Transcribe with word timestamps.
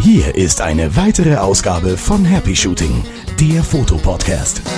Hier 0.00 0.34
ist 0.34 0.60
eine 0.60 0.96
weitere 0.96 1.36
Ausgabe 1.36 1.96
von 1.96 2.24
Happy 2.24 2.54
Shooting, 2.54 3.04
der 3.40 3.62
Fotopodcast. 3.62 4.62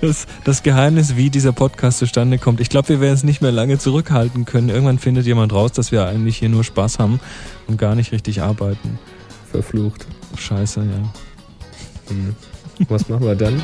Das, 0.00 0.26
das 0.44 0.62
Geheimnis, 0.62 1.16
wie 1.16 1.30
dieser 1.30 1.52
Podcast 1.52 1.98
zustande 1.98 2.38
kommt. 2.38 2.60
Ich 2.60 2.68
glaube, 2.70 2.88
wir 2.88 3.00
werden 3.00 3.14
es 3.14 3.22
nicht 3.22 3.42
mehr 3.42 3.52
lange 3.52 3.78
zurückhalten 3.78 4.44
können. 4.44 4.70
Irgendwann 4.70 4.98
findet 4.98 5.26
jemand 5.26 5.52
raus, 5.52 5.72
dass 5.72 5.92
wir 5.92 6.06
eigentlich 6.06 6.38
hier 6.38 6.48
nur 6.48 6.64
Spaß 6.64 6.98
haben 6.98 7.20
und 7.66 7.76
gar 7.78 7.94
nicht 7.94 8.12
richtig 8.12 8.40
arbeiten. 8.42 8.98
Verflucht. 9.50 10.06
Scheiße, 10.38 10.80
ja. 10.80 12.10
Hm. 12.10 12.34
Was 12.88 13.08
machen 13.08 13.26
wir 13.26 13.34
dann? 13.34 13.62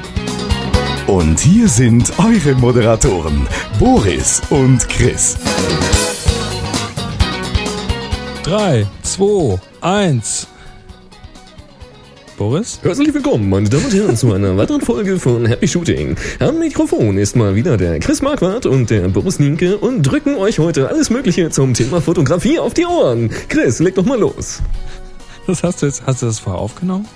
Und 1.10 1.40
hier 1.40 1.68
sind 1.68 2.12
eure 2.20 2.54
Moderatoren, 2.54 3.44
Boris 3.80 4.40
und 4.48 4.88
Chris. 4.88 5.36
Drei, 8.44 8.86
zwei, 9.02 9.58
eins. 9.80 10.46
Boris? 12.38 12.78
Herzlich 12.84 13.12
willkommen, 13.12 13.50
meine 13.50 13.68
Damen 13.68 13.86
und 13.86 13.92
Herren, 13.92 14.16
zu 14.16 14.32
einer 14.32 14.56
weiteren 14.56 14.82
Folge 14.82 15.18
von 15.18 15.46
Happy 15.46 15.66
Shooting. 15.66 16.14
Am 16.38 16.60
Mikrofon 16.60 17.18
ist 17.18 17.34
mal 17.34 17.56
wieder 17.56 17.76
der 17.76 17.98
Chris 17.98 18.22
Marquardt 18.22 18.66
und 18.66 18.88
der 18.88 19.08
Boris 19.08 19.40
Nienke 19.40 19.78
und 19.78 20.04
drücken 20.04 20.36
euch 20.36 20.60
heute 20.60 20.88
alles 20.90 21.10
Mögliche 21.10 21.50
zum 21.50 21.74
Thema 21.74 22.00
Fotografie 22.00 22.60
auf 22.60 22.72
die 22.72 22.86
Ohren. 22.86 23.30
Chris, 23.48 23.80
leg 23.80 23.96
doch 23.96 24.06
mal 24.06 24.20
los. 24.20 24.62
Das 25.48 25.64
hast 25.64 25.82
du 25.82 25.86
jetzt, 25.86 26.04
hast 26.06 26.22
du 26.22 26.26
das 26.26 26.38
vorher 26.38 26.62
aufgenommen? 26.62 27.08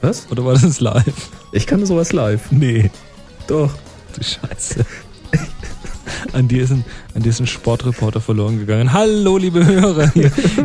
Was? 0.00 0.26
Oder 0.32 0.44
war 0.44 0.54
das 0.54 0.80
live? 0.80 1.30
Ich 1.52 1.68
kann 1.68 1.86
sowas 1.86 2.12
live. 2.12 2.50
Nee. 2.50 2.90
Doch. 3.50 3.72
Du 4.14 4.22
Scheiße. 4.22 4.86
An 6.32 6.46
dir, 6.46 6.62
ist 6.62 6.70
ein, 6.70 6.84
an 7.16 7.22
dir 7.22 7.30
ist 7.30 7.40
ein 7.40 7.48
Sportreporter 7.48 8.20
verloren 8.20 8.60
gegangen. 8.60 8.92
Hallo, 8.92 9.38
liebe 9.38 9.66
Hörer. 9.66 10.12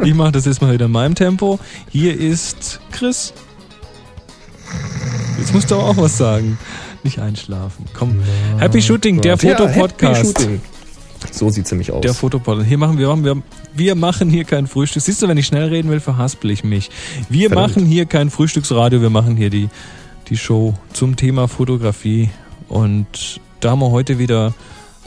Ich 0.03 0.13
mache 0.13 0.33
das 0.33 0.45
jetzt 0.45 0.61
mal 0.61 0.71
wieder 0.71 0.85
in 0.85 0.91
meinem 0.91 1.15
Tempo. 1.15 1.57
Hier 1.89 2.15
ist 2.15 2.79
Chris. 2.91 3.33
Jetzt 5.39 5.51
musst 5.51 5.71
du 5.71 5.75
aber 5.75 5.85
auch 5.85 5.97
was 5.97 6.15
sagen. 6.15 6.59
Nicht 7.01 7.17
einschlafen. 7.17 7.85
Komm. 7.97 8.21
Happy 8.59 8.79
Shooting, 8.83 9.19
der 9.19 9.35
Ja, 9.35 9.55
Fotopodcast. 9.57 10.19
Happy 10.19 10.43
Shooting. 10.43 10.61
So 11.31 11.49
sieht's 11.49 11.71
nämlich 11.71 11.91
aus. 11.91 12.01
Der 12.01 12.13
Fotopodcast. 12.13 12.67
Hier 12.67 12.77
machen 12.77 12.99
wir, 12.99 13.07
wir, 13.23 13.41
wir 13.73 13.95
machen 13.95 14.29
hier 14.29 14.43
kein 14.43 14.67
Frühstück. 14.67 15.01
Siehst 15.01 15.23
du, 15.23 15.27
wenn 15.27 15.37
ich 15.37 15.47
schnell 15.47 15.69
reden 15.69 15.89
will, 15.89 15.99
verhaspel 15.99 16.51
ich 16.51 16.63
mich. 16.63 16.91
Wir 17.29 17.49
Verdammt. 17.49 17.77
machen 17.77 17.85
hier 17.87 18.05
kein 18.05 18.29
Frühstücksradio, 18.29 19.01
wir 19.01 19.09
machen 19.09 19.35
hier 19.35 19.49
die, 19.49 19.69
die 20.29 20.37
Show 20.37 20.75
zum 20.93 21.15
Thema 21.15 21.47
Fotografie. 21.47 22.29
Und 22.69 23.39
da 23.59 23.71
haben 23.71 23.79
wir 23.79 23.91
heute 23.91 24.19
wieder 24.19 24.53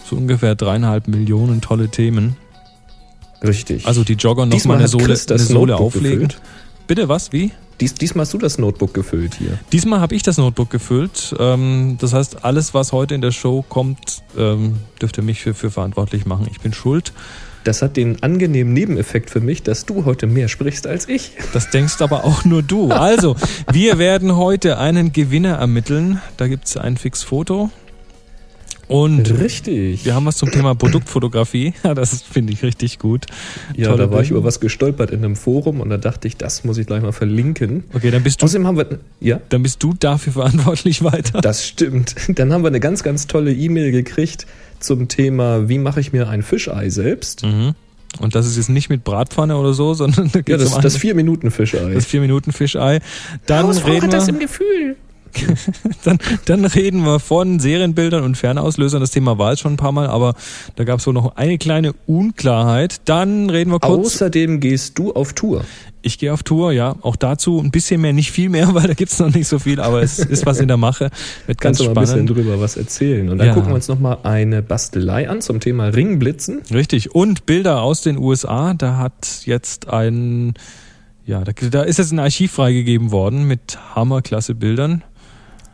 so 0.09 0.17
ungefähr 0.17 0.55
dreieinhalb 0.55 1.09
Millionen 1.09 1.61
tolle 1.61 1.89
Themen. 1.89 2.37
Richtig. 3.43 3.87
Also 3.87 4.05
die 4.05 4.15
Jogger 4.15 4.47
noch 4.47 4.53
Diesmal 4.53 4.77
mal 4.77 4.81
eine 4.81 4.89
Sohle, 4.89 5.17
eine 5.29 5.39
Sohle 5.39 5.77
auflegen. 5.77 6.29
gefüllt. 6.29 6.41
Bitte, 6.87 7.09
was? 7.09 7.33
Wie? 7.33 7.53
Dies, 7.81 7.95
diesmal 7.95 8.25
hast 8.25 8.35
du 8.35 8.39
das 8.39 8.59
Notebook 8.59 8.93
gefüllt 8.93 9.37
hier. 9.37 9.59
Diesmal 9.71 10.01
habe 10.01 10.15
ich 10.17 10.25
das 10.25 10.37
Notebook 10.37 10.71
gefüllt. 10.71 11.35
Ähm, 11.39 11.97
das 12.01 12.13
heißt, 12.13 12.45
alles, 12.45 12.75
was 12.75 12.93
heute 12.93 13.15
in 13.15 13.21
der 13.21 13.31
Show 13.31 13.65
kommt, 13.69 14.23
ähm, 14.37 14.79
dürft 15.01 15.17
ihr 15.19 15.23
mich 15.23 15.41
für, 15.43 15.55
für 15.55 15.71
verantwortlich 15.71 16.27
machen. 16.27 16.49
Ich 16.51 16.61
bin 16.61 16.73
schuld. 16.73 17.13
Das 17.69 17.83
hat 17.83 17.99
den 17.99 18.23
angenehmen 18.23 18.73
Nebeneffekt 18.73 19.29
für 19.29 19.41
mich, 19.41 19.63
dass 19.63 19.85
du 19.85 20.07
heute 20.07 20.27
mehr 20.27 20.49
sprichst 20.49 20.87
als 20.87 21.07
ich. 21.07 21.33
Das 21.53 21.69
denkst 21.69 22.01
aber 22.01 22.25
auch 22.25 22.47
nur 22.47 22.63
du. 22.63 22.91
Also, 22.91 23.37
wir 23.71 23.99
werden 23.99 24.37
heute 24.37 24.79
einen 24.79 25.13
Gewinner 25.13 25.57
ermitteln. 25.57 26.23
Da 26.39 26.49
gibt's 26.49 26.79
ein 26.79 26.97
Fixfoto. 26.97 27.69
Und 28.89 29.39
Richtig. 29.39 30.05
wir 30.07 30.15
haben 30.15 30.25
was 30.27 30.37
zum 30.39 30.51
Thema 30.51 30.75
Produktfotografie. 30.75 31.75
Ja, 31.85 31.95
das 31.95 32.23
finde 32.23 32.53
ich 32.53 32.63
richtig 32.63 32.99
gut. 32.99 33.27
Ja, 33.77 33.89
Tolle 33.89 33.99
da 34.05 34.11
war 34.11 34.21
ich 34.23 34.29
Bilder. 34.29 34.39
über 34.41 34.47
was 34.49 34.61
gestolpert 34.61 35.11
in 35.11 35.25
einem 35.25 35.37
Forum 35.37 35.81
und 35.81 35.91
da 35.91 35.97
dachte 35.99 36.27
ich, 36.27 36.37
das 36.37 36.65
muss 36.65 36.79
ich 36.79 36.87
gleich 36.87 37.03
mal 37.03 37.13
verlinken. 37.13 37.85
Okay, 37.93 38.11
dann 38.11 38.23
bist 38.23 38.41
du, 38.41 38.47
Außerdem 38.47 38.67
haben 38.67 38.77
wir, 38.79 38.99
ja, 39.21 39.41
dann 39.51 39.63
bist 39.63 39.83
du 39.83 39.95
dafür 39.99 40.33
verantwortlich 40.35 41.05
weiter. 41.05 41.41
das 41.41 41.67
stimmt. 41.67 42.15
Dann 42.39 42.53
haben 42.53 42.63
wir 42.63 42.69
eine 42.69 42.81
ganz, 42.81 43.03
ganz 43.03 43.27
tolle 43.27 43.53
E-Mail 43.53 43.93
gekriegt 43.93 44.47
zum 44.81 45.09
Thema, 45.09 45.69
wie 45.69 45.79
mache 45.79 46.01
ich 46.01 46.13
mir 46.13 46.29
ein 46.29 46.43
Fischei 46.43 46.89
selbst? 46.91 47.45
Mhm. 47.45 47.75
Und 48.21 48.35
das 48.35 48.47
ist 48.47 48.57
jetzt 48.57 48.71
nicht 48.71 48.89
mit 48.89 49.05
Bratpfanne 49.05 49.57
oder 49.57 49.75
so, 49.75 49.93
sondern 49.95 50.31
da 50.33 50.39
Ja, 50.39 50.43
geht's 50.43 50.65
das, 50.65 50.75
um 50.75 50.83
das 50.83 50.97
vier 50.97 51.15
Minuten 51.15 51.51
Fischei. 51.51 51.93
das 51.95 52.07
vier 52.07 52.21
Minuten 52.21 52.53
Fischei. 52.53 53.01
Dann 53.47 53.69
reden 53.71 54.11
wir, 54.11 54.39
Gefühl. 54.39 54.97
dann, 56.05 56.19
dann 56.47 56.65
reden 56.65 57.05
wir 57.05 57.21
von 57.21 57.61
Serienbildern 57.61 58.23
und 58.25 58.37
Fernauslösern. 58.37 59.01
Das 59.01 59.11
Thema 59.11 59.39
war 59.39 59.51
jetzt 59.51 59.61
schon 59.61 59.75
ein 59.75 59.77
paar 59.79 59.93
Mal, 59.93 60.07
aber 60.07 60.35
da 60.77 60.85
gab 60.85 61.01
es 61.01 61.07
wohl 61.07 61.15
noch 61.15 61.37
eine 61.37 61.59
kleine 61.59 61.93
Unklarheit. 62.07 63.01
Dann 63.05 63.51
reden 63.51 63.71
wir 63.71 63.81
kurz. 63.81 64.07
Außerdem 64.07 64.61
gehst 64.61 64.99
du 64.99 65.13
auf 65.13 65.33
Tour. 65.33 65.65
Ich 66.01 66.19
gehe 66.19 66.33
auf 66.33 66.43
Tour, 66.45 66.73
ja. 66.73 66.95
Auch 67.03 67.17
dazu 67.17 67.61
ein 67.61 67.71
bisschen 67.73 68.01
mehr, 68.01 68.13
nicht 68.13 68.31
viel 68.31 68.49
mehr, 68.49 68.69
weil 68.75 68.87
da 68.87 68.95
gibt's 68.95 69.19
noch 69.19 69.35
nicht 69.35 69.49
so 69.49 69.59
viel, 69.59 69.81
aber 69.81 70.03
es 70.03 70.19
ist 70.21 70.47
was 70.47 70.61
in 70.61 70.69
der 70.69 70.77
Mache. 70.77 71.11
Wird 71.47 71.61
ganz 71.61 71.79
Kannst 71.79 71.81
du 71.81 71.85
mal 71.85 71.91
ein 71.91 71.95
bisschen 72.05 72.27
spannend. 72.27 72.31
drüber 72.31 72.61
was 72.61 72.77
erzählen. 72.77 73.29
Und 73.29 73.39
dann 73.39 73.49
Ja. 73.49 73.55
gucken 73.55 73.71
wir 73.71 73.75
uns 73.75 73.89
nochmal 73.89 74.19
eine 74.23 74.63
Bastelei 74.63 75.29
an 75.29 75.41
zum 75.41 75.61
Thema 75.61 75.87
Ringblitzen. 75.89 76.61
Richtig. 76.73 77.15
Und 77.15 77.47
Bilder 77.47 77.83
aus 77.83 78.03
den 78.03 78.17
USA. 78.19 78.75
Da 78.75 78.97
hat 78.97 79.43
jetzt 79.45 79.89
ein, 79.89 80.55
ja, 81.27 81.43
da, 81.43 81.53
da 81.71 81.83
ist 81.83 81.99
jetzt 81.99 82.13
ein 82.13 82.21
Archiv 82.21 82.53
freigegeben 82.53 83.11
worden 83.11 83.45
mit 83.49 83.79
hammerklasse 83.95 84.55
Bildern. 84.55 85.03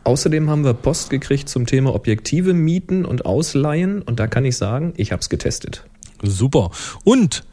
Außerdem 0.05 0.51
haben 0.51 0.63
wir 0.63 0.75
Post 0.75 1.09
gekriegt 1.09 1.49
zum 1.49 1.65
Thema 1.65 1.95
Objektive 1.95 2.53
mieten 2.53 3.05
und 3.05 3.25
ausleihen. 3.25 4.03
Und 4.03 4.19
da 4.19 4.27
kann 4.27 4.45
ich 4.45 4.55
sagen, 4.55 4.93
ich 4.97 5.11
habe 5.11 5.19
es 5.19 5.29
getestet. 5.29 5.83
Super. 6.21 6.69
Und 7.03 7.43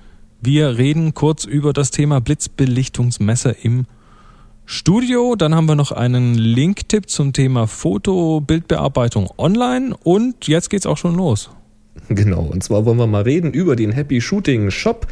wir 0.42 0.76
reden 0.76 1.14
kurz 1.14 1.46
über 1.46 1.72
das 1.72 1.90
Thema 1.90 2.20
Blitzbelichtungsmesser 2.20 3.64
im 3.64 3.86
Studio. 4.66 5.34
Dann 5.34 5.54
haben 5.54 5.64
wir 5.66 5.76
noch 5.76 5.92
einen 5.92 6.34
Link-Tipp 6.34 7.08
zum 7.08 7.32
Thema 7.32 7.66
Foto-Bildbearbeitung 7.66 9.30
online. 9.38 9.96
Und 10.02 10.46
jetzt 10.46 10.68
geht's 10.68 10.84
auch 10.84 10.98
schon 10.98 11.14
los. 11.14 11.48
Genau, 12.10 12.42
und 12.42 12.62
zwar 12.62 12.84
wollen 12.84 12.98
wir 12.98 13.06
mal 13.06 13.22
reden 13.22 13.52
über 13.52 13.76
den 13.76 13.92
Happy 13.92 14.20
Shooting 14.20 14.70
Shop. 14.70 15.06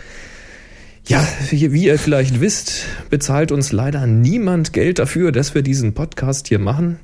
Ja, 1.07 1.27
wie, 1.49 1.73
wie 1.73 1.87
ihr 1.87 1.99
vielleicht 1.99 2.43
wisst, 2.43 2.85
bezahlt 3.09 3.51
uns 3.51 3.73
leider 3.73 4.07
niemand 4.07 4.75
Geld 4.75 4.99
dafür, 4.99 5.33
dass 5.33 5.55
wir 5.55 5.63
diesen 5.63 5.95
Podcast 5.95 6.49
hier 6.49 6.59
machen. 6.59 7.01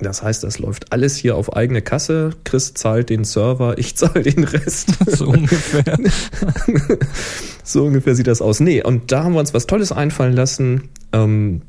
Das 0.00 0.22
heißt, 0.22 0.42
das 0.42 0.58
läuft 0.58 0.92
alles 0.92 1.16
hier 1.16 1.36
auf 1.36 1.54
eigene 1.56 1.80
Kasse. 1.80 2.30
Chris 2.44 2.74
zahlt 2.74 3.10
den 3.10 3.24
Server, 3.24 3.78
ich 3.78 3.96
zahle 3.96 4.22
den 4.22 4.44
Rest. 4.44 4.94
So 5.06 5.28
ungefähr. 5.28 5.96
So 7.66 7.84
ungefähr 7.84 8.14
sieht 8.14 8.26
das 8.26 8.42
aus. 8.42 8.60
Nee, 8.60 8.82
und 8.82 9.10
da 9.10 9.24
haben 9.24 9.32
wir 9.32 9.40
uns 9.40 9.54
was 9.54 9.66
Tolles 9.66 9.90
einfallen 9.90 10.34
lassen. 10.34 10.90
Ähm, 11.12 11.62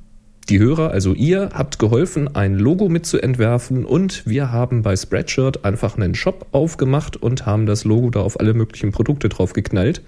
die 0.49 0.59
Hörer, 0.59 0.91
also 0.91 1.13
ihr, 1.13 1.51
habt 1.53 1.79
geholfen, 1.79 2.35
ein 2.35 2.55
Logo 2.55 2.89
mitzuentwerfen 2.89 3.85
und 3.85 4.27
wir 4.27 4.51
haben 4.51 4.81
bei 4.81 4.95
Spreadshirt 4.95 5.63
einfach 5.63 5.97
einen 5.97 6.13
Shop 6.13 6.47
aufgemacht 6.51 7.17
und 7.17 7.45
haben 7.45 7.65
das 7.65 7.85
Logo 7.85 8.09
da 8.09 8.19
auf 8.19 8.39
alle 8.39 8.53
möglichen 8.53 8.91
Produkte 8.91 9.29
drauf 9.29 9.53
geknallt. 9.53 10.03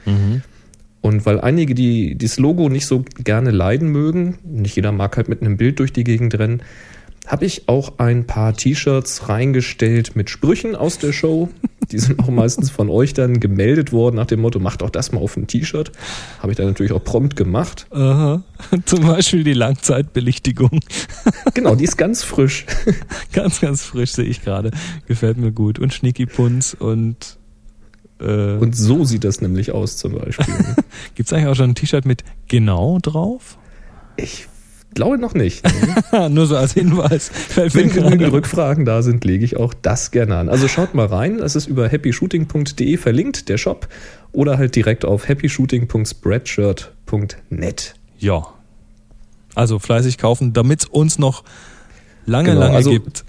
Und 1.01 1.25
weil 1.25 1.39
einige, 1.39 1.73
die 1.73 2.17
das 2.17 2.37
Logo 2.37 2.69
nicht 2.69 2.85
so 2.85 3.03
gerne 3.23 3.49
leiden 3.49 3.89
mögen, 3.89 4.37
nicht 4.43 4.75
jeder 4.75 4.91
mag 4.91 5.17
halt 5.17 5.29
mit 5.29 5.41
einem 5.41 5.57
Bild 5.57 5.79
durch 5.79 5.93
die 5.93 6.03
Gegend 6.03 6.37
rennen, 6.37 6.61
habe 7.27 7.45
ich 7.45 7.67
auch 7.67 7.99
ein 7.99 8.25
paar 8.25 8.55
T-Shirts 8.55 9.27
reingestellt 9.27 10.15
mit 10.15 10.29
Sprüchen 10.29 10.75
aus 10.75 10.97
der 10.97 11.11
Show. 11.11 11.49
Die 11.91 11.99
sind 11.99 12.19
auch 12.19 12.29
meistens 12.29 12.69
von 12.69 12.89
euch 12.89 13.13
dann 13.13 13.39
gemeldet 13.39 13.91
worden 13.91 14.15
nach 14.15 14.25
dem 14.25 14.39
Motto, 14.41 14.59
macht 14.59 14.81
auch 14.81 14.89
das 14.89 15.11
mal 15.11 15.19
auf 15.19 15.37
ein 15.37 15.47
T-Shirt. 15.47 15.91
Habe 16.39 16.51
ich 16.51 16.57
dann 16.57 16.67
natürlich 16.67 16.91
auch 16.91 17.03
prompt 17.03 17.35
gemacht. 17.35 17.85
Aha. 17.91 18.43
Zum 18.85 19.05
Beispiel 19.05 19.43
die 19.43 19.53
Langzeitbelichtigung. 19.53 20.79
Genau, 21.53 21.75
die 21.75 21.85
ist 21.85 21.97
ganz 21.97 22.23
frisch. 22.23 22.65
Ganz, 23.33 23.59
ganz 23.59 23.83
frisch 23.83 24.11
sehe 24.11 24.25
ich 24.25 24.43
gerade. 24.43 24.71
Gefällt 25.07 25.37
mir 25.37 25.51
gut. 25.51 25.79
Und 25.79 25.93
Schnicki 25.93 26.25
Punz 26.25 26.75
und 26.77 27.37
äh, 28.19 28.57
Und 28.57 28.75
so 28.75 29.03
sieht 29.05 29.23
das 29.23 29.41
nämlich 29.41 29.71
aus 29.71 29.97
zum 29.97 30.13
Beispiel. 30.13 30.45
gibt's 31.15 31.33
eigentlich 31.33 31.47
auch 31.47 31.55
schon 31.55 31.71
ein 31.71 31.75
T-Shirt 31.75 32.05
mit 32.05 32.23
genau 32.47 32.99
drauf? 33.01 33.57
Ich 34.17 34.47
glaube 34.97 35.17
noch 35.17 35.33
nicht. 35.35 35.63
Nur 36.29 36.47
so 36.47 36.57
als 36.57 36.73
Hinweis. 36.73 37.31
Wenn 37.55 37.89
genügend. 37.91 38.33
Rückfragen 38.33 38.83
da 38.83 39.01
sind, 39.03 39.23
lege 39.23 39.45
ich 39.45 39.55
auch 39.55 39.73
das 39.73 40.11
gerne 40.11 40.35
an. 40.37 40.49
Also 40.49 40.67
schaut 40.67 40.93
mal 40.95 41.05
rein, 41.05 41.39
es 41.39 41.55
ist 41.55 41.67
über 41.67 41.87
happyshooting.de 41.87 42.97
verlinkt, 42.97 43.47
der 43.47 43.57
Shop, 43.57 43.87
oder 44.33 44.57
halt 44.57 44.75
direkt 44.75 45.05
auf 45.05 45.29
happyshooting.spreadshirt.net. 45.29 47.95
Ja. 48.19 48.47
Also 49.55 49.79
fleißig 49.79 50.17
kaufen, 50.17 50.51
damit's 50.53 50.85
uns 50.85 51.17
noch 51.19 51.43
lange, 52.25 52.49
Genau, 52.49 52.59
lange 52.61 52.75
also- 52.75 52.89
gibt. 52.91 53.23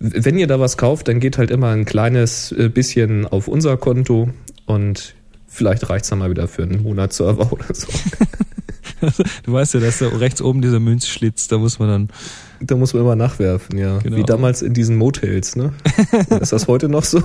Wenn 0.00 0.36
ihr 0.36 0.46
da 0.48 0.58
was 0.60 0.76
kauft, 0.76 1.08
dann 1.08 1.18
geht 1.20 1.38
halt 1.38 1.50
immer 1.50 1.70
ein 1.70 1.84
kleines 1.86 2.52
äh, 2.52 2.68
bisschen 2.68 3.24
auf 3.26 3.48
unser 3.48 3.76
Konto 3.78 4.28
und 4.66 5.14
vielleicht 5.46 5.88
reicht's 5.88 6.10
dann 6.10 6.18
mal 6.18 6.28
wieder 6.30 6.46
für 6.48 6.64
einen 6.64 6.82
Monatsserver 6.82 7.50
oder 7.52 7.72
so. 7.72 7.86
Du 9.44 9.52
weißt 9.52 9.74
ja, 9.74 9.80
dass 9.80 9.98
da 9.98 10.08
rechts 10.08 10.40
oben 10.40 10.62
dieser 10.62 10.80
Münzschlitz, 10.80 11.48
da 11.48 11.58
muss 11.58 11.78
man 11.78 11.88
dann. 11.88 12.08
Da 12.60 12.76
muss 12.76 12.94
man 12.94 13.02
immer 13.02 13.16
nachwerfen, 13.16 13.78
ja. 13.78 13.98
Genau. 13.98 14.16
Wie 14.16 14.22
damals 14.22 14.62
in 14.62 14.74
diesen 14.74 14.96
Motels, 14.96 15.56
ne? 15.56 15.72
ist 16.40 16.52
das 16.52 16.66
heute 16.66 16.88
noch 16.88 17.04
so? 17.04 17.22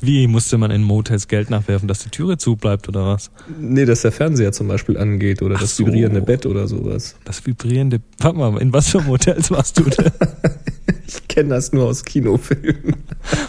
Wie 0.00 0.26
musste 0.26 0.58
man 0.58 0.70
in 0.70 0.82
Motels 0.82 1.28
Geld 1.28 1.50
nachwerfen, 1.50 1.88
dass 1.88 2.00
die 2.00 2.10
Türe 2.10 2.36
zu 2.36 2.56
bleibt 2.56 2.88
oder 2.88 3.06
was? 3.06 3.30
Nee, 3.58 3.84
dass 3.84 4.02
der 4.02 4.12
Fernseher 4.12 4.52
zum 4.52 4.68
Beispiel 4.68 4.98
angeht 4.98 5.42
oder 5.42 5.54
Ach 5.56 5.60
das 5.60 5.76
so. 5.76 5.86
vibrierende 5.86 6.20
Bett 6.20 6.46
oder 6.46 6.66
sowas. 6.68 7.16
Das 7.24 7.46
vibrierende. 7.46 8.00
Warte 8.18 8.38
mal, 8.38 8.60
in 8.60 8.72
was 8.72 8.88
für 8.88 9.00
Motels 9.00 9.50
warst 9.50 9.78
du 9.78 9.84
denn? 9.84 10.10
Ich 11.06 11.26
kenne 11.26 11.48
das 11.50 11.72
nur 11.72 11.86
aus 11.86 12.04
Kinofilmen. 12.04 12.94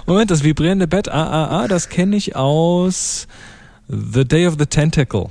Moment, 0.08 0.32
das 0.32 0.44
vibrierende 0.44 0.88
Bett, 0.88 1.10
ah, 1.10 1.28
ah, 1.28 1.62
ah, 1.62 1.68
das 1.68 1.90
kenne 1.90 2.16
ich 2.16 2.36
aus 2.36 3.28
The 3.88 4.26
Day 4.26 4.48
of 4.48 4.56
the 4.58 4.66
Tentacle. 4.66 5.30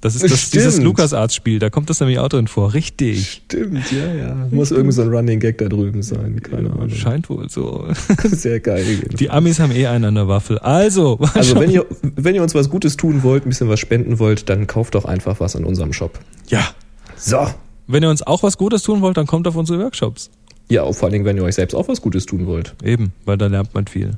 Das 0.00 0.14
ist 0.14 0.24
das, 0.30 0.50
dieses 0.50 0.80
LucasArts-Spiel, 0.80 1.58
da 1.58 1.68
kommt 1.68 1.90
das 1.90 2.00
nämlich 2.00 2.18
auch 2.18 2.28
drin 2.28 2.46
vor. 2.46 2.72
Richtig. 2.72 3.42
Stimmt, 3.46 3.92
ja, 3.92 4.14
ja. 4.14 4.48
Muss 4.50 4.70
irgendwie 4.70 4.92
so 4.92 5.02
ein 5.02 5.08
Running 5.08 5.40
Gag 5.40 5.58
da 5.58 5.68
drüben 5.68 6.02
sein. 6.02 6.40
Keine 6.42 6.70
Ahnung. 6.70 6.88
Scheint 6.90 7.28
wohl 7.28 7.50
so. 7.50 7.86
Sehr 8.24 8.60
geil. 8.60 8.82
jedenfalls. 8.82 9.16
Die 9.18 9.28
Amis 9.30 9.60
haben 9.60 9.72
eh 9.72 9.86
einen 9.86 10.06
an 10.06 10.14
der 10.14 10.28
Waffel. 10.28 10.58
Also, 10.58 11.18
Also 11.34 11.60
wenn 11.60 11.70
ihr, 11.70 11.84
wenn 12.02 12.34
ihr 12.34 12.42
uns 12.42 12.54
was 12.54 12.70
Gutes 12.70 12.96
tun 12.96 13.22
wollt, 13.22 13.44
ein 13.44 13.50
bisschen 13.50 13.68
was 13.68 13.78
spenden 13.80 14.18
wollt, 14.18 14.48
dann 14.48 14.66
kauft 14.66 14.94
doch 14.94 15.04
einfach 15.04 15.38
was 15.40 15.54
an 15.56 15.64
unserem 15.64 15.92
Shop. 15.92 16.18
ja. 16.48 16.62
So. 17.16 17.46
Wenn 17.86 18.02
ihr 18.04 18.08
uns 18.08 18.22
auch 18.22 18.42
was 18.42 18.56
Gutes 18.56 18.82
tun 18.84 19.02
wollt, 19.02 19.16
dann 19.16 19.26
kommt 19.26 19.46
auf 19.48 19.56
unsere 19.56 19.80
Workshops. 19.80 20.30
Ja, 20.70 20.90
vor 20.92 21.04
allen 21.06 21.12
Dingen, 21.12 21.24
wenn 21.24 21.36
ihr 21.36 21.42
euch 21.42 21.56
selbst 21.56 21.74
auch 21.74 21.88
was 21.88 22.00
Gutes 22.00 22.24
tun 22.24 22.46
wollt. 22.46 22.74
Eben, 22.84 23.12
weil 23.26 23.36
da 23.36 23.48
lernt 23.48 23.74
man 23.74 23.86
viel. 23.88 24.12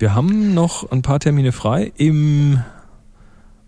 Wir 0.00 0.14
haben 0.14 0.52
noch 0.52 0.90
ein 0.90 1.00
paar 1.02 1.20
Termine 1.20 1.52
frei 1.52 1.92
im 1.96 2.58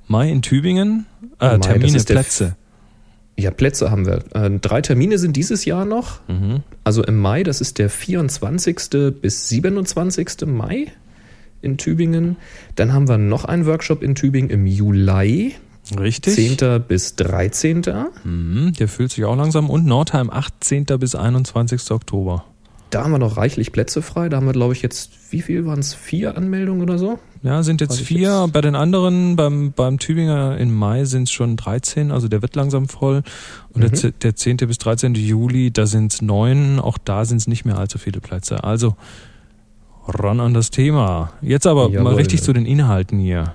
Mai 0.08 0.30
in 0.30 0.42
Tübingen. 0.42 1.06
Äh, 1.40 1.56
Mai, 1.56 1.58
Termine, 1.58 2.02
Plätze. 2.02 2.56
Ja, 3.38 3.52
Plätze 3.52 3.90
haben 3.90 4.04
wir. 4.06 4.24
Äh, 4.34 4.50
drei 4.58 4.80
Termine 4.80 5.18
sind 5.18 5.36
dieses 5.36 5.64
Jahr 5.64 5.84
noch. 5.84 6.20
Mhm. 6.28 6.62
Also 6.82 7.04
im 7.04 7.18
Mai, 7.18 7.44
das 7.44 7.60
ist 7.60 7.78
der 7.78 7.88
24. 7.88 9.12
bis 9.20 9.48
27. 9.48 10.46
Mai 10.46 10.88
in 11.62 11.76
Tübingen. 11.76 12.36
Dann 12.74 12.92
haben 12.92 13.08
wir 13.08 13.18
noch 13.18 13.44
einen 13.44 13.66
Workshop 13.66 14.02
in 14.02 14.14
Tübingen 14.14 14.50
im 14.50 14.66
Juli, 14.66 15.54
Richtig. 15.98 16.34
10. 16.34 16.82
bis 16.86 17.14
13. 17.16 17.82
Mhm, 18.24 18.72
der 18.78 18.88
fühlt 18.88 19.12
sich 19.12 19.24
auch 19.24 19.36
langsam. 19.36 19.70
Und 19.70 19.86
Nordheim 19.86 20.30
18. 20.30 20.84
bis 20.98 21.14
21. 21.14 21.90
Oktober. 21.92 22.44
Da 22.90 23.04
haben 23.04 23.10
wir 23.10 23.18
noch 23.18 23.36
reichlich 23.36 23.70
Plätze 23.72 24.00
frei. 24.00 24.28
Da 24.30 24.38
haben 24.38 24.46
wir, 24.46 24.52
glaube 24.54 24.72
ich, 24.72 24.80
jetzt, 24.80 25.10
wie 25.30 25.42
viel 25.42 25.66
waren 25.66 25.78
es? 25.78 25.92
Vier 25.94 26.36
Anmeldungen 26.38 26.80
oder 26.82 26.96
so? 26.98 27.18
Ja, 27.42 27.62
sind 27.62 27.80
jetzt 27.82 28.00
vier. 28.00 28.42
jetzt- 28.44 28.52
Bei 28.54 28.62
den 28.62 28.74
anderen, 28.74 29.36
beim, 29.36 29.72
beim 29.72 29.98
Tübinger 29.98 30.56
im 30.56 30.74
Mai 30.74 31.04
sind 31.04 31.24
es 31.24 31.30
schon 31.30 31.56
13, 31.56 32.10
also 32.10 32.28
der 32.28 32.40
wird 32.40 32.56
langsam 32.56 32.88
voll. 32.88 33.22
Und 33.74 33.82
der, 33.82 33.90
Mhm. 33.90 33.94
ze- 33.94 34.12
der 34.12 34.34
10. 34.36 34.66
bis 34.66 34.78
13. 34.78 35.14
Juli, 35.14 35.70
da 35.70 35.86
sind 35.86 36.14
es 36.14 36.22
neun. 36.22 36.80
Auch 36.80 36.96
da 36.96 37.26
sind 37.26 37.36
es 37.36 37.46
nicht 37.46 37.66
mehr 37.66 37.78
allzu 37.78 37.98
viele 37.98 38.20
Plätze. 38.20 38.64
Also 38.64 38.96
ran 40.06 40.40
an 40.40 40.54
das 40.54 40.70
Thema. 40.70 41.32
Jetzt 41.42 41.66
aber 41.66 41.88
mal 41.90 41.94
Jawohl. 41.94 42.14
richtig 42.14 42.42
zu 42.42 42.52
den 42.54 42.64
Inhalten 42.64 43.18
hier. 43.18 43.54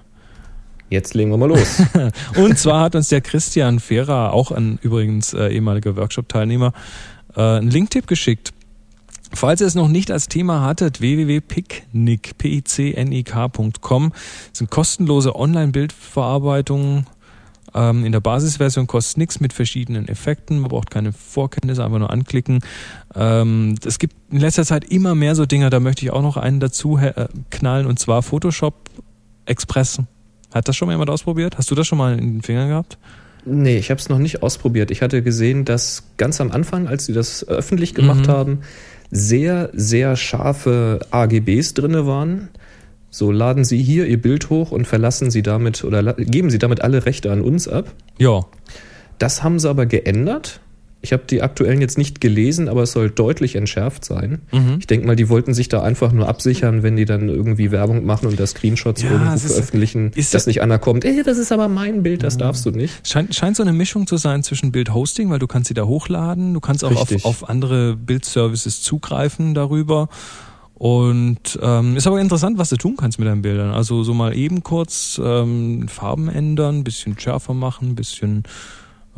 Jetzt 0.91 1.15
legen 1.15 1.31
wir 1.31 1.37
mal 1.37 1.49
los. 1.49 1.81
Und 2.37 2.59
zwar 2.59 2.81
hat 2.81 2.95
uns 2.95 3.09
der 3.09 3.21
Christian 3.21 3.79
Fehrer, 3.79 4.31
auch 4.31 4.51
ein 4.51 4.77
übrigens 4.83 5.33
äh, 5.33 5.47
ehemaliger 5.47 5.95
Workshop-Teilnehmer, 5.95 6.71
äh, 7.35 7.41
einen 7.41 7.71
Linktipp 7.71 8.05
geschickt. 8.05 8.53
Falls 9.35 9.61
ihr 9.61 9.67
es 9.67 9.75
noch 9.75 9.87
nicht 9.87 10.11
als 10.11 10.27
Thema 10.27 10.61
hattet, 10.61 11.01
www.picnic, 11.01 12.37
P-I-C-N-I-K.com 12.37 14.11
sind 14.51 14.69
kostenlose 14.69 15.35
Online-Bildverarbeitungen. 15.35 17.07
Ähm, 17.75 18.05
in 18.05 18.11
der 18.11 18.19
Basisversion 18.19 18.85
kostet 18.85 19.17
nichts 19.17 19.39
mit 19.39 19.51
verschiedenen 19.51 20.07
Effekten. 20.07 20.59
Man 20.59 20.69
braucht 20.69 20.91
keine 20.91 21.11
Vorkenntnisse, 21.11 21.83
einfach 21.83 21.97
nur 21.97 22.11
anklicken. 22.11 22.59
Ähm, 23.15 23.75
es 23.83 23.97
gibt 23.97 24.15
in 24.31 24.39
letzter 24.39 24.63
Zeit 24.65 24.85
immer 24.85 25.15
mehr 25.15 25.33
so 25.35 25.47
Dinger, 25.47 25.71
da 25.71 25.79
möchte 25.79 26.05
ich 26.05 26.11
auch 26.11 26.21
noch 26.21 26.37
einen 26.37 26.59
dazu 26.59 26.97
äh, 26.97 27.27
knallen, 27.49 27.87
und 27.87 27.97
zwar 27.97 28.21
Photoshop 28.21 28.75
Express. 29.45 29.99
Hat 30.53 30.67
das 30.67 30.75
schon 30.75 30.85
mal 30.87 30.93
jemand 30.93 31.09
ausprobiert? 31.09 31.57
Hast 31.57 31.71
du 31.71 31.75
das 31.75 31.87
schon 31.87 31.97
mal 31.97 32.13
in 32.19 32.33
den 32.35 32.41
Fingern 32.43 32.69
gehabt? 32.69 32.99
Nee, 33.45 33.77
ich 33.77 33.89
habe 33.89 33.99
es 33.99 34.07
noch 34.07 34.19
nicht 34.19 34.41
ausprobiert. 34.43 34.89
Ich 34.91 35.01
hatte 35.01 35.21
gesehen, 35.23 35.65
dass 35.65 36.03
ganz 36.17 36.39
am 36.39 36.51
Anfang, 36.51 36.87
als 36.87 37.07
sie 37.07 37.13
das 37.13 37.45
öffentlich 37.47 37.93
gemacht 37.95 38.27
Mhm. 38.27 38.31
haben, 38.31 38.59
sehr, 39.13 39.69
sehr 39.73 40.15
scharfe 40.15 40.99
AGBs 41.11 41.75
drinne 41.75 42.07
waren. 42.07 42.49
So 43.09 43.31
laden 43.31 43.63
Sie 43.63 43.81
hier 43.81 44.07
Ihr 44.07 44.19
Bild 44.19 44.49
hoch 44.49 44.71
und 44.71 44.87
verlassen 44.87 45.29
Sie 45.29 45.43
damit 45.43 45.83
oder 45.83 46.13
geben 46.13 46.49
Sie 46.49 46.57
damit 46.57 46.81
alle 46.81 47.05
Rechte 47.05 47.31
an 47.31 47.41
uns 47.41 47.67
ab. 47.67 47.93
Ja. 48.17 48.41
Das 49.19 49.43
haben 49.43 49.59
sie 49.59 49.69
aber 49.69 49.85
geändert. 49.85 50.59
Ich 51.05 51.11
habe 51.11 51.23
die 51.29 51.41
aktuellen 51.41 51.81
jetzt 51.81 51.97
nicht 51.97 52.21
gelesen, 52.21 52.69
aber 52.69 52.83
es 52.83 52.93
soll 52.93 53.09
deutlich 53.09 53.55
entschärft 53.57 54.05
sein. 54.05 54.41
Mhm. 54.53 54.77
Ich 54.79 54.87
denke 54.87 55.05
mal, 55.05 55.17
die 55.17 55.27
wollten 55.27 55.53
sich 55.53 55.67
da 55.67 55.81
einfach 55.83 56.13
nur 56.13 56.29
absichern, 56.29 56.81
wenn 56.81 56.95
die 56.95 57.03
dann 57.03 57.27
irgendwie 57.27 57.71
Werbung 57.71 58.05
machen 58.05 58.27
und 58.27 58.39
da 58.39 58.47
Screenshots 58.47 59.01
Ja, 59.03 59.11
irgendwo 59.11 59.33
ist- 59.35 59.47
veröffentlichen, 59.47 60.11
ist 60.15 60.33
dass 60.33 60.45
ja- 60.45 60.49
nicht 60.51 60.61
einer 60.61 60.79
kommt, 60.79 61.03
ey, 61.03 61.21
das 61.21 61.37
ist 61.37 61.51
aber 61.51 61.67
mein 61.67 62.03
Bild, 62.03 62.23
das 62.23 62.37
darfst 62.37 62.65
du 62.65 62.71
nicht. 62.71 63.05
Scheint, 63.05 63.35
scheint 63.35 63.57
so 63.57 63.63
eine 63.63 63.73
Mischung 63.73 64.07
zu 64.07 64.15
sein 64.15 64.43
zwischen 64.43 64.71
Bildhosting, 64.71 65.29
weil 65.29 65.39
du 65.39 65.47
kannst 65.47 65.67
sie 65.67 65.73
da 65.73 65.83
hochladen, 65.83 66.53
du 66.53 66.61
kannst 66.61 66.85
auch 66.85 66.95
auf, 66.95 67.25
auf 67.25 67.49
andere 67.49 67.97
Bildservices 67.97 68.81
zugreifen 68.81 69.53
darüber. 69.53 70.07
Und 70.75 71.59
ähm, 71.61 71.95
ist 71.97 72.07
aber 72.07 72.19
interessant, 72.21 72.57
was 72.57 72.69
du 72.69 72.77
tun 72.77 72.95
kannst 72.97 73.19
mit 73.19 73.27
deinen 73.27 73.41
Bildern. 73.41 73.71
Also 73.71 74.03
so 74.03 74.13
mal 74.13 74.35
eben 74.35 74.63
kurz 74.63 75.19
ähm, 75.23 75.87
Farben 75.87 76.29
ändern, 76.29 76.83
bisschen 76.83 77.17
schärfer 77.19 77.53
machen, 77.53 77.95
bisschen 77.95 78.43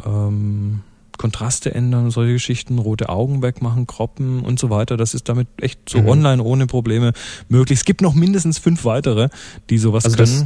ähm, 0.05 0.81
Kontraste 1.17 1.73
ändern, 1.73 2.11
solche 2.11 2.33
Geschichten, 2.33 2.79
rote 2.79 3.09
Augen 3.09 3.41
wegmachen, 3.41 3.87
kroppen 3.87 4.41
und 4.41 4.59
so 4.59 4.69
weiter. 4.69 4.97
Das 4.97 5.13
ist 5.13 5.29
damit 5.29 5.47
echt 5.61 5.89
so 5.89 5.99
Mhm. 6.01 6.07
online 6.09 6.43
ohne 6.43 6.67
Probleme 6.67 7.13
möglich. 7.49 7.79
Es 7.79 7.85
gibt 7.85 8.01
noch 8.01 8.13
mindestens 8.13 8.57
fünf 8.57 8.85
weitere, 8.85 9.29
die 9.69 9.77
sowas 9.77 10.05
Also 10.05 10.17
können. 10.17 10.31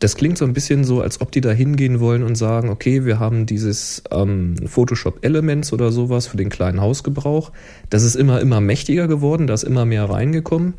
das 0.00 0.16
klingt 0.16 0.38
so 0.38 0.44
ein 0.44 0.52
bisschen 0.52 0.84
so, 0.84 1.00
als 1.00 1.20
ob 1.20 1.32
die 1.32 1.40
da 1.40 1.50
hingehen 1.50 1.98
wollen 2.00 2.22
und 2.22 2.36
sagen, 2.36 2.68
okay, 2.70 3.04
wir 3.04 3.18
haben 3.18 3.46
dieses 3.46 4.02
ähm, 4.12 4.54
Photoshop 4.66 5.24
Elements 5.24 5.72
oder 5.72 5.90
sowas 5.90 6.26
für 6.28 6.36
den 6.36 6.50
kleinen 6.50 6.80
Hausgebrauch. 6.80 7.50
Das 7.90 8.02
ist 8.04 8.14
immer, 8.14 8.40
immer 8.40 8.60
mächtiger 8.60 9.08
geworden, 9.08 9.46
da 9.48 9.54
ist 9.54 9.64
immer 9.64 9.84
mehr 9.84 10.08
reingekommen. 10.08 10.74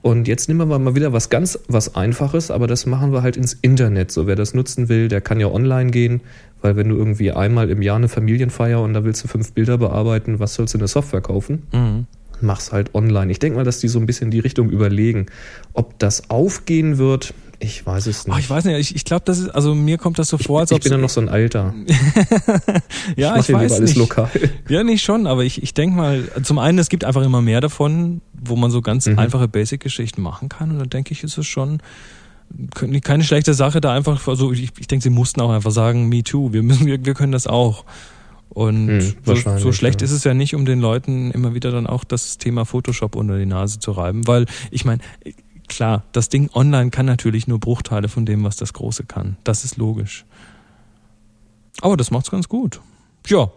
Und 0.00 0.26
jetzt 0.26 0.48
nehmen 0.48 0.68
wir 0.68 0.78
mal 0.80 0.96
wieder 0.96 1.12
was 1.12 1.28
ganz, 1.30 1.56
was 1.68 1.94
Einfaches, 1.94 2.50
aber 2.50 2.66
das 2.66 2.86
machen 2.86 3.12
wir 3.12 3.22
halt 3.22 3.36
ins 3.36 3.52
Internet. 3.52 4.10
So, 4.10 4.26
wer 4.26 4.34
das 4.34 4.52
nutzen 4.52 4.88
will, 4.88 5.06
der 5.06 5.20
kann 5.20 5.38
ja 5.38 5.46
online 5.46 5.92
gehen, 5.92 6.22
weil 6.62 6.76
wenn 6.76 6.88
du 6.88 6.96
irgendwie 6.96 7.32
einmal 7.32 7.68
im 7.70 7.82
Jahr 7.82 7.96
eine 7.96 8.08
Familienfeier 8.08 8.80
und 8.80 8.94
da 8.94 9.04
willst 9.04 9.22
du 9.24 9.28
fünf 9.28 9.52
Bilder 9.52 9.78
bearbeiten, 9.78 10.38
was 10.38 10.54
sollst 10.54 10.74
du 10.74 10.78
in 10.78 10.80
der 10.80 10.88
Software 10.88 11.20
kaufen? 11.20 11.62
mhm. 11.72 12.06
mach's 12.40 12.72
halt 12.72 12.94
online. 12.94 13.30
Ich 13.30 13.38
denke 13.38 13.56
mal, 13.58 13.64
dass 13.64 13.78
die 13.80 13.88
so 13.88 13.98
ein 14.00 14.06
bisschen 14.06 14.30
die 14.30 14.40
Richtung 14.40 14.70
überlegen. 14.70 15.26
Ob 15.74 15.98
das 16.00 16.28
aufgehen 16.30 16.98
wird, 16.98 17.34
ich 17.60 17.86
weiß 17.86 18.06
es 18.08 18.26
nicht. 18.26 18.34
Ach, 18.34 18.40
ich 18.40 18.50
weiß 18.50 18.64
nicht, 18.64 18.76
ich, 18.78 18.96
ich 18.96 19.04
glaube, 19.04 19.22
das 19.24 19.38
ist, 19.38 19.50
also 19.50 19.72
mir 19.76 19.96
kommt 19.96 20.18
das 20.18 20.26
so 20.26 20.36
vor, 20.38 20.58
als 20.58 20.72
ich 20.72 20.76
ob 20.78 20.82
bin 20.82 20.90
ja 20.90 20.98
noch 20.98 21.08
so 21.10 21.20
ein 21.20 21.28
Alter. 21.28 21.72
ja, 23.16 23.36
ich 23.36 23.48
ich, 23.48 23.52
mache 23.54 23.64
weiß 23.70 23.80
nicht. 23.80 23.96
lokal. 23.96 24.28
Ja, 24.68 24.82
nicht 24.82 25.04
schon, 25.04 25.28
aber 25.28 25.44
ich, 25.44 25.62
ich 25.62 25.74
denke 25.74 25.96
mal, 25.96 26.24
zum 26.42 26.58
einen, 26.58 26.78
es 26.78 26.88
gibt 26.88 27.04
einfach 27.04 27.22
immer 27.22 27.40
mehr 27.40 27.60
davon, 27.60 28.20
wo 28.32 28.56
man 28.56 28.70
so 28.72 28.82
ganz 28.82 29.06
Mhm. 29.06 29.18
einfache 29.18 29.46
Basic-Geschichten 29.46 30.22
machen 30.22 30.48
kann 30.48 30.72
und 30.72 30.78
dann 30.80 30.90
denke 30.90 31.12
ich, 31.12 31.22
ist 31.22 31.38
es 31.38 31.46
schon 31.46 31.78
keine 32.74 33.24
schlechte 33.24 33.54
Sache, 33.54 33.80
da 33.80 33.92
einfach, 33.94 34.26
also 34.28 34.52
ich, 34.52 34.72
ich 34.78 34.86
denke, 34.86 35.02
sie 35.02 35.10
mussten 35.10 35.40
auch 35.40 35.50
einfach 35.50 35.70
sagen, 35.70 36.08
me 36.08 36.22
too, 36.22 36.52
wir 36.52 36.62
müssen, 36.62 36.86
wir, 36.86 37.04
wir 37.04 37.14
können 37.14 37.32
das 37.32 37.46
auch. 37.46 37.84
Und 38.48 38.88
Hm, 38.88 39.14
so, 39.24 39.34
so 39.58 39.72
schlecht 39.72 40.02
ja. 40.02 40.04
ist 40.04 40.10
es 40.10 40.24
ja 40.24 40.34
nicht, 40.34 40.54
um 40.54 40.66
den 40.66 40.80
Leuten 40.80 41.30
immer 41.30 41.54
wieder 41.54 41.70
dann 41.70 41.86
auch 41.86 42.04
das 42.04 42.36
Thema 42.36 42.64
Photoshop 42.66 43.16
unter 43.16 43.38
die 43.38 43.46
Nase 43.46 43.78
zu 43.78 43.92
reiben, 43.92 44.26
weil 44.26 44.44
ich 44.70 44.84
meine, 44.84 45.00
klar, 45.68 46.04
das 46.12 46.28
Ding 46.28 46.50
online 46.52 46.90
kann 46.90 47.06
natürlich 47.06 47.46
nur 47.46 47.58
Bruchteile 47.58 48.08
von 48.08 48.26
dem, 48.26 48.44
was 48.44 48.56
das 48.56 48.74
Große 48.74 49.04
kann. 49.04 49.36
Das 49.44 49.64
ist 49.64 49.78
logisch. 49.78 50.26
Aber 51.80 51.96
das 51.96 52.10
macht's 52.10 52.30
ganz 52.30 52.48
gut. 52.48 52.80
Ja. 53.26 53.50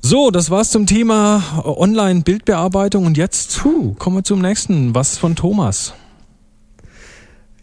So, 0.00 0.30
das 0.30 0.50
war's 0.50 0.70
zum 0.70 0.86
Thema 0.86 1.42
Online-Bildbearbeitung 1.64 3.06
und 3.06 3.16
jetzt 3.16 3.58
Puh. 3.58 3.94
kommen 3.94 4.16
wir 4.16 4.24
zum 4.24 4.40
nächsten. 4.40 4.94
Was 4.94 5.18
von 5.18 5.34
Thomas? 5.34 5.94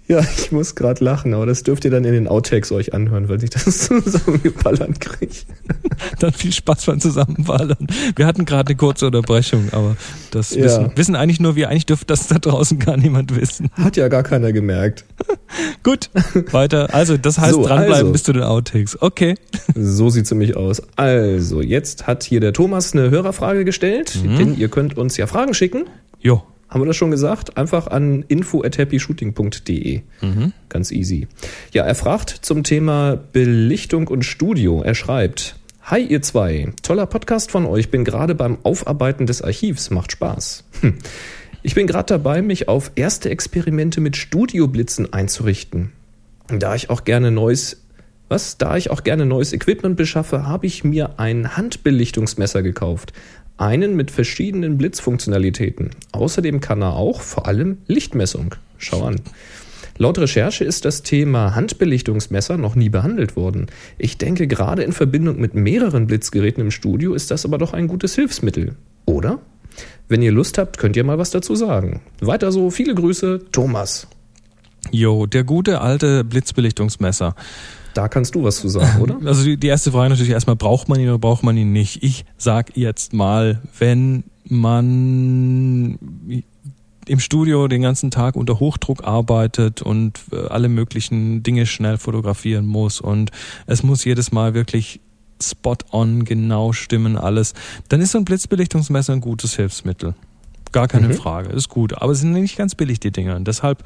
Ja, 0.07 0.19
ich 0.19 0.51
muss 0.51 0.75
gerade 0.75 1.01
lachen, 1.03 1.33
aber 1.33 1.45
das 1.45 1.63
dürft 1.63 1.85
ihr 1.85 1.91
dann 1.91 2.03
in 2.03 2.11
den 2.11 2.27
Outtakes 2.27 2.73
euch 2.73 2.93
anhören, 2.93 3.29
weil 3.29 3.41
ich 3.41 3.51
das 3.51 3.63
zusammengeballert 3.87 4.99
kriege. 4.99 5.33
Dann 6.19 6.33
viel 6.33 6.51
Spaß 6.51 6.85
beim 6.87 6.99
Zusammenballern. 6.99 7.87
Wir 8.17 8.25
hatten 8.25 8.43
gerade 8.43 8.69
eine 8.71 8.75
kurze 8.77 9.05
Unterbrechung, 9.05 9.69
aber 9.71 9.95
das 10.31 10.53
Ja. 10.55 10.65
wissen, 10.65 10.91
wissen 10.95 11.15
eigentlich 11.15 11.39
nur 11.39 11.55
wir. 11.55 11.69
Eigentlich 11.69 11.85
dürfte 11.85 12.07
das 12.07 12.27
da 12.27 12.37
draußen 12.37 12.79
gar 12.79 12.97
niemand 12.97 13.33
wissen. 13.39 13.69
Hat 13.75 13.95
ja 13.95 14.09
gar 14.09 14.23
keiner 14.23 14.51
gemerkt. 14.51 15.05
Gut, 15.83 16.09
weiter. 16.51 16.93
Also, 16.93 17.15
das 17.15 17.37
heißt 17.39 17.53
So, 17.53 17.63
dranbleiben 17.65 17.93
also. 17.93 18.11
bis 18.11 18.23
zu 18.23 18.33
den 18.33 18.43
Outtakes. 18.43 19.01
Okay. 19.01 19.35
So 19.73 20.09
sieht's 20.09 20.29
nämlich 20.31 20.57
aus. 20.57 20.81
Also, 20.97 21.61
jetzt 21.61 22.07
hat 22.07 22.23
hier 22.23 22.41
der 22.41 22.51
Thomas 22.51 22.93
eine 22.93 23.09
Hörerfrage 23.09 23.63
gestellt, 23.63 24.19
Mhm. 24.21 24.35
denn 24.37 24.57
ihr 24.57 24.67
könnt 24.67 24.97
uns 24.97 25.15
ja 25.15 25.27
Fragen 25.27 25.53
schicken. 25.53 25.85
Jo. 26.19 26.43
Haben 26.73 26.81
wir 26.81 26.87
das 26.87 26.97
schon 26.97 27.11
gesagt? 27.11 27.55
Einfach 27.55 27.85
an 27.85 28.25
info@happyshooting.de. 28.27 30.01
Mhm. 30.21 30.53
Ganz 30.69 30.91
easy. 30.91 31.27
Ja, 31.71 31.83
er 31.83 31.93
fragt 31.93 32.31
zum 32.31 32.63
Thema 32.63 33.15
Belichtung 33.31 34.07
und 34.07 34.25
Studio. 34.25 34.81
Er 34.81 34.95
schreibt: 34.95 35.55
Hi 35.83 36.03
ihr 36.03 36.23
zwei, 36.23 36.73
toller 36.81 37.05
Podcast 37.05 37.51
von 37.51 37.67
euch. 37.67 37.91
Bin 37.91 38.03
gerade 38.03 38.33
beim 38.33 38.57
Aufarbeiten 38.63 39.27
des 39.27 39.43
Archivs. 39.43 39.91
Macht 39.91 40.13
Spaß. 40.13 40.63
Hm. 40.81 40.95
Ich 41.61 41.75
bin 41.75 41.85
gerade 41.85 42.07
dabei, 42.07 42.41
mich 42.41 42.67
auf 42.67 42.91
erste 42.95 43.29
Experimente 43.29 44.01
mit 44.01 44.17
Studioblitzen 44.17 45.13
einzurichten. 45.13 45.91
Da 46.47 46.73
ich 46.73 46.89
auch 46.89 47.03
gerne 47.03 47.29
neues 47.29 47.83
was, 48.29 48.57
da 48.57 48.77
ich 48.77 48.89
auch 48.89 49.03
gerne 49.03 49.27
neues 49.27 49.53
Equipment 49.53 49.95
beschaffe, 49.95 50.47
habe 50.47 50.65
ich 50.65 50.83
mir 50.83 51.19
ein 51.19 51.55
Handbelichtungsmesser 51.55 52.63
gekauft. 52.63 53.13
Einen 53.57 53.95
mit 53.95 54.11
verschiedenen 54.11 54.77
Blitzfunktionalitäten. 54.77 55.91
Außerdem 56.11 56.59
kann 56.59 56.81
er 56.81 56.95
auch 56.95 57.21
vor 57.21 57.47
allem 57.47 57.77
Lichtmessung. 57.87 58.55
Schau 58.77 59.03
an. 59.03 59.21
Laut 59.97 60.17
Recherche 60.17 60.63
ist 60.63 60.85
das 60.85 61.03
Thema 61.03 61.53
Handbelichtungsmesser 61.53 62.57
noch 62.57 62.75
nie 62.75 62.89
behandelt 62.89 63.35
worden. 63.35 63.67
Ich 63.99 64.17
denke, 64.17 64.47
gerade 64.47 64.83
in 64.83 64.91
Verbindung 64.91 65.39
mit 65.39 65.53
mehreren 65.53 66.07
Blitzgeräten 66.07 66.61
im 66.63 66.71
Studio 66.71 67.13
ist 67.13 67.29
das 67.29 67.45
aber 67.45 67.59
doch 67.59 67.73
ein 67.73 67.87
gutes 67.87 68.15
Hilfsmittel. 68.15 68.75
Oder? 69.05 69.39
Wenn 70.07 70.23
ihr 70.23 70.31
Lust 70.31 70.57
habt, 70.57 70.79
könnt 70.79 70.95
ihr 70.95 71.03
mal 71.03 71.19
was 71.19 71.29
dazu 71.29 71.55
sagen. 71.55 72.01
Weiter 72.21 72.51
so, 72.51 72.71
viele 72.71 72.95
Grüße, 72.95 73.41
Thomas. 73.51 74.07
Jo, 74.91 75.27
der 75.27 75.43
gute 75.43 75.81
alte 75.81 76.23
Blitzbelichtungsmesser. 76.23 77.35
Da 77.93 78.07
kannst 78.07 78.35
du 78.35 78.43
was 78.43 78.57
zu 78.57 78.69
sagen, 78.69 79.01
oder? 79.01 79.17
Also 79.25 79.43
die, 79.43 79.57
die 79.57 79.67
erste 79.67 79.91
Frage 79.91 80.09
natürlich 80.09 80.31
erstmal, 80.31 80.55
braucht 80.55 80.89
man 80.89 80.99
ihn 80.99 81.09
oder 81.09 81.19
braucht 81.19 81.43
man 81.43 81.57
ihn 81.57 81.71
nicht? 81.71 82.03
Ich 82.03 82.25
sag 82.37 82.75
jetzt 82.75 83.13
mal, 83.13 83.61
wenn 83.77 84.23
man 84.45 85.97
im 87.07 87.19
Studio 87.19 87.67
den 87.67 87.81
ganzen 87.81 88.11
Tag 88.11 88.35
unter 88.35 88.59
Hochdruck 88.59 89.03
arbeitet 89.03 89.81
und 89.81 90.19
äh, 90.31 90.47
alle 90.47 90.69
möglichen 90.69 91.43
Dinge 91.43 91.65
schnell 91.65 91.97
fotografieren 91.97 92.65
muss 92.65 93.01
und 93.01 93.31
es 93.67 93.83
muss 93.83 94.05
jedes 94.05 94.31
Mal 94.31 94.53
wirklich 94.53 95.01
spot 95.41 95.77
on 95.91 96.23
genau 96.23 96.71
stimmen 96.71 97.17
alles, 97.17 97.53
dann 97.89 98.01
ist 98.01 98.11
so 98.11 98.17
ein 98.17 98.25
Blitzbelichtungsmesser 98.25 99.13
ein 99.13 99.21
gutes 99.21 99.55
Hilfsmittel. 99.55 100.15
Gar 100.71 100.87
keine 100.87 101.09
mhm. 101.09 101.13
Frage, 101.13 101.49
ist 101.49 101.69
gut. 101.69 102.01
Aber 102.01 102.13
es 102.13 102.21
sind 102.21 102.31
nicht 102.31 102.57
ganz 102.57 102.73
billig, 102.73 102.99
die 102.99 103.11
Dinger. 103.11 103.35
Und 103.35 103.47
deshalb 103.47 103.83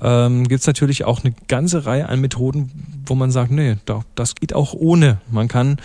ähm, 0.00 0.46
gibt 0.46 0.60
es 0.60 0.66
natürlich 0.66 1.04
auch 1.04 1.24
eine 1.24 1.34
ganze 1.48 1.86
Reihe 1.86 2.08
an 2.08 2.20
Methoden, 2.20 2.70
wo 3.06 3.14
man 3.14 3.30
sagt, 3.30 3.50
nee, 3.50 3.76
das 4.14 4.34
geht 4.34 4.54
auch 4.54 4.74
ohne. 4.74 5.18
Man 5.30 5.48
kann 5.48 5.78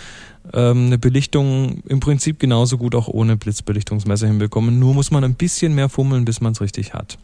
ähm, 0.52 0.86
eine 0.86 0.98
Belichtung 0.98 1.82
im 1.88 2.00
Prinzip 2.00 2.38
genauso 2.38 2.78
gut 2.78 2.94
auch 2.94 3.08
ohne 3.08 3.36
Blitzbelichtungsmesser 3.36 4.26
hinbekommen. 4.26 4.78
Nur 4.78 4.94
muss 4.94 5.10
man 5.10 5.24
ein 5.24 5.34
bisschen 5.34 5.74
mehr 5.74 5.88
fummeln, 5.88 6.24
bis 6.24 6.40
man 6.40 6.52
es 6.52 6.60
richtig 6.60 6.94
hat. 6.94 7.18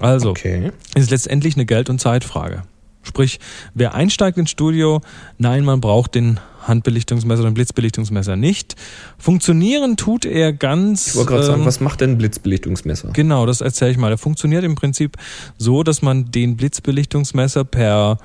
Also, 0.00 0.30
okay. 0.30 0.72
ist 0.94 1.10
letztendlich 1.10 1.54
eine 1.54 1.64
Geld- 1.64 1.88
und 1.90 2.00
Zeitfrage. 2.00 2.62
Sprich, 3.06 3.38
wer 3.72 3.94
einsteigt 3.94 4.36
ins 4.36 4.50
Studio, 4.50 5.00
nein, 5.38 5.64
man 5.64 5.80
braucht 5.80 6.16
den 6.16 6.40
Handbelichtungsmesser 6.62 7.42
oder 7.42 7.52
Blitzbelichtungsmesser 7.52 8.34
nicht. 8.34 8.74
Funktionieren 9.16 9.96
tut 9.96 10.24
er 10.24 10.52
ganz. 10.52 11.08
Ich 11.08 11.14
wollte 11.14 11.30
gerade 11.30 11.42
ähm, 11.44 11.50
sagen, 11.50 11.64
was 11.66 11.80
macht 11.80 12.00
denn 12.00 12.10
ein 12.10 12.18
Blitzbelichtungsmesser? 12.18 13.10
Genau, 13.12 13.46
das 13.46 13.60
erzähle 13.60 13.92
ich 13.92 13.96
mal. 13.96 14.10
Er 14.10 14.18
funktioniert 14.18 14.64
im 14.64 14.74
Prinzip 14.74 15.16
so, 15.56 15.84
dass 15.84 16.02
man 16.02 16.32
den 16.32 16.56
Blitzbelichtungsmesser 16.56 17.64
per 17.64 18.18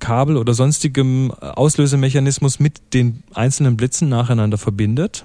Kabel 0.00 0.36
oder 0.36 0.52
sonstigem 0.52 1.30
Auslösemechanismus 1.30 2.58
mit 2.58 2.92
den 2.92 3.22
einzelnen 3.32 3.76
Blitzen 3.76 4.08
nacheinander 4.08 4.58
verbindet 4.58 5.24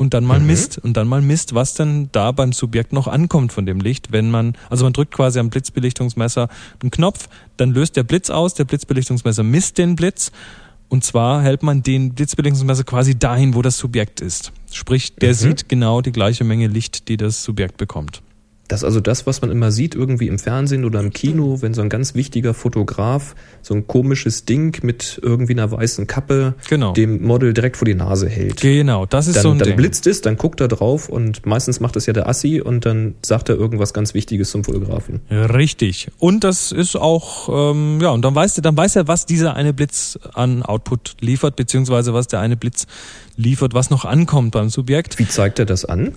und 0.00 0.14
dann 0.14 0.24
mal 0.24 0.40
mhm. 0.40 0.46
misst 0.46 0.78
und 0.78 0.96
dann 0.96 1.06
mal 1.06 1.20
misst, 1.20 1.54
was 1.54 1.74
denn 1.74 2.08
da 2.12 2.32
beim 2.32 2.54
Subjekt 2.54 2.94
noch 2.94 3.06
ankommt 3.06 3.52
von 3.52 3.66
dem 3.66 3.80
Licht, 3.80 4.12
wenn 4.12 4.30
man, 4.30 4.54
also 4.70 4.84
man 4.84 4.94
drückt 4.94 5.12
quasi 5.12 5.38
am 5.38 5.50
Blitzbelichtungsmesser 5.50 6.48
einen 6.80 6.90
Knopf, 6.90 7.28
dann 7.58 7.72
löst 7.72 7.96
der 7.96 8.02
Blitz 8.02 8.30
aus, 8.30 8.54
der 8.54 8.64
Blitzbelichtungsmesser 8.64 9.42
misst 9.42 9.76
den 9.76 9.96
Blitz 9.96 10.32
und 10.88 11.04
zwar 11.04 11.42
hält 11.42 11.62
man 11.62 11.82
den 11.82 12.14
Blitzbelichtungsmesser 12.14 12.84
quasi 12.84 13.18
dahin, 13.18 13.54
wo 13.54 13.60
das 13.60 13.76
Subjekt 13.76 14.22
ist. 14.22 14.52
Sprich, 14.72 15.16
der 15.16 15.30
mhm. 15.30 15.34
sieht 15.34 15.68
genau 15.68 16.00
die 16.00 16.12
gleiche 16.12 16.44
Menge 16.44 16.68
Licht, 16.68 17.08
die 17.08 17.18
das 17.18 17.44
Subjekt 17.44 17.76
bekommt. 17.76 18.22
Das 18.70 18.82
ist 18.82 18.84
also 18.84 19.00
das, 19.00 19.26
was 19.26 19.40
man 19.42 19.50
immer 19.50 19.72
sieht, 19.72 19.96
irgendwie 19.96 20.28
im 20.28 20.38
Fernsehen 20.38 20.84
oder 20.84 21.00
im 21.00 21.12
Kino, 21.12 21.60
wenn 21.60 21.74
so 21.74 21.82
ein 21.82 21.88
ganz 21.88 22.14
wichtiger 22.14 22.54
Fotograf 22.54 23.34
so 23.62 23.74
ein 23.74 23.88
komisches 23.88 24.44
Ding 24.44 24.78
mit 24.84 25.18
irgendwie 25.22 25.54
einer 25.54 25.72
weißen 25.72 26.06
Kappe 26.06 26.54
genau. 26.68 26.92
dem 26.92 27.20
Model 27.22 27.52
direkt 27.52 27.76
vor 27.76 27.84
die 27.84 27.96
Nase 27.96 28.28
hält. 28.28 28.60
Genau, 28.60 29.06
das 29.06 29.26
ist 29.26 29.36
dann, 29.36 29.42
so 29.42 29.50
ein 29.50 29.58
Dann 29.58 29.68
Ding. 29.68 29.76
blitzt 29.76 30.06
es, 30.06 30.20
dann 30.20 30.36
guckt 30.36 30.60
er 30.60 30.68
drauf 30.68 31.08
und 31.08 31.44
meistens 31.46 31.80
macht 31.80 31.96
es 31.96 32.06
ja 32.06 32.12
der 32.12 32.28
Assi 32.28 32.60
und 32.60 32.86
dann 32.86 33.16
sagt 33.22 33.48
er 33.48 33.56
irgendwas 33.56 33.92
ganz 33.92 34.14
Wichtiges 34.14 34.52
zum 34.52 34.62
Fotografen. 34.62 35.20
Richtig. 35.30 36.08
Und 36.18 36.44
das 36.44 36.70
ist 36.70 36.94
auch, 36.94 37.72
ähm, 37.72 37.98
ja, 38.00 38.10
und 38.10 38.24
dann 38.24 38.36
weiß 38.36 38.56
er, 38.58 38.62
dann 38.62 38.76
weiß 38.76 38.94
er, 38.94 39.08
was 39.08 39.26
dieser 39.26 39.54
eine 39.54 39.74
Blitz 39.74 40.16
an 40.34 40.62
Output 40.62 41.16
liefert, 41.20 41.56
beziehungsweise 41.56 42.14
was 42.14 42.28
der 42.28 42.38
eine 42.38 42.56
Blitz 42.56 42.86
liefert, 43.36 43.74
was 43.74 43.90
noch 43.90 44.04
ankommt 44.04 44.52
beim 44.52 44.68
Subjekt. 44.68 45.18
Wie 45.18 45.26
zeigt 45.26 45.58
er 45.58 45.64
das 45.64 45.84
an? 45.84 46.12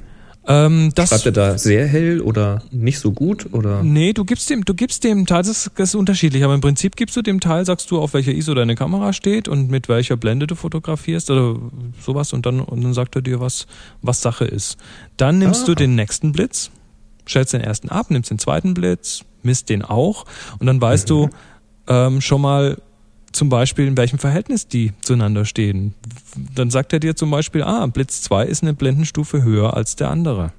Ähm, 0.46 0.92
das 0.94 1.10
Schreibt 1.10 1.26
er 1.26 1.32
da 1.32 1.58
sehr 1.58 1.88
hell 1.88 2.20
oder 2.20 2.62
nicht 2.72 3.00
so 3.00 3.14
gut 3.14 3.54
oder? 3.54 3.82
Nee, 3.82 4.12
du 4.12 4.26
gibst 4.26 4.50
dem, 4.50 4.66
du 4.66 4.74
gibst 4.74 5.04
dem 5.06 5.26
Teil, 5.26 5.44
das 5.44 5.50
ist, 5.50 5.72
das 5.76 5.90
ist 5.90 5.96
unterschiedlich, 5.96 6.44
aber 6.44 6.54
im 6.54 6.60
Prinzip 6.60 6.98
gibst 6.98 7.16
du 7.16 7.22
dem 7.22 7.40
Teil, 7.40 7.66
sagst 7.66 7.90
du, 7.92 8.00
auf 8.02 8.14
welcher 8.14 8.34
ISO 8.34 8.54
deine 8.54 8.76
Kamera 8.76 9.14
steht 9.14 9.48
und 9.48 9.72
mit 9.72 9.88
welcher 9.88 10.18
Blende 10.18 10.46
du 10.46 10.56
fotografierst 10.56 11.32
oder 11.32 11.58
sowas 12.02 12.34
und 12.34 12.46
dann, 12.46 12.60
und 12.60 12.84
dann 12.84 12.94
sagt 12.94 13.16
er 13.16 13.22
dir, 13.22 13.40
was, 13.40 13.68
was 14.02 14.22
Sache 14.22 14.44
ist. 14.44 14.78
Dann 15.16 15.38
nimmst 15.38 15.64
ah. 15.64 15.68
du 15.68 15.76
den 15.76 15.96
nächsten 15.96 16.34
Blitz, 16.34 16.72
stellst 17.26 17.54
den 17.54 17.62
ersten 17.62 17.88
ab, 17.88 18.12
nimmst 18.12 18.30
den 18.30 18.40
zweiten 18.40 18.74
Blitz, 18.74 19.24
misst 19.44 19.70
den 19.70 19.82
auch 19.82 20.26
und 20.60 20.68
dann 20.68 20.82
weißt 20.82 21.08
mhm. 21.08 21.10
du 21.10 21.30
ähm, 21.88 22.22
schon 22.22 22.42
mal, 22.42 22.78
zum 23.34 23.50
Beispiel, 23.50 23.88
in 23.88 23.98
welchem 23.98 24.20
Verhältnis 24.20 24.68
die 24.68 24.94
zueinander 25.02 25.46
stehen. 25.46 25.94
Dann 26.56 26.70
sagt 26.70 26.94
er 26.94 27.00
dir 27.00 27.16
zum 27.16 27.32
Beispiel, 27.32 27.64
ah, 27.64 27.86
Blitz 27.88 28.22
2 28.24 28.46
ist 28.46 28.64
eine 28.64 28.74
Blendenstufe 28.74 29.44
höher 29.44 29.76
als 29.76 29.96
der 29.96 30.10
andere. 30.10 30.54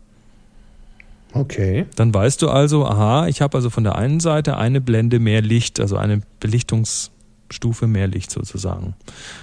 Okay. 1.33 1.87
Dann 1.97 2.15
weißt 2.15 2.43
du 2.43 2.49
also, 2.49 2.87
aha, 2.87 3.27
ich 3.27 3.41
habe 3.41 3.57
also 3.57 3.71
von 3.71 3.83
der 3.83 3.97
einen 3.97 4.21
Seite 4.21 4.57
eine 4.57 4.81
Blende 4.81 5.19
mehr 5.19 5.43
Licht, 5.43 5.81
also 5.81 5.97
eine 5.97 6.21
Belichtungsstufe 6.39 7.87
mehr 7.87 8.07
Licht 8.07 8.31
sozusagen. 8.31 8.95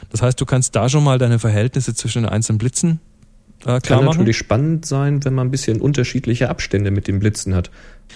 Das 0.09 0.21
heißt, 0.21 0.39
du 0.39 0.45
kannst 0.45 0.75
da 0.75 0.87
schon 0.87 1.03
mal 1.03 1.17
deine 1.17 1.39
Verhältnisse 1.39 1.93
zwischen 1.93 2.23
den 2.23 2.31
einzelnen 2.31 2.59
Blitzen 2.59 2.99
äh, 3.65 3.79
Kann 3.81 4.05
natürlich 4.05 4.37
spannend 4.37 4.85
sein, 4.85 5.23
wenn 5.23 5.33
man 5.33 5.47
ein 5.47 5.51
bisschen 5.51 5.81
unterschiedliche 5.81 6.49
Abstände 6.49 6.91
mit 6.91 7.07
den 7.07 7.19
Blitzen 7.19 7.53
hat. 7.53 7.69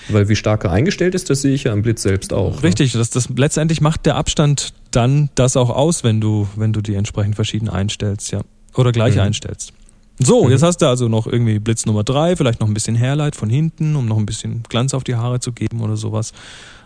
Weil 0.09 0.27
wie 0.27 0.35
stark 0.35 0.65
er 0.65 0.71
eingestellt 0.71 1.15
ist, 1.15 1.29
das 1.29 1.41
sehe 1.41 1.53
ich 1.53 1.65
ja 1.65 1.71
am 1.71 1.81
Blitz 1.81 2.01
selbst 2.01 2.33
auch. 2.33 2.57
Ne? 2.57 2.63
Richtig, 2.63 2.93
ne? 2.93 2.99
das, 2.99 3.11
das 3.11 3.29
letztendlich 3.35 3.81
macht 3.81 4.05
der 4.05 4.15
Abstand 4.15 4.73
dann 4.95 5.29
das 5.35 5.57
auch 5.57 5.69
aus, 5.69 6.03
wenn 6.03 6.21
du, 6.21 6.47
wenn 6.55 6.73
du 6.73 6.81
die 6.81 6.95
entsprechend 6.95 7.35
verschieden 7.35 7.69
einstellst, 7.69 8.31
ja. 8.31 8.41
Oder 8.75 8.91
gleich 8.91 9.15
mhm. 9.15 9.21
einstellst. 9.21 9.73
So, 10.19 10.45
mhm. 10.45 10.51
jetzt 10.51 10.63
hast 10.63 10.77
du 10.77 10.87
also 10.87 11.07
noch 11.07 11.27
irgendwie 11.27 11.59
Blitz 11.59 11.85
Nummer 11.85 12.03
drei, 12.03 12.35
vielleicht 12.35 12.59
noch 12.59 12.67
ein 12.67 12.73
bisschen 12.73 12.97
Hairlight 12.97 13.35
von 13.35 13.49
hinten, 13.49 13.95
um 13.95 14.05
noch 14.05 14.17
ein 14.17 14.25
bisschen 14.25 14.63
Glanz 14.63 14.93
auf 14.93 15.03
die 15.03 15.15
Haare 15.15 15.39
zu 15.39 15.51
geben 15.51 15.81
oder 15.81 15.97
sowas. 15.97 16.31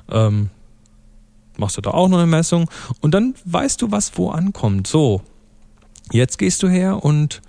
Ähm, 0.09 0.49
machst 1.57 1.77
du 1.77 1.81
da 1.81 1.91
auch 1.91 2.07
noch 2.07 2.17
eine 2.17 2.27
Messung 2.27 2.69
und 3.01 3.13
dann 3.13 3.35
weißt 3.45 3.81
du, 3.81 3.91
was 3.91 4.17
wo 4.17 4.29
ankommt. 4.29 4.87
So, 4.87 5.21
jetzt 6.11 6.37
gehst 6.37 6.63
du 6.63 6.67
her 6.67 7.03
und 7.03 7.41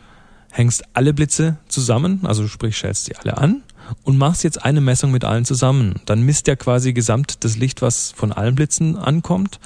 hängst 0.51 0.85
alle 0.95 1.15
Blitze 1.15 1.57
zusammen, 1.69 2.21
also 2.25 2.47
sprich 2.47 2.77
stellst 2.77 3.07
sie 3.07 3.17
alle 3.17 3.39
an 3.39 3.63
und 4.03 4.19
machst 4.19 4.45
jetzt 4.45 4.65
eine 4.65 4.81
Messung 4.81 5.11
mit 5.11 5.25
allen 5.25 5.45
zusammen. 5.45 6.01
Dann 6.07 6.23
misst 6.23 6.49
er 6.49 6.57
quasi 6.57 6.93
gesamt 6.93 7.45
das 7.45 7.57
Licht, 7.57 7.83
was 7.83 8.13
von 8.13 8.33
allen 8.33 8.55
Blitzen 8.55 8.97
ankommt. 8.97 9.61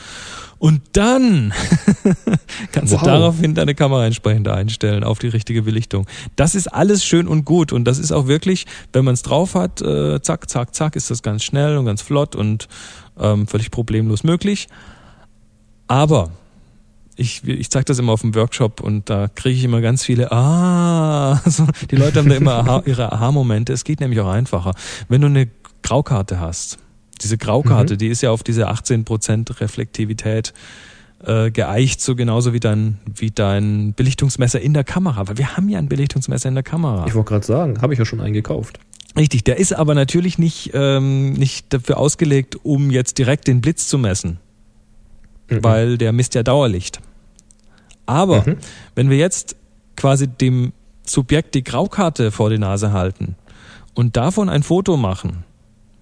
Und 0.64 0.80
dann 0.92 1.52
kannst 2.73 2.94
wow. 2.94 3.00
du 3.00 3.06
daraufhin 3.06 3.54
deine 3.54 3.75
Kamera 3.75 4.06
entsprechend 4.06 4.49
einstellen 4.49 5.04
auf 5.04 5.18
die 5.18 5.28
richtige 5.28 5.61
Belichtung. 5.61 6.06
Das 6.37 6.54
ist 6.54 6.68
alles 6.68 7.04
schön 7.04 7.28
und 7.28 7.44
gut 7.44 7.71
und 7.71 7.85
das 7.85 7.99
ist 7.99 8.12
auch 8.12 8.28
wirklich, 8.28 8.64
wenn 8.94 9.04
man 9.04 9.12
es 9.12 9.21
drauf 9.21 9.56
hat, 9.56 9.83
äh, 9.83 10.23
zack, 10.23 10.49
zack, 10.49 10.75
zack, 10.75 10.97
ist 10.97 11.11
das 11.11 11.23
ganz 11.23 11.44
schnell 11.44 11.76
und 11.76 11.85
ganz 11.85 12.00
flott 12.00 12.35
und 12.35 12.68
ähm, 13.21 13.47
völlig 13.47 13.71
problemlos 13.71 14.25
möglich. 14.25 14.68
Aber 15.87 16.30
ich, 17.14 17.47
ich 17.47 17.68
zeige 17.68 17.85
das 17.85 17.99
immer 17.99 18.12
auf 18.12 18.23
dem 18.23 18.35
Workshop 18.35 18.80
und 18.80 19.11
da 19.11 19.28
kriege 19.28 19.59
ich 19.59 19.64
immer 19.64 19.83
ganz 19.83 20.02
viele, 20.02 20.33
ah, 20.33 21.33
also 21.44 21.66
die 21.90 21.97
Leute 21.97 22.21
haben 22.21 22.30
da 22.30 22.37
immer 22.37 22.54
aha, 22.61 22.83
ihre 22.87 23.12
Aha-Momente. 23.12 23.75
Es 23.75 23.85
geht 23.85 24.00
nämlich 24.00 24.18
auch 24.18 24.30
einfacher. 24.30 24.73
Wenn 25.11 25.21
du 25.21 25.26
eine 25.26 25.47
Graukarte 25.83 26.40
hast, 26.40 26.78
diese 27.23 27.38
Graukarte, 27.38 27.94
mhm. 27.94 27.99
die 27.99 28.09
ist 28.09 28.23
ja 28.23 28.30
auf 28.30 28.42
diese 28.42 28.68
18% 28.68 29.61
Reflektivität 29.61 30.52
äh, 31.25 31.50
geeicht, 31.50 32.00
so 32.00 32.16
genauso 32.16 32.52
wie 32.52 32.61
dein, 32.61 32.99
wie 33.06 33.30
dein 33.30 33.94
Belichtungsmesser 33.94 34.61
in 34.61 34.75
der 34.75 34.85
Kamera. 34.85 35.28
Weil 35.28 35.38
wir 35.38 35.56
haben 35.56 35.68
ja 35.68 35.78
ein 35.78 35.88
Belichtungsmesser 35.88 36.49
in 36.49 36.54
der 36.54 36.64
Kamera. 36.64 37.06
Ich 37.06 37.14
wollte 37.14 37.28
gerade 37.28 37.47
sagen, 37.47 37.80
habe 37.83 37.92
ich 37.92 37.99
ja 37.99 38.04
schon 38.04 38.21
einen 38.21 38.35
gekauft. 38.35 38.78
Richtig, 39.16 39.44
der 39.44 39.59
ist 39.59 39.73
aber 39.73 39.94
natürlich 39.94 40.38
nicht, 40.38 40.73
ähm, 40.75 41.35
nicht 41.35 41.73
dafür 41.73 41.99
ausgelegt, 41.99 42.59
um 42.64 42.90
jetzt 42.90 43.18
direkt 43.18 43.47
den 43.47 43.61
Blitz 43.61 43.87
zu 43.87 43.97
messen 43.97 44.38
mhm. 45.49 45.64
weil 45.64 45.99
der 45.99 46.12
misst 46.12 46.35
ja 46.35 46.42
Dauerlicht. 46.42 47.00
Aber 48.06 48.42
mhm. 48.47 48.56
wenn 48.94 49.11
wir 49.11 49.16
jetzt 49.16 49.56
quasi 49.97 50.28
dem 50.28 50.73
Subjekt 51.06 51.54
die 51.54 51.64
Graukarte 51.64 52.30
vor 52.30 52.50
die 52.50 52.59
Nase 52.59 52.92
halten 52.92 53.37
und 53.94 54.16
davon 54.16 54.49
ein 54.49 54.62
Foto 54.62 54.97
machen 54.97 55.44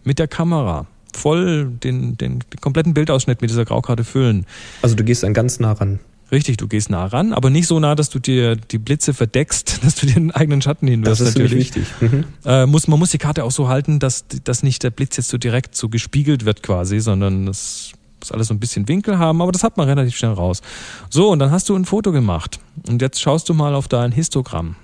mit 0.05 0.19
der 0.19 0.29
Kamera, 0.29 0.87
voll 1.17 1.67
den, 1.67 2.17
den, 2.17 2.39
den 2.39 2.61
kompletten 2.61 2.95
Bildausschnitt 2.95 3.41
mit 3.41 3.51
dieser 3.51 3.65
Graukarte 3.65 4.05
füllen. 4.05 4.47
Also 4.83 4.95
du 4.95 5.05
gehst 5.05 5.23
dann 5.23 5.35
ganz 5.35 5.61
nah 5.61 5.73
ran. 5.73 6.01
Richtig, 6.33 6.57
du 6.57 6.67
gehst 6.67 6.89
nah 6.89 7.05
ran, 7.05 7.35
aber 7.35 7.51
nicht 7.51 7.67
so 7.67 7.79
nah, 7.79 7.95
dass 7.95 8.09
du 8.09 8.19
dir 8.19 8.57
die 8.57 8.79
Blitze 8.79 9.13
verdeckst, 9.13 9.81
dass 9.85 9.97
du 9.97 10.07
dir 10.07 10.15
den 10.15 10.31
eigenen 10.31 10.63
Schatten 10.63 10.89
hinwirfst. 10.89 11.21
Das 11.21 11.29
ist 11.29 11.35
natürlich 11.37 11.75
wichtig. 11.75 11.85
Mhm. 12.01 12.25
Äh, 12.47 12.65
muss, 12.65 12.89
man 12.89 12.99
muss 12.99 13.11
die 13.11 13.19
Karte 13.19 13.45
auch 13.45 13.51
so 13.51 13.69
halten, 13.69 13.99
dass, 13.99 14.25
dass 14.45 14.63
nicht 14.63 14.83
der 14.83 14.91
Blitz 14.91 15.19
jetzt 15.19 15.29
so 15.29 15.37
direkt 15.37 15.77
so 15.77 15.91
gespiegelt 15.91 16.47
wird 16.47 16.63
quasi, 16.63 17.01
sondern 17.01 17.47
das 17.47 17.93
muss 18.23 18.33
alles 18.33 18.49
so 18.49 18.55
ein 18.55 18.61
bisschen 18.61 18.89
Winkel 18.89 19.19
haben, 19.19 19.43
aber 19.43 19.53
das 19.53 19.63
hat 19.63 19.77
man 19.77 19.89
relativ 19.89 20.17
schnell 20.17 20.33
raus. 20.33 20.63
So, 21.11 21.31
und 21.31 21.39
dann 21.39 21.51
hast 21.51 21.69
du 21.69 21.77
ein 21.77 21.85
Foto 21.85 22.13
gemacht. 22.13 22.61
Und 22.89 23.03
jetzt 23.03 23.21
schaust 23.21 23.49
du 23.49 23.55
mal 23.55 23.75
auf 23.75 23.89
dein 23.89 24.13
Histogramm. 24.13 24.77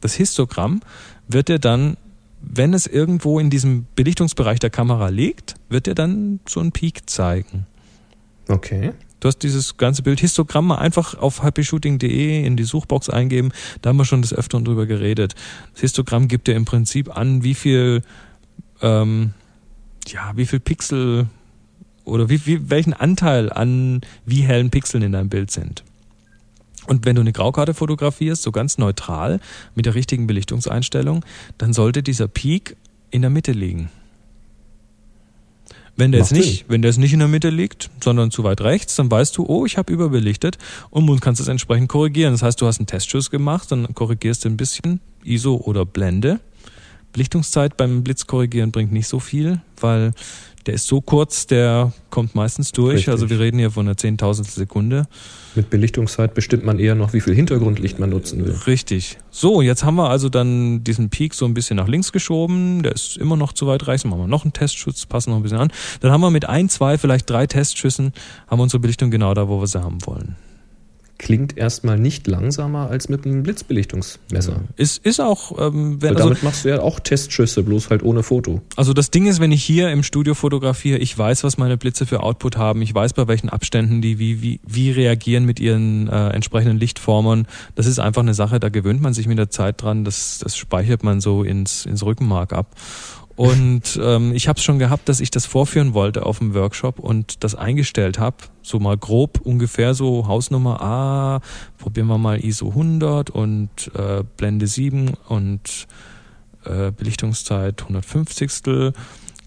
Das 0.00 0.14
Histogramm 0.14 0.80
wird 1.28 1.48
dir 1.48 1.58
dann, 1.58 1.96
wenn 2.40 2.74
es 2.74 2.86
irgendwo 2.86 3.38
in 3.38 3.50
diesem 3.50 3.86
Belichtungsbereich 3.96 4.58
der 4.58 4.70
Kamera 4.70 5.08
liegt, 5.08 5.54
wird 5.68 5.86
dir 5.86 5.94
dann 5.94 6.40
so 6.48 6.60
ein 6.60 6.72
Peak 6.72 7.08
zeigen. 7.08 7.66
Okay. 8.48 8.92
Du 9.20 9.28
hast 9.28 9.38
dieses 9.38 9.76
ganze 9.76 10.02
Bild 10.02 10.20
Histogramm 10.20 10.66
mal 10.66 10.76
einfach 10.76 11.14
auf 11.14 11.42
happyshooting.de 11.42 12.44
in 12.44 12.56
die 12.56 12.64
Suchbox 12.64 13.08
eingeben. 13.08 13.50
Da 13.80 13.90
haben 13.90 13.96
wir 13.96 14.04
schon 14.04 14.22
des 14.22 14.34
Öfteren 14.34 14.64
drüber 14.64 14.86
geredet. 14.86 15.34
Das 15.72 15.80
Histogramm 15.80 16.28
gibt 16.28 16.46
dir 16.46 16.54
im 16.54 16.64
Prinzip 16.64 17.16
an, 17.16 17.42
wie 17.42 17.54
viel, 17.54 18.02
ähm, 18.82 19.32
ja, 20.06 20.32
wie 20.36 20.46
viel 20.46 20.60
Pixel 20.60 21.26
oder 22.04 22.28
wie, 22.28 22.44
wie, 22.46 22.70
welchen 22.70 22.92
Anteil 22.92 23.52
an 23.52 24.02
wie 24.26 24.42
hellen 24.42 24.70
Pixeln 24.70 25.02
in 25.02 25.12
deinem 25.12 25.30
Bild 25.30 25.50
sind. 25.50 25.82
Und 26.86 27.04
wenn 27.04 27.16
du 27.16 27.20
eine 27.20 27.32
Graukarte 27.32 27.74
fotografierst, 27.74 28.42
so 28.42 28.52
ganz 28.52 28.78
neutral, 28.78 29.40
mit 29.74 29.86
der 29.86 29.94
richtigen 29.94 30.26
Belichtungseinstellung, 30.26 31.24
dann 31.58 31.72
sollte 31.72 32.02
dieser 32.02 32.28
Peak 32.28 32.76
in 33.10 33.22
der 33.22 33.30
Mitte 33.30 33.52
liegen. 33.52 33.90
Wenn 35.98 36.12
der, 36.12 36.20
jetzt 36.20 36.32
nicht, 36.32 36.66
wenn 36.68 36.82
der 36.82 36.90
jetzt 36.90 36.98
nicht 36.98 37.14
in 37.14 37.20
der 37.20 37.28
Mitte 37.28 37.48
liegt, 37.48 37.88
sondern 38.04 38.30
zu 38.30 38.44
weit 38.44 38.60
rechts, 38.60 38.96
dann 38.96 39.10
weißt 39.10 39.36
du, 39.38 39.46
oh, 39.46 39.64
ich 39.64 39.78
habe 39.78 39.90
überbelichtet 39.90 40.58
und 40.90 41.20
kannst 41.22 41.40
es 41.40 41.48
entsprechend 41.48 41.88
korrigieren. 41.88 42.34
Das 42.34 42.42
heißt, 42.42 42.60
du 42.60 42.66
hast 42.66 42.78
einen 42.78 42.86
Testschuss 42.86 43.30
gemacht, 43.30 43.72
dann 43.72 43.94
korrigierst 43.94 44.44
du 44.44 44.50
ein 44.50 44.58
bisschen 44.58 45.00
ISO 45.24 45.56
oder 45.56 45.86
Blende. 45.86 46.40
Belichtungszeit 47.12 47.78
beim 47.78 48.02
Blitzkorrigieren 48.02 48.72
bringt 48.72 48.92
nicht 48.92 49.08
so 49.08 49.20
viel, 49.20 49.62
weil 49.80 50.12
der 50.66 50.74
ist 50.74 50.86
so 50.86 51.00
kurz, 51.00 51.46
der 51.46 51.92
kommt 52.10 52.34
meistens 52.34 52.72
durch. 52.72 52.94
Richtig. 52.94 53.10
Also 53.10 53.30
wir 53.30 53.38
reden 53.38 53.58
hier 53.58 53.70
von 53.70 53.86
einer 53.86 53.96
Zehntausendstel 53.96 54.62
Sekunde. 54.62 55.06
Mit 55.54 55.70
Belichtungszeit 55.70 56.34
bestimmt 56.34 56.64
man 56.64 56.78
eher 56.78 56.94
noch, 56.94 57.12
wie 57.12 57.20
viel 57.20 57.34
Hintergrundlicht 57.34 57.98
man 57.98 58.10
nutzen 58.10 58.44
will. 58.44 58.54
Richtig. 58.66 59.18
So, 59.30 59.62
jetzt 59.62 59.84
haben 59.84 59.96
wir 59.96 60.10
also 60.10 60.28
dann 60.28 60.82
diesen 60.84 61.08
Peak 61.08 61.34
so 61.34 61.44
ein 61.44 61.54
bisschen 61.54 61.76
nach 61.76 61.88
links 61.88 62.12
geschoben. 62.12 62.82
Der 62.82 62.92
ist 62.92 63.16
immer 63.16 63.36
noch 63.36 63.52
zu 63.52 63.66
weit. 63.66 63.86
Dann 63.86 64.10
machen 64.10 64.22
wir 64.22 64.26
noch 64.26 64.44
einen 64.44 64.52
Testschutz, 64.52 65.06
passen 65.06 65.30
noch 65.30 65.36
ein 65.36 65.42
bisschen 65.42 65.58
an. 65.58 65.72
Dann 66.00 66.10
haben 66.10 66.20
wir 66.20 66.30
mit 66.30 66.48
ein, 66.48 66.68
zwei, 66.68 66.98
vielleicht 66.98 67.30
drei 67.30 67.46
Testschüssen, 67.46 68.12
haben 68.48 68.58
wir 68.58 68.64
unsere 68.64 68.80
Belichtung 68.80 69.10
genau 69.10 69.34
da, 69.34 69.48
wo 69.48 69.60
wir 69.60 69.66
sie 69.66 69.80
haben 69.80 70.04
wollen 70.06 70.36
klingt 71.18 71.56
erstmal 71.56 71.98
nicht 71.98 72.26
langsamer 72.26 72.90
als 72.90 73.08
mit 73.08 73.24
einem 73.24 73.42
Blitzbelichtungsmesser. 73.42 74.60
Ist, 74.76 75.04
ist 75.04 75.20
auch, 75.20 75.52
ähm, 75.58 76.02
wenn, 76.02 76.10
Weil 76.10 76.16
damit 76.16 76.34
also, 76.36 76.46
machst 76.46 76.64
du 76.64 76.68
ja 76.68 76.80
auch 76.80 77.00
Testschüsse, 77.00 77.62
bloß 77.62 77.90
halt 77.90 78.02
ohne 78.02 78.22
Foto. 78.22 78.60
Also 78.76 78.92
das 78.92 79.10
Ding 79.10 79.26
ist, 79.26 79.40
wenn 79.40 79.52
ich 79.52 79.64
hier 79.64 79.90
im 79.90 80.02
Studio 80.02 80.34
fotografiere, 80.34 80.98
ich 80.98 81.16
weiß, 81.16 81.44
was 81.44 81.58
meine 81.58 81.76
Blitze 81.76 82.06
für 82.06 82.22
Output 82.22 82.56
haben, 82.56 82.82
ich 82.82 82.94
weiß, 82.94 83.14
bei 83.14 83.28
welchen 83.28 83.48
Abständen 83.48 84.02
die 84.02 84.18
wie, 84.18 84.42
wie, 84.42 84.60
wie 84.66 84.90
reagieren 84.90 85.44
mit 85.44 85.60
ihren 85.60 86.08
äh, 86.08 86.28
entsprechenden 86.30 86.78
Lichtformern. 86.78 87.46
Das 87.74 87.86
ist 87.86 87.98
einfach 87.98 88.22
eine 88.22 88.34
Sache, 88.34 88.60
da 88.60 88.68
gewöhnt 88.68 89.00
man 89.00 89.14
sich 89.14 89.26
mit 89.26 89.38
der 89.38 89.50
Zeit 89.50 89.82
dran, 89.82 90.04
das, 90.04 90.40
das 90.42 90.56
speichert 90.56 91.02
man 91.02 91.20
so 91.20 91.42
ins, 91.42 91.86
ins 91.86 92.04
Rückenmark 92.04 92.52
ab. 92.52 92.74
Und 93.36 94.00
ähm, 94.02 94.32
ich 94.34 94.48
habe 94.48 94.58
es 94.58 94.64
schon 94.64 94.78
gehabt, 94.78 95.08
dass 95.10 95.20
ich 95.20 95.30
das 95.30 95.44
vorführen 95.44 95.92
wollte 95.92 96.24
auf 96.24 96.38
dem 96.38 96.54
Workshop 96.54 96.98
und 96.98 97.44
das 97.44 97.54
eingestellt 97.54 98.18
habe. 98.18 98.36
So 98.62 98.80
mal 98.80 98.96
grob 98.96 99.40
ungefähr 99.44 99.92
so 99.92 100.26
Hausnummer 100.26 100.80
A, 100.80 101.40
probieren 101.76 102.06
wir 102.06 102.16
mal 102.16 102.42
ISO 102.42 102.70
100 102.70 103.28
und 103.28 103.68
äh, 103.94 104.24
Blende 104.38 104.66
7 104.66 105.12
und 105.28 105.86
äh, 106.64 106.90
Belichtungszeit 106.92 107.82
150. 107.82 108.94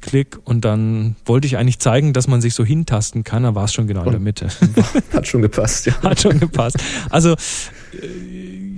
Klick 0.02 0.40
und 0.46 0.64
dann 0.64 1.18
wollte 1.26 1.46
ich 1.46 1.58
eigentlich 1.58 1.80
zeigen, 1.80 2.14
dass 2.14 2.28
man 2.28 2.40
sich 2.40 2.54
so 2.54 2.64
hintasten 2.64 3.26
kann, 3.26 3.44
da 3.44 3.54
war 3.56 3.66
es 3.66 3.74
schon 3.74 3.88
genau 3.88 4.04
in 4.04 4.12
der 4.12 4.20
Mitte. 4.20 4.48
Hat 5.14 5.28
schon 5.28 5.42
gepasst, 5.42 5.88
ja. 5.88 6.02
Hat 6.02 6.22
schon 6.22 6.40
gepasst. 6.40 6.78
Also 7.10 7.32
äh, 7.32 7.36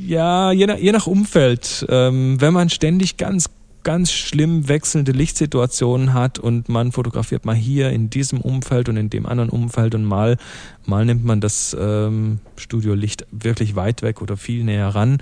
ja, 0.07 0.51
je 0.51 0.65
nach, 0.65 0.77
je 0.77 0.91
nach 0.91 1.05
Umfeld, 1.05 1.85
ähm, 1.89 2.41
wenn 2.41 2.53
man 2.53 2.69
ständig 2.69 3.17
ganz 3.17 3.49
ganz 3.83 4.11
schlimm 4.11 4.67
wechselnde 4.67 5.11
Lichtsituationen 5.11 6.13
hat 6.13 6.39
und 6.39 6.69
man 6.69 6.91
fotografiert 6.91 7.45
mal 7.45 7.55
hier 7.55 7.89
in 7.91 8.09
diesem 8.09 8.41
Umfeld 8.41 8.89
und 8.89 8.97
in 8.97 9.09
dem 9.09 9.25
anderen 9.25 9.49
Umfeld 9.49 9.95
und 9.95 10.03
mal, 10.03 10.37
mal 10.85 11.05
nimmt 11.05 11.25
man 11.25 11.41
das 11.41 11.75
ähm, 11.79 12.39
Studiolicht 12.57 13.25
wirklich 13.31 13.75
weit 13.75 14.01
weg 14.01 14.21
oder 14.21 14.37
viel 14.37 14.63
näher 14.63 14.89
ran, 14.89 15.19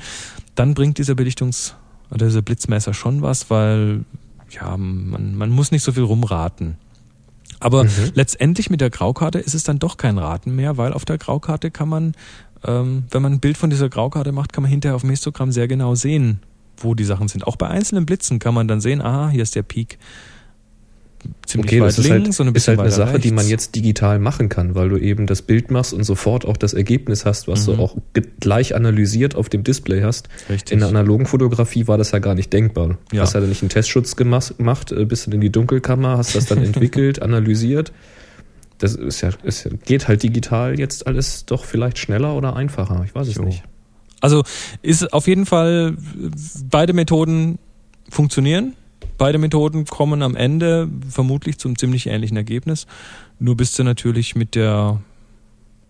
dann 0.55 0.73
bringt 0.73 0.97
dieser 0.97 1.13
Belichtungs- 1.13 1.73
oder 2.11 2.25
dieser 2.25 2.41
Blitzmesser 2.41 2.93
schon 2.93 3.21
was, 3.21 3.49
weil 3.49 4.03
ja, 4.49 4.75
man, 4.77 5.35
man 5.35 5.49
muss 5.49 5.71
nicht 5.71 5.83
so 5.83 5.91
viel 5.91 6.03
rumraten. 6.03 6.77
Aber 7.59 7.83
mhm. 7.83 7.89
letztendlich 8.13 8.69
mit 8.69 8.81
der 8.81 8.89
Graukarte 8.89 9.39
ist 9.39 9.53
es 9.53 9.63
dann 9.63 9.79
doch 9.79 9.97
kein 9.97 10.17
Raten 10.17 10.55
mehr, 10.55 10.77
weil 10.77 10.93
auf 10.93 11.05
der 11.05 11.17
Graukarte 11.17 11.71
kann 11.71 11.89
man, 11.89 12.13
ähm, 12.63 13.03
wenn 13.11 13.21
man 13.21 13.33
ein 13.33 13.39
Bild 13.39 13.57
von 13.57 13.69
dieser 13.69 13.89
Graukarte 13.89 14.31
macht, 14.31 14.53
kann 14.53 14.63
man 14.63 14.71
hinterher 14.71 14.95
auf 14.95 15.01
dem 15.01 15.09
Histogramm 15.09 15.51
sehr 15.51 15.67
genau 15.67 15.95
sehen, 15.95 16.39
wo 16.83 16.95
die 16.95 17.03
Sachen 17.03 17.27
sind. 17.27 17.45
Auch 17.45 17.55
bei 17.55 17.67
einzelnen 17.67 18.05
Blitzen 18.05 18.39
kann 18.39 18.53
man 18.53 18.67
dann 18.67 18.81
sehen, 18.81 19.01
aha, 19.01 19.29
hier 19.29 19.43
ist 19.43 19.55
der 19.55 19.63
Peak 19.63 19.97
ziemlich 21.45 21.71
okay, 21.71 21.81
weit 21.81 21.89
das 21.89 21.97
links 21.97 22.29
ist 22.29 22.39
halt, 22.39 22.39
und 22.39 22.47
ein 22.47 22.53
bisschen 22.53 22.73
ist 22.73 22.77
halt 22.77 22.79
eine 22.79 22.91
Sache, 22.91 23.13
rechts. 23.13 23.23
die 23.23 23.31
man 23.31 23.47
jetzt 23.47 23.75
digital 23.75 24.19
machen 24.19 24.49
kann, 24.49 24.75
weil 24.75 24.89
du 24.89 24.97
eben 24.97 25.27
das 25.27 25.41
Bild 25.41 25.71
machst 25.71 25.93
und 25.93 26.03
sofort 26.03 26.45
auch 26.45 26.57
das 26.57 26.73
Ergebnis 26.73 27.25
hast, 27.25 27.47
was 27.47 27.67
mhm. 27.67 27.77
du 27.77 27.83
auch 27.83 27.97
gleich 28.39 28.75
analysiert 28.75 29.35
auf 29.35 29.49
dem 29.49 29.63
Display 29.63 30.01
hast. 30.01 30.29
Richtig. 30.49 30.73
In 30.73 30.79
der 30.79 30.89
analogen 30.89 31.25
Fotografie 31.25 31.87
war 31.87 31.97
das 31.97 32.11
ja 32.11 32.19
gar 32.19 32.35
nicht 32.35 32.53
denkbar. 32.53 32.97
Ja. 33.11 33.23
Hast 33.23 33.33
ja 33.33 33.39
dann 33.39 33.49
nicht 33.49 33.61
einen 33.61 33.69
Testschutz 33.69 34.15
gemacht, 34.15 34.91
äh, 34.91 35.05
bist 35.05 35.27
du 35.27 35.31
in 35.31 35.41
die 35.41 35.51
Dunkelkammer, 35.51 36.17
hast 36.17 36.35
das 36.35 36.45
dann 36.45 36.63
entwickelt, 36.63 37.21
analysiert. 37.21 37.91
Das 38.77 38.95
ist 38.95 39.21
ja, 39.21 39.31
es 39.43 39.67
geht 39.85 40.07
halt 40.07 40.23
digital 40.23 40.79
jetzt 40.79 41.05
alles 41.05 41.45
doch 41.45 41.65
vielleicht 41.65 41.97
schneller 41.97 42.33
oder 42.35 42.55
einfacher. 42.55 43.03
Ich 43.05 43.13
weiß 43.13 43.27
es 43.27 43.35
so. 43.35 43.43
nicht. 43.43 43.63
Also 44.21 44.43
ist 44.81 45.13
auf 45.13 45.27
jeden 45.27 45.45
Fall, 45.45 45.95
beide 46.69 46.93
Methoden 46.93 47.59
funktionieren. 48.09 48.75
Beide 49.17 49.37
Methoden 49.37 49.85
kommen 49.85 50.21
am 50.21 50.35
Ende 50.35 50.89
vermutlich 51.09 51.57
zum 51.57 51.77
ziemlich 51.77 52.07
ähnlichen 52.07 52.37
Ergebnis. 52.37 52.87
Nur 53.39 53.55
bist 53.55 53.77
du 53.79 53.83
natürlich 53.83 54.35
mit 54.35 54.55
der 54.55 55.01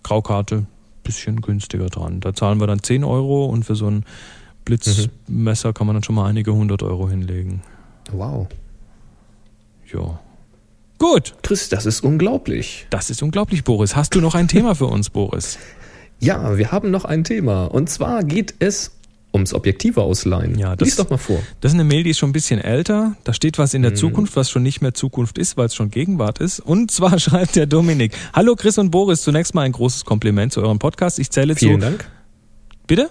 Graukarte 0.04 0.56
ein 0.56 0.68
bisschen 1.04 1.42
günstiger 1.42 1.88
dran. 1.88 2.20
Da 2.20 2.34
zahlen 2.34 2.60
wir 2.60 2.68
dann 2.68 2.82
10 2.82 3.04
Euro 3.04 3.46
und 3.46 3.64
für 3.66 3.76
so 3.76 3.90
ein 3.90 4.06
Blitzmesser 4.66 5.74
kann 5.74 5.88
man 5.88 5.96
dann 5.96 6.04
schon 6.04 6.16
mal 6.16 6.28
einige 6.28 6.54
hundert 6.54 6.84
Euro 6.84 7.10
hinlegen. 7.10 7.62
Wow. 8.12 8.48
Ja. 9.92 10.20
Gut. 11.00 11.36
Chris, 11.42 11.70
das 11.70 11.86
ist 11.86 12.04
unglaublich. 12.04 12.86
Das 12.90 13.10
ist 13.10 13.24
unglaublich, 13.24 13.64
Boris. 13.64 13.96
Hast 13.96 14.14
du 14.16 14.22
noch 14.22 14.36
ein 14.36 14.48
Thema 14.48 14.76
für 14.76 14.88
uns, 14.88 15.10
Boris? 15.10 15.58
Ja, 16.20 16.58
wir 16.58 16.72
haben 16.72 16.92
noch 16.92 17.06
ein 17.06 17.24
Thema. 17.24 17.66
Und 17.66 17.90
zwar 17.90 18.24
geht 18.24 18.56
es 18.60 18.92
ums 19.34 19.54
Objektive 19.54 20.02
ausleihen. 20.02 20.58
Ja, 20.58 20.76
das, 20.76 20.88
Lies 20.88 20.96
doch 20.98 21.10
mal 21.10 21.18
vor. 21.18 21.42
Das 21.62 21.72
ist 21.72 21.76
eine 21.76 21.84
Mail, 21.84 22.04
die 22.04 22.10
ist 22.10 22.18
schon 22.18 22.30
ein 22.30 22.34
bisschen 22.34 22.60
älter. 22.60 23.16
Da 23.24 23.34
steht 23.34 23.58
was 23.58 23.74
in 23.74 23.82
der 23.82 23.92
mhm. 23.92 23.96
Zukunft, 23.96 24.36
was 24.36 24.50
schon 24.50 24.64
nicht 24.64 24.82
mehr 24.82 24.94
Zukunft 24.94 25.38
ist, 25.38 25.56
weil 25.56 25.68
es 25.68 25.76
schon 25.76 25.92
Gegenwart 25.92 26.40
ist. 26.40 26.60
Und 26.60 26.92
zwar 26.92 27.20
schreibt 27.20 27.56
der 27.56 27.68
Dominik. 27.68 28.14
Hallo 28.34 28.56
Chris 28.56 28.78
und 28.78 28.92
Boris, 28.92 29.22
zunächst 29.22 29.54
mal 29.56 29.62
ein 29.62 29.72
großes 29.72 30.06
Kompliment 30.06 30.52
zu 30.52 30.62
eurem 30.62 30.80
Podcast. 30.80 31.20
Ich 31.20 31.30
zähle 31.30 31.56
Vielen 31.56 31.80
zu. 31.80 31.80
Vielen 31.80 31.98
Dank. 31.98 32.12
Bitte? 32.88 33.10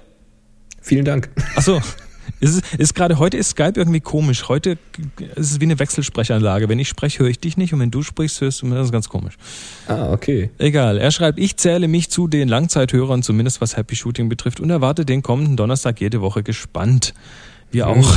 Vielen 0.80 1.04
Dank. 1.04 1.30
Ach 1.56 1.62
so. 1.62 1.80
Ist, 2.40 2.62
ist 2.76 2.94
gerade 2.94 3.18
heute 3.18 3.36
ist 3.36 3.50
Skype 3.50 3.72
irgendwie 3.76 4.00
komisch. 4.00 4.48
Heute 4.48 4.78
ist 5.34 5.52
es 5.52 5.60
wie 5.60 5.64
eine 5.64 5.78
Wechselsprechanlage. 5.78 6.68
Wenn 6.68 6.78
ich 6.78 6.88
spreche, 6.88 7.20
höre 7.20 7.28
ich 7.28 7.40
dich 7.40 7.56
nicht 7.56 7.72
und 7.72 7.80
wenn 7.80 7.90
du 7.90 8.02
sprichst, 8.02 8.40
hörst 8.40 8.62
du 8.62 8.66
mir 8.66 8.76
das 8.76 8.86
ist 8.86 8.92
ganz 8.92 9.08
komisch. 9.08 9.34
Ah, 9.88 10.12
okay. 10.12 10.50
Egal. 10.58 10.98
Er 10.98 11.10
schreibt, 11.10 11.38
ich 11.38 11.56
zähle 11.56 11.88
mich 11.88 12.10
zu 12.10 12.28
den 12.28 12.48
Langzeithörern, 12.48 13.22
zumindest 13.22 13.60
was 13.60 13.76
Happy 13.76 13.96
Shooting 13.96 14.28
betrifft 14.28 14.60
und 14.60 14.70
erwarte 14.70 15.04
den 15.04 15.22
kommenden 15.22 15.56
Donnerstag 15.56 16.00
jede 16.00 16.20
Woche 16.20 16.42
gespannt. 16.42 17.14
Wir 17.70 17.86
auch. 17.86 18.14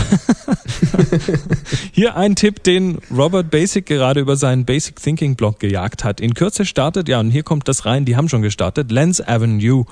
Hier 1.91 2.15
ein 2.15 2.35
Tipp, 2.35 2.63
den 2.63 2.99
Robert 3.15 3.51
Basic 3.51 3.85
gerade 3.85 4.21
über 4.21 4.37
seinen 4.37 4.63
Basic 4.65 4.95
Thinking 4.95 5.35
Blog 5.35 5.59
gejagt 5.59 6.03
hat. 6.03 6.21
In 6.21 6.33
Kürze 6.33 6.65
startet, 6.65 7.09
ja, 7.09 7.19
und 7.19 7.31
hier 7.31 7.43
kommt 7.43 7.67
das 7.67 7.85
rein, 7.85 8.05
die 8.05 8.15
haben 8.15 8.29
schon 8.29 8.41
gestartet, 8.41 8.91
Lens 8.91 9.19
Avenue. 9.19 9.85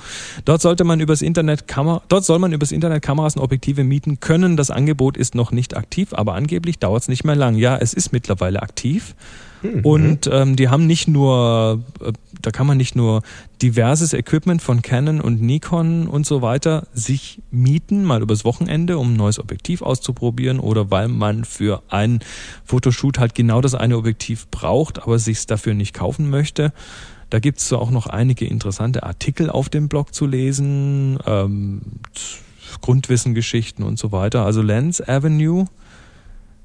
Dort 0.46 0.62
sollte 0.62 0.86
man 0.86 1.02
übers 1.02 1.22
Internet 1.22 1.68
Kamera, 1.68 2.02
dort 2.08 2.24
soll 2.24 2.40
man 2.40 2.54
übers 2.54 2.72
Internet 2.72 3.02
Kameras 3.02 3.36
und 3.36 3.42
Objektive 3.42 3.84
mieten 3.84 4.20
können. 4.22 4.56
Das 4.56 4.72
Angebot 4.72 5.18
ist 5.18 5.36
noch 5.36 5.52
nicht 5.52 5.76
aktiv, 5.76 6.14
aber 6.14 6.36
angeblich 6.36 6.80
dauert 6.80 7.04
es 7.04 7.08
nicht 7.10 7.26
mehr 7.26 7.36
lang. 7.36 7.56
Ja, 7.56 7.78
es 7.78 7.94
ist 7.94 8.14
mittlerweile 8.14 8.62
aktiv. 8.62 9.14
Mhm. 9.62 9.86
Und 9.86 10.30
ähm, 10.32 10.56
die 10.56 10.70
haben 10.70 10.88
nicht 10.88 11.08
nur, 11.08 11.84
äh, 12.02 12.12
da 12.42 12.52
kann 12.52 12.68
man 12.68 12.78
nicht 12.78 12.96
nur 12.96 13.22
diverses 13.62 14.14
Equipment 14.14 14.62
von 14.62 14.82
Canon 14.82 15.20
und 15.22 15.42
Nikon 15.42 16.08
und 16.08 16.26
so 16.26 16.42
weiter 16.42 16.88
sich 16.94 17.42
mieten, 17.52 18.04
mal 18.04 18.22
übers 18.22 18.46
Wochenende, 18.46 18.98
um 18.98 19.14
ein 19.14 19.18
neues 19.18 19.40
Objektiv 19.40 19.82
auszuprobieren 19.82 20.60
oder 20.60 20.92
weil 20.92 21.08
man 21.08 21.44
für 21.46 21.84
ein 21.90 22.20
Fotoshoot 22.64 23.20
halt 23.20 23.36
genau 23.36 23.62
das 23.62 23.76
eine 23.76 23.98
Objektiv 23.98 24.48
braucht, 24.48 25.02
aber 25.04 25.20
sich 25.20 25.46
dafür 25.46 25.74
nicht 25.74 25.94
kaufen 25.94 26.30
möchte. 26.30 26.72
Da 27.30 27.40
gibt's 27.40 27.68
so 27.68 27.78
auch 27.78 27.92
noch 27.92 28.08
einige 28.08 28.46
interessante 28.46 29.04
Artikel 29.04 29.50
auf 29.50 29.70
dem 29.70 29.88
Blog 29.88 30.14
zu 30.16 30.26
lesen, 30.26 31.20
ähm, 31.26 31.82
Grundwissengeschichten 32.82 33.84
und 33.84 34.00
so 34.00 34.12
weiter. 34.12 34.46
Also 34.46 34.62
Lens 34.62 35.02
Avenue 35.02 35.66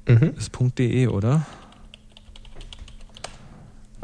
Mhm. 0.07 0.33
ist 0.37 0.51
.de, 0.77 1.07
oder? 1.07 1.45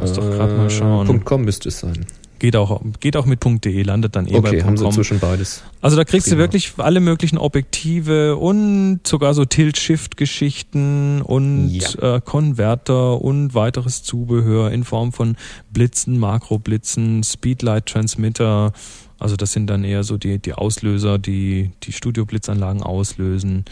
Muss 0.01 0.13
doch 0.13 0.29
gerade 0.29 0.53
mal 0.55 0.69
schauen. 0.69 1.09
Äh, 1.09 1.19
.com 1.19 1.43
müsste 1.43 1.69
es 1.69 1.79
sein. 1.79 2.05
Geht 2.39 2.55
auch, 2.55 2.81
geht 2.99 3.15
auch 3.17 3.27
mit 3.27 3.43
.de, 3.63 3.83
landet 3.83 4.15
dann 4.15 4.25
eh 4.25 4.35
Okay, 4.35 4.57
bei 4.57 4.63
haben 4.63 4.75
sie 4.75 4.83
.com. 4.83 4.93
zwischen 4.93 5.19
beides. 5.19 5.61
Also 5.79 5.95
da 5.95 6.03
kriegst 6.03 6.25
Prima. 6.27 6.37
du 6.37 6.41
wirklich 6.41 6.73
alle 6.77 6.99
möglichen 6.99 7.37
Objektive 7.37 8.35
und 8.35 9.01
sogar 9.05 9.35
so 9.35 9.45
Tilt-Shift-Geschichten 9.45 11.21
und 11.21 11.69
Ja. 11.69 12.15
äh, 12.15 12.21
Konverter 12.21 13.21
und 13.21 13.53
weiteres 13.53 14.01
Zubehör 14.01 14.71
in 14.71 14.83
Form 14.83 15.11
von 15.13 15.35
Blitzen, 15.71 16.17
Makroblitzen, 16.17 17.23
Speedlight-Transmitter. 17.23 18.73
Also 19.19 19.35
das 19.35 19.51
sind 19.53 19.67
dann 19.69 19.83
eher 19.83 20.03
so 20.03 20.17
die, 20.17 20.39
die 20.39 20.53
Auslöser, 20.53 21.19
die 21.19 21.71
die 21.83 21.91
Studioblitzanlagen 21.91 22.81
auslösen. 22.81 23.65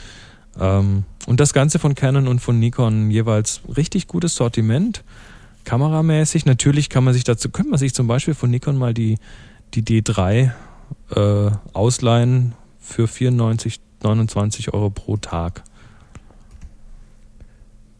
Ähm, 0.59 1.05
und 1.25 1.39
das 1.39 1.53
Ganze 1.53 1.79
von 1.79 1.95
Canon 1.95 2.27
und 2.27 2.39
von 2.39 2.59
Nikon 2.59 3.09
jeweils 3.09 3.61
richtig 3.75 4.07
gutes 4.07 4.35
Sortiment. 4.35 5.03
Kameramäßig, 5.65 6.45
natürlich 6.45 6.89
kann 6.89 7.04
man 7.04 7.13
sich 7.13 7.24
dazu, 7.24 7.50
könnte 7.50 7.69
man 7.72 7.80
sich 7.80 7.93
zum 7.93 8.08
Beispiel 8.08 8.34
von 8.34 8.50
Nikon 8.50 8.78
mal 8.78 8.93
die, 8.93 9.17
die 9.76 9.84
D3 9.84 10.52
äh, 11.15 11.52
ausleihen 11.74 12.54
für 12.80 13.08
94, 13.08 13.80
29 14.04 14.74
Euro 14.74 14.89
pro 14.89 15.17
Tag. 15.17 15.63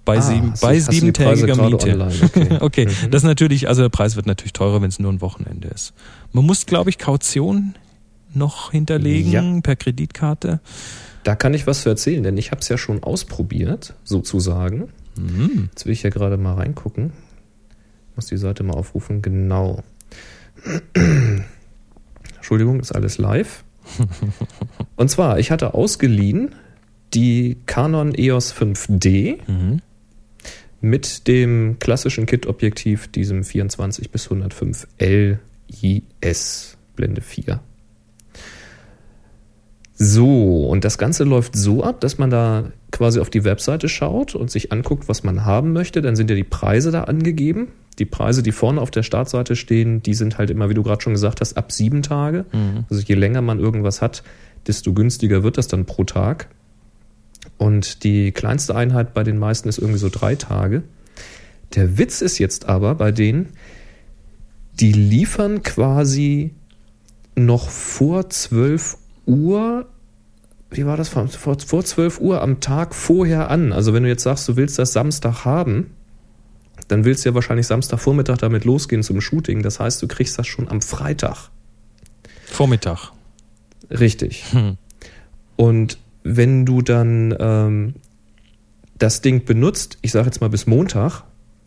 Bei, 0.06 0.18
Ah, 0.18 0.22
sieben, 0.22 0.54
du- 0.54 0.60
bei 0.62 0.80
siebentägiger 0.80 1.56
Miete. 1.56 1.92
online? 1.92 2.14
Okay. 2.24 2.58
okay, 2.62 2.86
Mhm. 2.88 3.12
das 3.12 3.22
ist 3.22 3.28
natürlich, 3.28 3.68
also 3.68 3.84
der 3.84 3.90
Preis 3.90 4.16
wird 4.16 4.26
natürlich 4.26 4.54
teurer, 4.54 4.82
wenn 4.82 4.90
es 4.90 4.98
nur 5.00 5.12
ein 5.12 5.22
Wochenende 5.22 5.68
ist. 5.68 5.94
Man 6.32 6.46
muss, 6.46 6.66
glaube 6.66 6.90
ich, 6.90 6.98
Kaution 6.98 7.76
noch 8.34 8.72
hinterlegen 8.72 9.32
Ja. 9.56 9.62
per 9.62 9.76
Kreditkarte. 9.76 10.62
Da 11.24 11.36
kann 11.36 11.54
ich 11.54 11.68
was 11.68 11.82
zu 11.82 11.90
erzählen, 11.90 12.24
denn 12.24 12.38
ich 12.38 12.50
habe 12.52 12.62
es 12.62 12.70
ja 12.70 12.78
schon 12.78 13.04
ausprobiert, 13.04 13.94
sozusagen. 14.04 14.90
Mhm. 15.16 15.70
Jetzt 15.72 15.86
will 15.86 15.94
ich 15.94 16.02
ja 16.02 16.10
gerade 16.10 16.38
mal 16.38 16.54
reingucken. 16.56 17.12
Muss 18.20 18.26
die 18.26 18.36
Seite 18.36 18.64
mal 18.64 18.74
aufrufen. 18.74 19.22
Genau. 19.22 19.82
Entschuldigung, 22.36 22.82
ist 22.82 22.92
alles 22.92 23.18
live. 23.18 23.64
Und 24.98 25.10
zwar, 25.10 25.40
ich 25.40 25.52
hatte 25.52 25.74
ausgeliehen 25.74 26.54
die 27.14 27.56
Canon 27.66 28.14
EOS 28.14 28.54
5D 28.54 29.38
Mhm. 29.48 29.82
mit 30.82 31.30
dem 31.30 31.78
klassischen 31.80 32.26
Kit-Objektiv, 32.26 33.08
diesem 33.08 33.46
24 33.46 34.12
bis 34.12 34.26
105 34.26 34.86
LIS 35.00 36.78
Blende 36.98 37.22
4. 37.22 37.62
So, 39.96 40.66
und 40.68 40.84
das 40.84 40.98
Ganze 40.98 41.24
läuft 41.24 41.56
so 41.56 41.86
ab, 41.86 42.02
dass 42.02 42.18
man 42.18 42.30
da 42.30 42.72
quasi 42.92 43.22
auf 43.22 43.30
die 43.30 43.46
Webseite 43.46 43.88
schaut 43.88 44.36
und 44.36 44.52
sich 44.52 44.74
anguckt, 44.74 45.08
was 45.08 45.24
man 45.24 45.46
haben 45.46 45.72
möchte. 45.72 46.02
Dann 46.02 46.18
sind 46.18 46.30
ja 46.30 46.36
die 46.36 46.44
Preise 46.44 46.92
da 46.92 47.04
angegeben. 47.06 47.70
Die 48.00 48.06
Preise, 48.06 48.42
die 48.42 48.52
vorne 48.52 48.82
auf 48.82 48.92
der 48.92 49.04
Startseite 49.04 49.56
stehen, 49.56 50.02
die 50.02 50.14
sind 50.14 50.38
halt 50.38 50.50
immer, 50.50 50.70
wie 50.70 50.74
du 50.74 50.84
gerade 50.84 51.02
schon 51.02 51.14
gesagt 51.14 51.42
hast, 51.42 51.58
ab 51.58 51.72
sieben 51.72 52.02
Tage. 52.02 52.46
Mhm. 52.52 52.86
Also 52.90 53.04
je 53.04 53.16
länger 53.16 53.42
man 53.42 53.60
irgendwas 53.60 54.02
hat, 54.02 54.24
desto 54.68 54.94
günstiger 54.94 55.44
wird 55.44 55.58
das 55.58 55.68
dann 55.68 55.86
pro 55.86 56.06
Tag. 56.06 56.48
Und 57.58 58.04
die 58.04 58.32
kleinste 58.32 58.76
Einheit 58.76 59.14
bei 59.14 59.24
den 59.24 59.38
meisten 59.38 59.68
ist 59.68 59.78
irgendwie 59.78 60.00
so 60.00 60.10
drei 60.10 60.36
Tage. 60.36 60.84
Der 61.76 61.98
Witz 61.98 62.22
ist 62.22 62.40
jetzt 62.40 62.68
aber 62.68 62.96
bei 62.96 63.12
denen, 63.12 63.50
die 64.80 64.92
liefern 64.92 65.62
quasi 65.62 66.54
noch 67.36 67.70
vor 67.70 68.30
12 68.30 68.98
Uhr, 69.26 69.86
wie 70.72 70.86
war 70.86 70.98
das, 70.98 71.10
vor, 71.10 71.28
vor 71.28 71.58
vor 71.60 71.84
12 71.84 72.20
Uhr 72.22 72.42
am 72.42 72.60
Tag 72.60 72.96
vorher 72.96 73.50
an. 73.50 73.74
Also 73.74 73.94
wenn 73.94 74.04
du 74.04 74.10
jetzt 74.10 74.24
sagst, 74.24 74.48
du 74.48 74.56
willst 74.56 74.80
das 74.80 74.94
Samstag 74.94 75.46
haben, 75.46 75.92
dann 76.90 77.06
willst 77.06 77.24
du 77.24 77.30
ja 77.30 77.36
wahrscheinlich 77.36 77.68
Samstagvormittag 77.68 78.38
damit 78.38 78.66
losgehen 78.66 79.04
zum 79.04 79.22
Shooting. 79.22 79.64
Das 79.64 79.80
heißt, 79.80 80.02
du 80.02 80.08
kriegst 80.08 80.38
das 80.38 80.48
schon 80.48 80.68
am 80.68 80.82
Freitag. 80.82 81.50
Vormittag. 82.46 83.12
Richtig. 83.90 84.44
Hm. 84.52 84.78
Und 85.56 86.00
wenn 86.24 86.66
du 86.66 86.82
dann 86.82 87.34
ähm, 87.40 87.94
das 88.98 89.22
Ding 89.22 89.46
benutzt, 89.46 90.00
ich 90.02 90.12
sage 90.12 90.26
jetzt 90.26 90.42
mal 90.42 90.50
bis 90.50 90.66
Montag, 90.68 91.24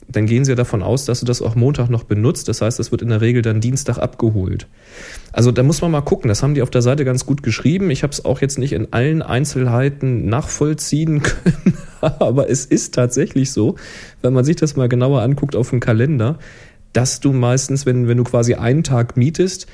dann 0.08 0.26
gehen 0.26 0.44
sie 0.44 0.52
ja 0.52 0.56
davon 0.56 0.82
aus, 0.82 1.04
dass 1.04 1.20
du 1.20 1.26
das 1.26 1.42
auch 1.42 1.54
Montag 1.54 1.88
noch 1.88 2.04
benutzt. 2.04 2.48
Das 2.48 2.60
heißt, 2.60 2.78
das 2.78 2.90
wird 2.90 3.02
in 3.02 3.08
der 3.08 3.20
Regel 3.20 3.42
dann 3.42 3.60
Dienstag 3.60 3.98
abgeholt. 3.98 4.66
Also 5.32 5.52
da 5.52 5.62
muss 5.62 5.80
man 5.80 5.90
mal 5.90 6.02
gucken. 6.02 6.28
Das 6.28 6.42
haben 6.42 6.54
die 6.54 6.62
auf 6.62 6.70
der 6.70 6.82
Seite 6.82 7.04
ganz 7.04 7.24
gut 7.26 7.42
geschrieben. 7.42 7.90
Ich 7.90 8.02
habe 8.02 8.12
es 8.12 8.24
auch 8.24 8.40
jetzt 8.40 8.58
nicht 8.58 8.72
in 8.72 8.92
allen 8.92 9.22
Einzelheiten 9.22 10.26
nachvollziehen 10.26 11.22
können, 11.22 11.76
aber 12.00 12.50
es 12.50 12.66
ist 12.66 12.94
tatsächlich 12.94 13.52
so, 13.52 13.76
wenn 14.20 14.32
man 14.32 14.44
sich 14.44 14.56
das 14.56 14.76
mal 14.76 14.88
genauer 14.88 15.22
anguckt 15.22 15.56
auf 15.56 15.70
dem 15.70 15.80
Kalender, 15.80 16.38
dass 16.92 17.20
du 17.20 17.32
meistens, 17.32 17.86
wenn, 17.86 18.08
wenn 18.08 18.18
du 18.18 18.24
quasi 18.24 18.54
einen 18.54 18.82
Tag 18.82 19.16
mietest 19.16 19.66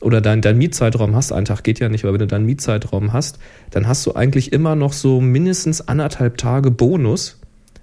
oder 0.00 0.20
dein, 0.20 0.42
dein 0.42 0.58
Mietzeitraum 0.58 1.16
hast, 1.16 1.32
ein 1.32 1.46
Tag 1.46 1.64
geht 1.64 1.80
ja 1.80 1.88
nicht, 1.88 2.04
aber 2.04 2.12
wenn 2.12 2.20
du 2.20 2.26
deinen 2.26 2.44
Mietzeitraum 2.44 3.12
hast, 3.12 3.38
dann 3.70 3.88
hast 3.88 4.04
du 4.04 4.14
eigentlich 4.14 4.52
immer 4.52 4.76
noch 4.76 4.92
so 4.92 5.20
mindestens 5.20 5.88
anderthalb 5.88 6.36
Tage 6.36 6.70
Bonus, 6.70 7.40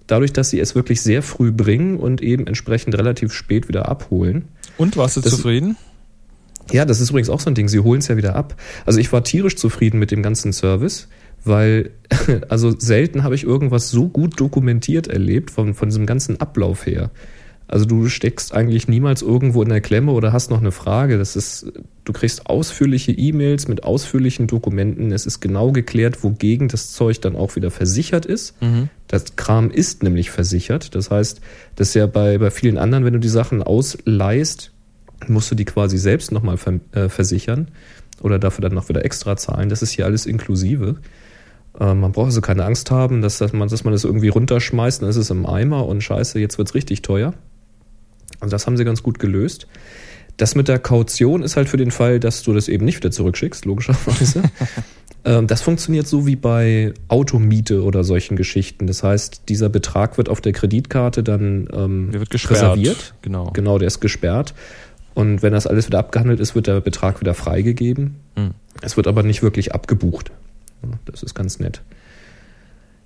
dadurch, 0.07 0.33
dass 0.33 0.49
sie 0.49 0.59
es 0.59 0.75
wirklich 0.75 1.01
sehr 1.01 1.21
früh 1.21 1.51
bringen 1.51 1.97
und 1.97 2.21
eben 2.21 2.47
entsprechend 2.47 2.95
relativ 2.97 3.33
spät 3.33 3.67
wieder 3.67 3.87
abholen. 3.89 4.45
Und 4.77 4.97
warst 4.97 5.17
du 5.17 5.21
Das- 5.21 5.35
zufrieden? 5.35 5.75
Ja, 6.71 6.85
das 6.85 7.01
ist 7.01 7.09
übrigens 7.09 7.29
auch 7.29 7.41
so 7.41 7.49
ein 7.49 7.55
Ding, 7.55 7.67
sie 7.67 7.79
holen 7.79 7.99
es 7.99 8.07
ja 8.07 8.15
wieder 8.15 8.35
ab. 8.35 8.55
Also 8.85 8.99
ich 8.99 9.11
war 9.11 9.23
tierisch 9.23 9.57
zufrieden 9.57 9.99
mit 9.99 10.11
dem 10.11 10.23
ganzen 10.23 10.53
Service, 10.53 11.09
weil 11.43 11.91
also 12.49 12.73
selten 12.79 13.23
habe 13.23 13.35
ich 13.35 13.43
irgendwas 13.43 13.89
so 13.89 14.07
gut 14.07 14.39
dokumentiert 14.39 15.07
erlebt 15.07 15.51
von, 15.51 15.73
von 15.73 15.89
diesem 15.89 16.05
ganzen 16.05 16.39
Ablauf 16.39 16.85
her. 16.85 17.11
Also 17.67 17.85
du 17.85 18.07
steckst 18.07 18.53
eigentlich 18.53 18.87
niemals 18.87 19.21
irgendwo 19.21 19.63
in 19.63 19.69
der 19.69 19.81
Klemme 19.81 20.11
oder 20.11 20.33
hast 20.33 20.49
noch 20.51 20.59
eine 20.59 20.71
Frage. 20.71 21.17
Das 21.17 21.35
ist, 21.35 21.71
du 22.03 22.13
kriegst 22.13 22.47
ausführliche 22.47 23.11
E-Mails 23.11 23.67
mit 23.67 23.83
ausführlichen 23.83 24.47
Dokumenten. 24.47 25.11
Es 25.11 25.25
ist 25.25 25.39
genau 25.39 25.71
geklärt, 25.71 26.23
wogegen 26.23 26.67
das 26.67 26.91
Zeug 26.91 27.21
dann 27.21 27.35
auch 27.35 27.55
wieder 27.55 27.71
versichert 27.71 28.25
ist. 28.25 28.61
Mhm. 28.61 28.89
Das 29.07 29.35
Kram 29.35 29.71
ist 29.71 30.03
nämlich 30.03 30.29
versichert. 30.29 30.93
Das 30.93 31.09
heißt, 31.09 31.41
das 31.75 31.89
ist 31.89 31.93
ja 31.95 32.05
bei, 32.05 32.37
bei 32.37 32.51
vielen 32.51 32.77
anderen, 32.77 33.05
wenn 33.05 33.13
du 33.13 33.19
die 33.19 33.29
Sachen 33.29 33.63
ausleihst, 33.63 34.71
musst 35.27 35.49
du 35.49 35.55
die 35.55 35.65
quasi 35.65 35.97
selbst 35.97 36.31
nochmal 36.31 36.57
ver 36.57 36.79
äh, 36.91 37.07
versichern 37.07 37.69
oder 38.21 38.39
dafür 38.39 38.63
dann 38.63 38.73
noch 38.73 38.89
wieder 38.89 39.05
extra 39.05 39.37
zahlen. 39.37 39.69
Das 39.69 39.81
ist 39.81 39.91
hier 39.91 40.05
alles 40.05 40.25
inklusive. 40.25 40.97
Äh, 41.79 41.93
man 41.93 42.11
braucht 42.11 42.27
also 42.27 42.41
keine 42.41 42.65
Angst 42.65 42.91
haben, 42.91 43.21
dass, 43.21 43.37
dass, 43.37 43.53
man, 43.53 43.67
dass 43.67 43.83
man 43.83 43.93
das 43.93 44.03
irgendwie 44.03 44.29
runterschmeißt, 44.29 45.01
dann 45.01 45.09
ist 45.09 45.15
es 45.15 45.29
im 45.29 45.45
Eimer 45.45 45.87
und 45.87 46.01
scheiße, 46.01 46.39
jetzt 46.39 46.57
wird's 46.57 46.75
richtig 46.75 47.01
teuer. 47.01 47.33
Also 48.43 48.51
das 48.51 48.67
haben 48.67 48.75
sie 48.75 48.83
ganz 48.83 49.01
gut 49.01 49.19
gelöst. 49.19 49.67
Das 50.35 50.53
mit 50.53 50.67
der 50.67 50.77
Kaution 50.77 51.43
ist 51.43 51.55
halt 51.55 51.69
für 51.69 51.77
den 51.77 51.91
Fall, 51.91 52.19
dass 52.19 52.43
du 52.43 52.53
das 52.53 52.67
eben 52.67 52.83
nicht 52.83 52.97
wieder 52.97 53.11
zurückschickst, 53.11 53.65
logischerweise. 53.65 54.43
Ähm, 55.25 55.47
das 55.47 55.61
funktioniert 55.61 56.05
so 56.05 56.27
wie 56.27 56.35
bei 56.35 56.93
Automiete 57.07 57.83
oder 57.83 58.03
solchen 58.03 58.35
Geschichten. 58.35 58.87
Das 58.87 59.03
heißt, 59.03 59.43
dieser 59.47 59.69
Betrag 59.69 60.17
wird 60.17 60.27
auf 60.27 60.41
der 60.41 60.51
Kreditkarte 60.51 61.23
dann 61.23 61.69
ähm, 61.71 62.09
Der 62.11 62.19
wird 62.19 62.29
gesperrt. 62.29 62.61
reserviert. 62.61 63.13
Genau. 63.21 63.49
Genau, 63.53 63.77
der 63.77 63.87
ist 63.87 64.01
gesperrt. 64.01 64.53
Und 65.13 65.41
wenn 65.41 65.53
das 65.53 65.65
alles 65.65 65.87
wieder 65.87 65.99
abgehandelt 65.99 66.41
ist, 66.41 66.55
wird 66.55 66.67
der 66.67 66.81
Betrag 66.81 67.21
wieder 67.21 67.33
freigegeben. 67.33 68.15
Hm. 68.35 68.51
Es 68.81 68.97
wird 68.97 69.07
aber 69.07 69.23
nicht 69.23 69.41
wirklich 69.41 69.73
abgebucht. 69.73 70.31
Das 71.05 71.23
ist 71.23 71.35
ganz 71.35 71.57
nett. 71.57 71.81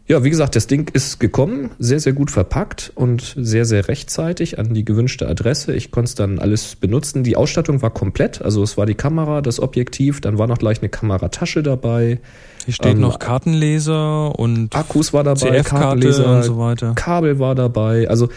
Ja, 0.10 0.24
wie 0.24 0.30
gesagt, 0.30 0.56
das 0.56 0.68
Ding 0.68 0.90
ist 0.94 1.20
gekommen, 1.20 1.72
sehr, 1.80 2.00
sehr 2.00 2.14
gut 2.14 2.32
verpackt 2.32 2.94
und 2.96 3.36
sehr, 3.38 3.66
sehr 3.66 3.90
rechtzeitig 3.90 4.58
an 4.58 4.74
die 4.74 4.86
gewünschte 4.86 5.28
Adresse. 5.28 5.74
Ich 5.74 5.92
konnte 5.92 6.08
es 6.08 6.16
dann 6.16 6.40
alles 6.40 6.78
benutzen. 6.78 7.24
Die 7.24 7.36
Ausstattung 7.36 7.82
war 7.82 7.90
komplett. 7.90 8.42
Also 8.42 8.64
es 8.64 8.78
war 8.78 8.86
die 8.86 8.96
Kamera, 8.96 9.42
das 9.42 9.60
Objektiv, 9.60 10.22
dann 10.22 10.38
war 10.38 10.48
noch 10.48 10.60
gleich 10.60 10.80
eine 10.80 10.88
Kameratasche 10.88 11.62
dabei. 11.62 12.22
Hier 12.64 12.74
steht 12.74 12.94
Ähm, 12.94 13.02
noch 13.02 13.20
Kartenleser 13.20 14.40
und 14.40 14.74
Akkus 14.74 15.12
war 15.12 15.26
dabei, 15.26 15.62
Kartenleser, 15.62 16.38
und 16.38 16.44
so 16.44 16.58
weiter. 16.58 16.94
Kabel 16.96 17.40
war 17.40 17.54
dabei. 17.54 18.08
Also 18.10 18.30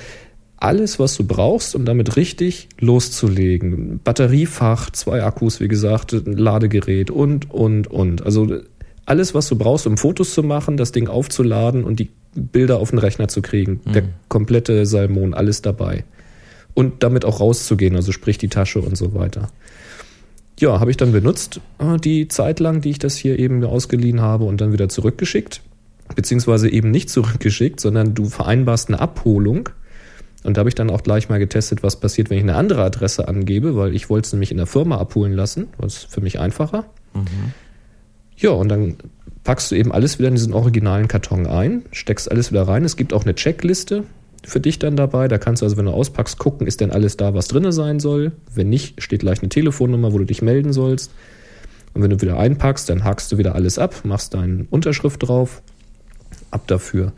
alles, 0.56 0.98
was 0.98 1.16
du 1.16 1.24
brauchst, 1.24 1.76
um 1.76 1.84
damit 1.84 2.16
richtig 2.16 2.68
loszulegen. 2.80 4.00
Batteriefach, 4.02 4.90
zwei 4.90 5.22
Akkus, 5.22 5.60
wie 5.60 5.68
gesagt, 5.68 6.12
ein 6.14 6.32
Ladegerät 6.32 7.12
und, 7.12 7.48
und, 7.50 7.86
und. 7.86 8.26
Also 8.26 8.58
alles, 9.10 9.34
was 9.34 9.48
du 9.48 9.56
brauchst, 9.56 9.86
um 9.86 9.96
Fotos 9.98 10.32
zu 10.32 10.42
machen, 10.44 10.76
das 10.76 10.92
Ding 10.92 11.08
aufzuladen 11.08 11.82
und 11.82 11.98
die 11.98 12.10
Bilder 12.34 12.78
auf 12.78 12.90
den 12.90 13.00
Rechner 13.00 13.26
zu 13.26 13.42
kriegen. 13.42 13.80
Der 13.92 14.04
komplette 14.28 14.86
Salmon, 14.86 15.34
alles 15.34 15.62
dabei. 15.62 16.04
Und 16.74 17.02
damit 17.02 17.24
auch 17.24 17.40
rauszugehen, 17.40 17.96
also 17.96 18.12
sprich 18.12 18.38
die 18.38 18.48
Tasche 18.48 18.80
und 18.80 18.96
so 18.96 19.12
weiter. 19.12 19.48
Ja, 20.60 20.78
habe 20.78 20.92
ich 20.92 20.96
dann 20.96 21.10
benutzt, 21.10 21.60
äh, 21.78 21.96
die 21.98 22.28
Zeit 22.28 22.60
lang, 22.60 22.82
die 22.82 22.90
ich 22.90 23.00
das 23.00 23.16
hier 23.16 23.38
eben 23.38 23.64
ausgeliehen 23.64 24.20
habe 24.20 24.44
und 24.44 24.60
dann 24.60 24.72
wieder 24.72 24.88
zurückgeschickt. 24.88 25.60
Beziehungsweise 26.14 26.68
eben 26.70 26.90
nicht 26.90 27.10
zurückgeschickt, 27.10 27.80
sondern 27.80 28.14
du 28.14 28.26
vereinbarst 28.26 28.88
eine 28.88 29.00
Abholung 29.00 29.70
Und 30.44 30.56
da 30.56 30.60
habe 30.60 30.68
ich 30.68 30.74
dann 30.74 30.90
auch 30.90 31.02
gleich 31.02 31.28
mal 31.28 31.38
getestet, 31.38 31.82
was 31.82 31.98
passiert, 31.98 32.30
wenn 32.30 32.38
ich 32.38 32.44
eine 32.44 32.54
andere 32.54 32.82
Adresse 32.84 33.26
angebe, 33.28 33.74
weil 33.74 33.94
ich 33.94 34.08
wollte 34.08 34.26
es 34.26 34.32
nämlich 34.32 34.50
in 34.50 34.56
der 34.56 34.66
Firma 34.66 34.98
abholen 34.98 35.32
lassen. 35.32 35.68
Das 35.78 35.96
ist 35.96 36.12
für 36.12 36.20
mich 36.20 36.38
einfacher. 36.38 36.84
Mhm. 37.12 37.54
Ja, 38.40 38.50
und 38.50 38.68
dann 38.68 38.96
packst 39.44 39.70
du 39.70 39.74
eben 39.74 39.92
alles 39.92 40.18
wieder 40.18 40.28
in 40.28 40.34
diesen 40.34 40.52
originalen 40.52 41.08
Karton 41.08 41.46
ein, 41.46 41.84
steckst 41.92 42.30
alles 42.30 42.50
wieder 42.50 42.62
rein. 42.62 42.84
Es 42.84 42.96
gibt 42.96 43.12
auch 43.12 43.24
eine 43.24 43.34
Checkliste 43.34 44.04
für 44.44 44.60
dich 44.60 44.78
dann 44.78 44.96
dabei. 44.96 45.28
Da 45.28 45.38
kannst 45.38 45.62
du 45.62 45.66
also, 45.66 45.76
wenn 45.76 45.84
du 45.84 45.92
auspackst, 45.92 46.38
gucken, 46.38 46.66
ist 46.66 46.80
denn 46.80 46.90
alles 46.90 47.16
da, 47.16 47.34
was 47.34 47.48
drin 47.48 47.70
sein 47.72 48.00
soll. 48.00 48.32
Wenn 48.54 48.70
nicht, 48.70 49.02
steht 49.02 49.20
gleich 49.20 49.40
eine 49.40 49.50
Telefonnummer, 49.50 50.12
wo 50.12 50.18
du 50.18 50.24
dich 50.24 50.42
melden 50.42 50.72
sollst. 50.72 51.12
Und 51.92 52.02
wenn 52.02 52.10
du 52.10 52.20
wieder 52.20 52.38
einpackst, 52.38 52.88
dann 52.88 53.04
hakst 53.04 53.30
du 53.32 53.38
wieder 53.38 53.54
alles 53.54 53.78
ab, 53.78 53.94
machst 54.04 54.34
deine 54.34 54.66
Unterschrift 54.70 55.26
drauf, 55.26 55.62
ab 56.50 56.66
dafür. 56.66 57.12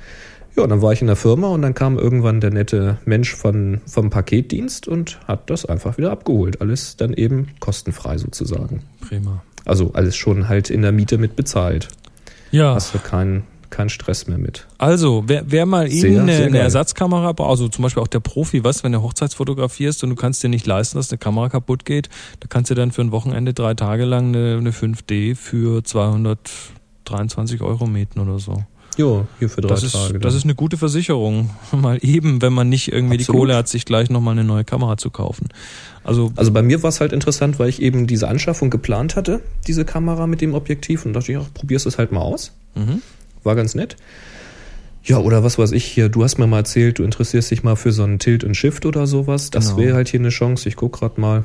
Ja, 0.56 0.64
und 0.64 0.70
dann 0.70 0.82
war 0.82 0.92
ich 0.92 1.00
in 1.00 1.06
der 1.06 1.16
Firma 1.16 1.48
und 1.48 1.62
dann 1.62 1.74
kam 1.74 1.98
irgendwann 1.98 2.40
der 2.40 2.50
nette 2.50 2.98
Mensch 3.04 3.35
von, 3.35 3.80
vom 3.87 4.11
Paketdienst 4.11 4.88
und 4.88 5.20
hat 5.26 5.48
das 5.48 5.64
einfach 5.64 5.96
wieder 5.98 6.11
abgeholt. 6.11 6.61
Alles 6.61 6.96
dann 6.96 7.14
eben 7.14 7.48
kostenfrei 7.61 8.18
sozusagen. 8.18 8.82
Prima. 9.00 9.42
Also 9.64 9.92
alles 9.94 10.16
schon 10.16 10.48
halt 10.48 10.70
in 10.70 10.83
der 10.83 10.92
Miete 10.92 11.18
mit 11.18 11.37
bezahlt. 11.37 11.88
Ja. 12.51 12.75
Hast 12.75 12.94
du 12.94 12.98
keinen 12.98 13.44
keinen 13.72 13.88
Stress 13.88 14.29
mehr 14.29 14.38
mit. 14.38 14.68
Also, 14.79 15.25
wer, 15.27 15.51
wer 15.51 15.66
mal 15.66 15.90
sehr, 15.90 16.11
eben 16.11 16.20
eine, 16.20 16.44
eine 16.44 16.59
Ersatzkamera 16.59 17.33
braucht, 17.33 17.51
also 17.51 17.68
zum 17.68 17.83
Beispiel 17.83 18.03
auch 18.03 18.09
der 18.09 18.20
Profi, 18.20 18.62
was, 18.62 18.85
wenn 18.85 18.92
du 18.92 19.03
Hochzeitsfotografierst 19.03 20.05
und 20.05 20.11
du 20.11 20.16
kannst 20.16 20.42
dir 20.42 20.48
nicht 20.48 20.66
leisten, 20.66 20.98
dass 20.98 21.11
eine 21.11 21.18
Kamera 21.18 21.48
kaputt 21.48 21.85
geht, 21.85 22.09
da 22.38 22.46
kannst 22.48 22.70
du 22.70 22.75
dann 22.75 22.92
für 22.92 23.01
ein 23.01 23.11
Wochenende 23.11 23.55
drei 23.55 23.75
Tage 23.75 24.05
lang 24.05 24.29
eine, 24.29 24.59
eine 24.59 24.70
5D 24.70 25.35
für 25.35 25.83
223 25.83 27.62
Euro 27.62 27.87
mieten 27.87 28.20
oder 28.20 28.38
so. 28.38 28.62
Jo, 28.98 29.26
hier 29.38 29.48
für 29.48 29.61
drei 29.62 29.68
das 29.68 29.83
ist, 29.83 29.92
Tage. 29.92 30.18
Das 30.18 30.35
ist 30.35 30.44
eine 30.44 30.55
gute 30.55 30.76
Versicherung. 30.76 31.50
Mal 31.72 31.98
eben, 32.02 32.42
wenn 32.42 32.52
man 32.52 32.68
nicht 32.68 32.92
irgendwie 32.92 33.16
Absolut. 33.16 33.37
die 33.37 33.40
Kohle 33.40 33.57
hat, 33.57 33.68
sich 33.68 33.85
gleich 33.85 34.11
nochmal 34.11 34.33
eine 34.33 34.44
neue 34.44 34.64
Kamera 34.64 34.96
zu 34.96 35.11
kaufen. 35.11 35.48
Also, 36.05 36.33
also 36.37 36.50
bei 36.52 36.62
mir 36.62 36.83
war 36.83 36.88
es 36.88 37.00
halt 37.00 37.12
interessant, 37.12 37.59
weil 37.59 37.68
ich 37.68 37.81
eben 37.81 38.07
diese 38.07 38.28
Anschaffung 38.28 38.70
geplant 38.70 39.16
hatte, 39.16 39.40
diese 39.66 39.85
Kamera 39.85 40.26
mit 40.26 40.40
dem 40.40 40.55
Objektiv 40.55 41.07
und 41.07 41.14
dachte 41.14 41.33
ich, 41.33 41.38
ach, 41.38 41.48
probierst 41.55 41.87
es 41.87 41.96
halt 41.96 42.12
mal 42.12 42.20
aus. 42.20 42.52
Mhm. 42.74 43.00
War 43.44 43.55
ganz 43.57 43.74
nett. 43.74 43.96
Ja, 45.05 45.18
oder 45.18 45.42
was 45.42 45.59
weiß 45.59 45.72
ich 45.72 45.85
hier, 45.85 46.09
du 46.09 46.22
hast 46.22 46.38
mir 46.38 46.46
mal 46.46 46.59
erzählt, 46.59 46.98
du 46.98 47.05
interessierst 47.05 47.50
dich 47.50 47.62
mal 47.64 47.76
für 47.76 47.90
so 47.92 48.05
einen 48.05 48.18
Tilt 48.18 48.44
und 48.44 48.57
Shift 48.57 48.87
oder 48.87 49.07
sowas. 49.07 49.50
Das 49.50 49.70
genau. 49.70 49.78
wäre 49.78 49.96
halt 49.96 50.09
hier 50.09 50.20
eine 50.20 50.28
Chance. 50.28 50.68
Ich 50.68 50.76
gucke 50.76 51.00
gerade 51.00 51.20
mal. 51.20 51.44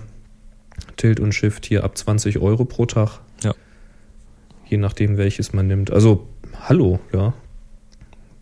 Tilt 0.95 1.19
und 1.19 1.33
Shift 1.33 1.65
hier 1.65 1.83
ab 1.83 1.97
20 1.97 2.38
Euro 2.39 2.65
pro 2.65 2.86
Tag. 2.86 3.19
Ja. 3.43 3.53
Je 4.67 4.77
nachdem, 4.77 5.17
welches 5.17 5.53
man 5.53 5.65
nimmt. 5.65 5.91
Also 5.91 6.27
hallo, 6.61 6.99
ja. 7.13 7.33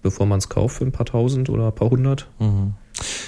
Bevor 0.02 0.26
man 0.26 0.40
es 0.40 0.50
kauft 0.50 0.78
für 0.78 0.86
ein 0.86 0.92
paar 0.92 1.06
tausend 1.06 1.50
oder 1.50 1.68
ein 1.68 1.76
paar 1.76 1.90
hundert. 1.90 2.28
Mhm. 2.40 2.74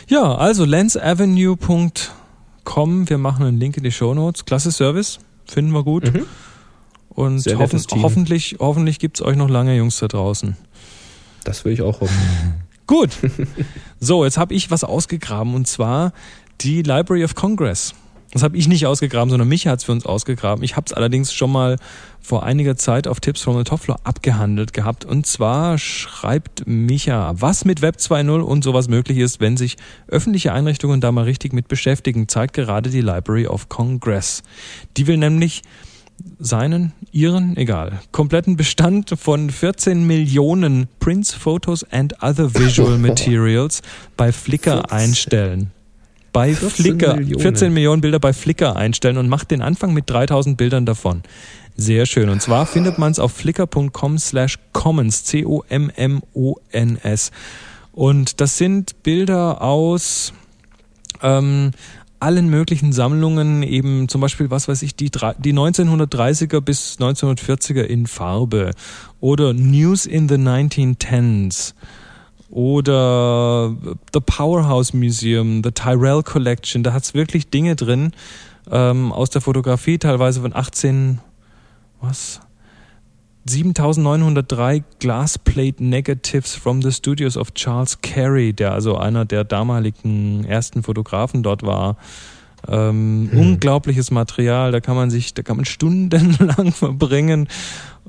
Ja, 0.08 0.36
also 0.36 0.66
lensavenue.com. 0.66 3.10
Wir 3.10 3.18
machen 3.18 3.46
einen 3.46 3.60
Link 3.60 3.78
in 3.78 3.84
die 3.84 3.92
Show 3.92 4.14
Notes. 4.14 4.46
Klasse 4.46 4.72
Service. 4.72 5.20
Finden 5.46 5.72
wir 5.72 5.84
gut. 5.84 6.14
Mhm. 6.14 6.26
Und 7.10 7.46
hoffen, 7.48 7.84
hoffentlich, 8.04 8.58
hoffentlich 8.60 9.00
gibt 9.00 9.20
es 9.20 9.26
euch 9.26 9.36
noch 9.36 9.50
lange 9.50 9.76
Jungs 9.76 9.98
da 9.98 10.08
draußen. 10.08 10.56
Das 11.44 11.66
will 11.66 11.74
ich 11.74 11.82
auch 11.82 12.02
hoffen. 12.02 12.54
Gut. 12.88 13.10
So, 14.00 14.24
jetzt 14.24 14.38
habe 14.38 14.54
ich 14.54 14.70
was 14.70 14.84
ausgegraben 14.84 15.56
und 15.56 15.68
zwar 15.68 16.14
die 16.62 16.84
Library 16.84 17.24
of 17.24 17.36
Congress. 17.36 17.94
Das 18.38 18.44
habe 18.44 18.56
ich 18.56 18.68
nicht 18.68 18.86
ausgegraben, 18.86 19.32
sondern 19.32 19.48
Micha 19.48 19.72
hat 19.72 19.80
es 19.80 19.86
für 19.86 19.92
uns 19.92 20.06
ausgegraben. 20.06 20.64
Ich 20.64 20.76
habe 20.76 20.86
es 20.86 20.94
allerdings 20.94 21.34
schon 21.34 21.52
mal 21.52 21.78
vor 22.22 22.44
einiger 22.44 22.76
Zeit 22.76 23.08
auf 23.08 23.20
Tipps 23.20 23.42
from 23.42 23.58
the 23.58 23.64
Top 23.64 23.80
Floor 23.80 24.00
abgehandelt 24.04 24.74
gehabt. 24.74 25.06
Und 25.06 25.26
zwar 25.26 25.80
schreibt 25.80 26.68
Micha, 26.68 27.34
was 27.36 27.66
mit 27.66 27.82
Web 27.82 27.96
2.0 27.96 28.42
und 28.42 28.64
sowas 28.64 28.90
möglich 28.90 29.18
ist, 29.18 29.40
wenn 29.40 29.58
sich 29.58 29.78
öffentliche 30.08 30.54
Einrichtungen 30.54 31.02
da 31.02 31.12
mal 31.12 31.24
richtig 31.24 31.52
mit 31.52 31.68
beschäftigen, 31.68 32.28
zeigt 32.28 32.54
gerade 32.54 32.92
die 32.92 33.02
Library 33.02 33.48
of 33.48 33.70
Congress. 33.70 34.44
Die 34.98 35.08
will 35.08 35.18
nämlich 35.18 35.64
seinen, 36.38 36.94
ihren, 37.12 37.58
egal, 37.58 38.02
kompletten 38.12 38.56
Bestand 38.56 39.16
von 39.20 39.50
14 39.50 40.06
Millionen 40.06 40.90
Prints, 41.00 41.34
Photos 41.34 41.84
and 41.86 42.14
other 42.22 42.54
visual 42.54 42.98
materials 43.00 43.82
bei 44.16 44.32
Flickr 44.32 44.92
einstellen 44.92 45.72
bei 46.38 46.54
14 46.54 46.70
Flickr, 46.70 47.16
Millionen. 47.16 47.42
14 47.42 47.74
Millionen 47.74 48.02
Bilder 48.02 48.20
bei 48.20 48.32
Flickr 48.32 48.76
einstellen 48.76 49.18
und 49.18 49.28
macht 49.28 49.50
den 49.50 49.64
Anfang 49.64 49.94
mit 49.94 50.08
3000 50.08 50.56
Bildern 50.56 50.86
davon. 50.86 51.24
Sehr 51.76 52.06
schön. 52.06 52.30
Und 52.30 52.44
zwar 52.44 52.68
findet 52.68 53.00
man 53.00 53.12
es 53.12 53.18
auf 53.18 53.32
flickr.com 53.34 54.20
slash 54.20 54.60
commons, 54.72 55.24
C-O-M-M-O-N-S. 55.24 55.72
Und 57.92 58.40
das 58.40 58.58
sind 58.58 59.02
Bilder 59.02 59.64
aus 59.64 60.34
ähm, 61.24 61.72
allen 62.20 62.50
möglichen 62.50 62.94
Sammlungen, 62.94 63.64
eben 63.64 64.08
zum 64.08 64.22
Beispiel, 64.22 64.52
was 64.52 64.68
weiß 64.68 64.84
ich, 64.84 64.96
die, 64.96 65.10
die 65.10 65.54
1930er 65.54 66.62
bis 66.62 66.98
1940er 67.00 67.82
in 67.82 68.06
Farbe 68.06 68.74
oder 69.20 69.54
News 69.54 70.06
in 70.06 70.30
the 70.30 70.36
1910s 70.36 71.74
oder 72.50 73.76
The 74.14 74.20
Powerhouse 74.20 74.94
Museum, 74.94 75.62
The 75.64 75.72
Tyrell 75.72 76.24
Collection. 76.24 76.84
Da 76.84 76.94
hat 76.94 77.04
es 77.04 77.14
wirklich 77.14 77.50
Dinge 77.50 77.76
drin 77.76 78.12
ähm, 78.72 79.12
aus 79.12 79.30
der 79.30 79.42
Fotografie, 79.42 79.98
teilweise 79.98 80.42
von 80.42 80.56
18, 80.56 81.20
was? 82.02 82.42
7903 83.50 84.84
Glassplate 85.00 85.82
Negatives 85.82 86.56
from 86.56 86.82
the 86.82 86.92
Studios 86.92 87.38
of 87.38 87.54
Charles 87.54 88.02
Carey, 88.02 88.52
der 88.52 88.74
also 88.74 88.98
einer 88.98 89.24
der 89.24 89.46
damaligen 89.46 90.44
ersten 90.44 90.84
Fotografen 90.84 91.44
dort 91.44 91.64
war. 91.64 91.96
Ähm, 92.68 93.30
hm. 93.32 93.40
Unglaubliches 93.40 94.12
Material, 94.12 94.74
da 94.74 94.82
kann 94.82 94.98
man 94.98 95.10
sich, 95.10 95.34
da 95.34 95.44
kann 95.44 95.56
man 95.56 95.66
stundenlang 95.66 96.72
verbringen 96.74 97.48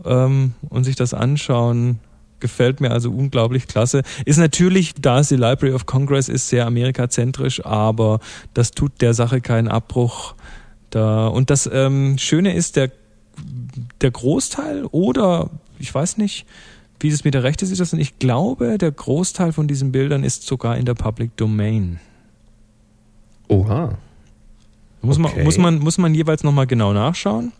ähm, 0.04 0.54
und 0.68 0.82
sich 0.82 0.96
das 0.96 1.14
anschauen 1.14 2.00
gefällt 2.40 2.80
mir 2.80 2.90
also 2.90 3.10
unglaublich 3.10 3.66
klasse. 3.66 4.02
Ist 4.24 4.38
natürlich, 4.38 4.94
da 4.94 5.20
es 5.20 5.28
die 5.28 5.36
Library 5.36 5.72
of 5.72 5.86
Congress 5.86 6.28
ist, 6.28 6.48
sehr 6.48 6.66
amerikazentrisch, 6.66 7.64
aber 7.64 8.20
das 8.54 8.70
tut 8.70 9.00
der 9.00 9.14
Sache 9.14 9.40
keinen 9.40 9.68
Abbruch. 9.68 10.34
Da, 10.90 11.28
und 11.28 11.50
das 11.50 11.68
ähm, 11.72 12.16
Schöne 12.18 12.54
ist, 12.54 12.76
der, 12.76 12.90
der 14.00 14.10
Großteil 14.10 14.84
oder 14.86 15.50
ich 15.78 15.94
weiß 15.94 16.16
nicht, 16.16 16.46
wie 17.00 17.08
es 17.08 17.24
mit 17.24 17.34
der 17.34 17.44
Rechte 17.44 17.64
sieht, 17.66 17.92
und 17.92 18.00
ich 18.00 18.18
glaube, 18.18 18.78
der 18.78 18.90
Großteil 18.90 19.52
von 19.52 19.68
diesen 19.68 19.92
Bildern 19.92 20.24
ist 20.24 20.44
sogar 20.44 20.76
in 20.76 20.84
der 20.84 20.94
Public 20.94 21.36
Domain. 21.36 22.00
Oha. 23.48 23.96
Muss, 25.00 25.18
okay. 25.18 25.36
man, 25.36 25.44
muss, 25.44 25.58
man, 25.58 25.78
muss 25.78 25.98
man 25.98 26.14
jeweils 26.14 26.42
nochmal 26.42 26.66
genau 26.66 26.92
nachschauen. 26.92 27.52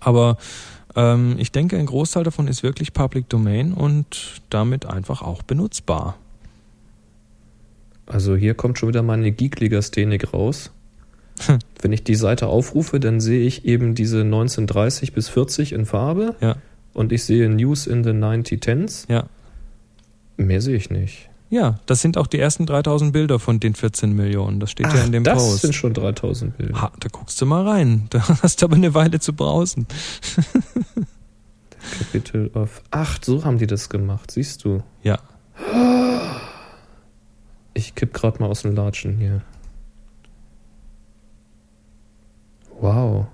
Aber 0.00 0.36
ähm, 0.98 1.36
ich 1.38 1.52
denke, 1.52 1.78
ein 1.78 1.86
Großteil 1.86 2.24
davon 2.24 2.48
ist 2.48 2.64
wirklich 2.64 2.92
Public 2.92 3.28
Domain 3.28 3.72
und 3.72 4.42
damit 4.50 4.84
einfach 4.84 5.22
auch 5.22 5.42
benutzbar. 5.42 6.18
Also 8.06 8.34
hier 8.34 8.54
kommt 8.54 8.78
schon 8.78 8.88
wieder 8.88 9.02
meine 9.02 9.30
Geekliga-Szenik 9.30 10.34
raus. 10.34 10.72
Hm. 11.46 11.60
Wenn 11.80 11.92
ich 11.92 12.02
die 12.02 12.16
Seite 12.16 12.48
aufrufe, 12.48 12.98
dann 12.98 13.20
sehe 13.20 13.46
ich 13.46 13.64
eben 13.64 13.94
diese 13.94 14.22
1930 14.22 15.12
bis 15.12 15.28
40 15.28 15.72
in 15.72 15.86
Farbe. 15.86 16.34
Ja. 16.40 16.56
Und 16.94 17.12
ich 17.12 17.22
sehe 17.22 17.48
News 17.48 17.86
in 17.86 18.02
the 18.02 18.10
9010s. 18.10 19.04
Ja. 19.08 19.26
Mehr 20.36 20.60
sehe 20.60 20.76
ich 20.76 20.90
nicht. 20.90 21.30
Ja, 21.50 21.78
das 21.86 22.02
sind 22.02 22.18
auch 22.18 22.26
die 22.26 22.38
ersten 22.38 22.66
3000 22.66 23.12
Bilder 23.12 23.38
von 23.38 23.58
den 23.58 23.74
14 23.74 24.12
Millionen. 24.12 24.60
Das 24.60 24.70
steht 24.70 24.86
Ach, 24.86 24.94
ja 24.94 25.04
in 25.04 25.12
dem 25.12 25.24
das 25.24 25.38
Post. 25.38 25.54
Das 25.54 25.60
sind 25.62 25.74
schon 25.74 25.94
3000 25.94 26.58
Bilder. 26.58 26.82
Ha, 26.82 26.92
da 27.00 27.08
guckst 27.10 27.40
du 27.40 27.46
mal 27.46 27.66
rein. 27.66 28.06
Da 28.10 28.26
hast 28.42 28.60
du 28.60 28.66
aber 28.66 28.76
eine 28.76 28.94
Weile 28.94 29.20
zu 29.20 29.32
brausen. 29.32 29.86
Kapitel 31.98 32.50
of. 32.54 32.82
Ach, 32.90 33.18
so 33.22 33.44
haben 33.44 33.58
die 33.58 33.66
das 33.66 33.88
gemacht, 33.88 34.30
siehst 34.30 34.64
du? 34.64 34.82
Ja. 35.02 35.18
Ich 37.74 37.94
kipp 37.94 38.12
gerade 38.12 38.40
mal 38.40 38.48
aus 38.48 38.62
dem 38.62 38.74
Latschen 38.74 39.18
hier. 39.18 39.42
Wow. 42.80 43.28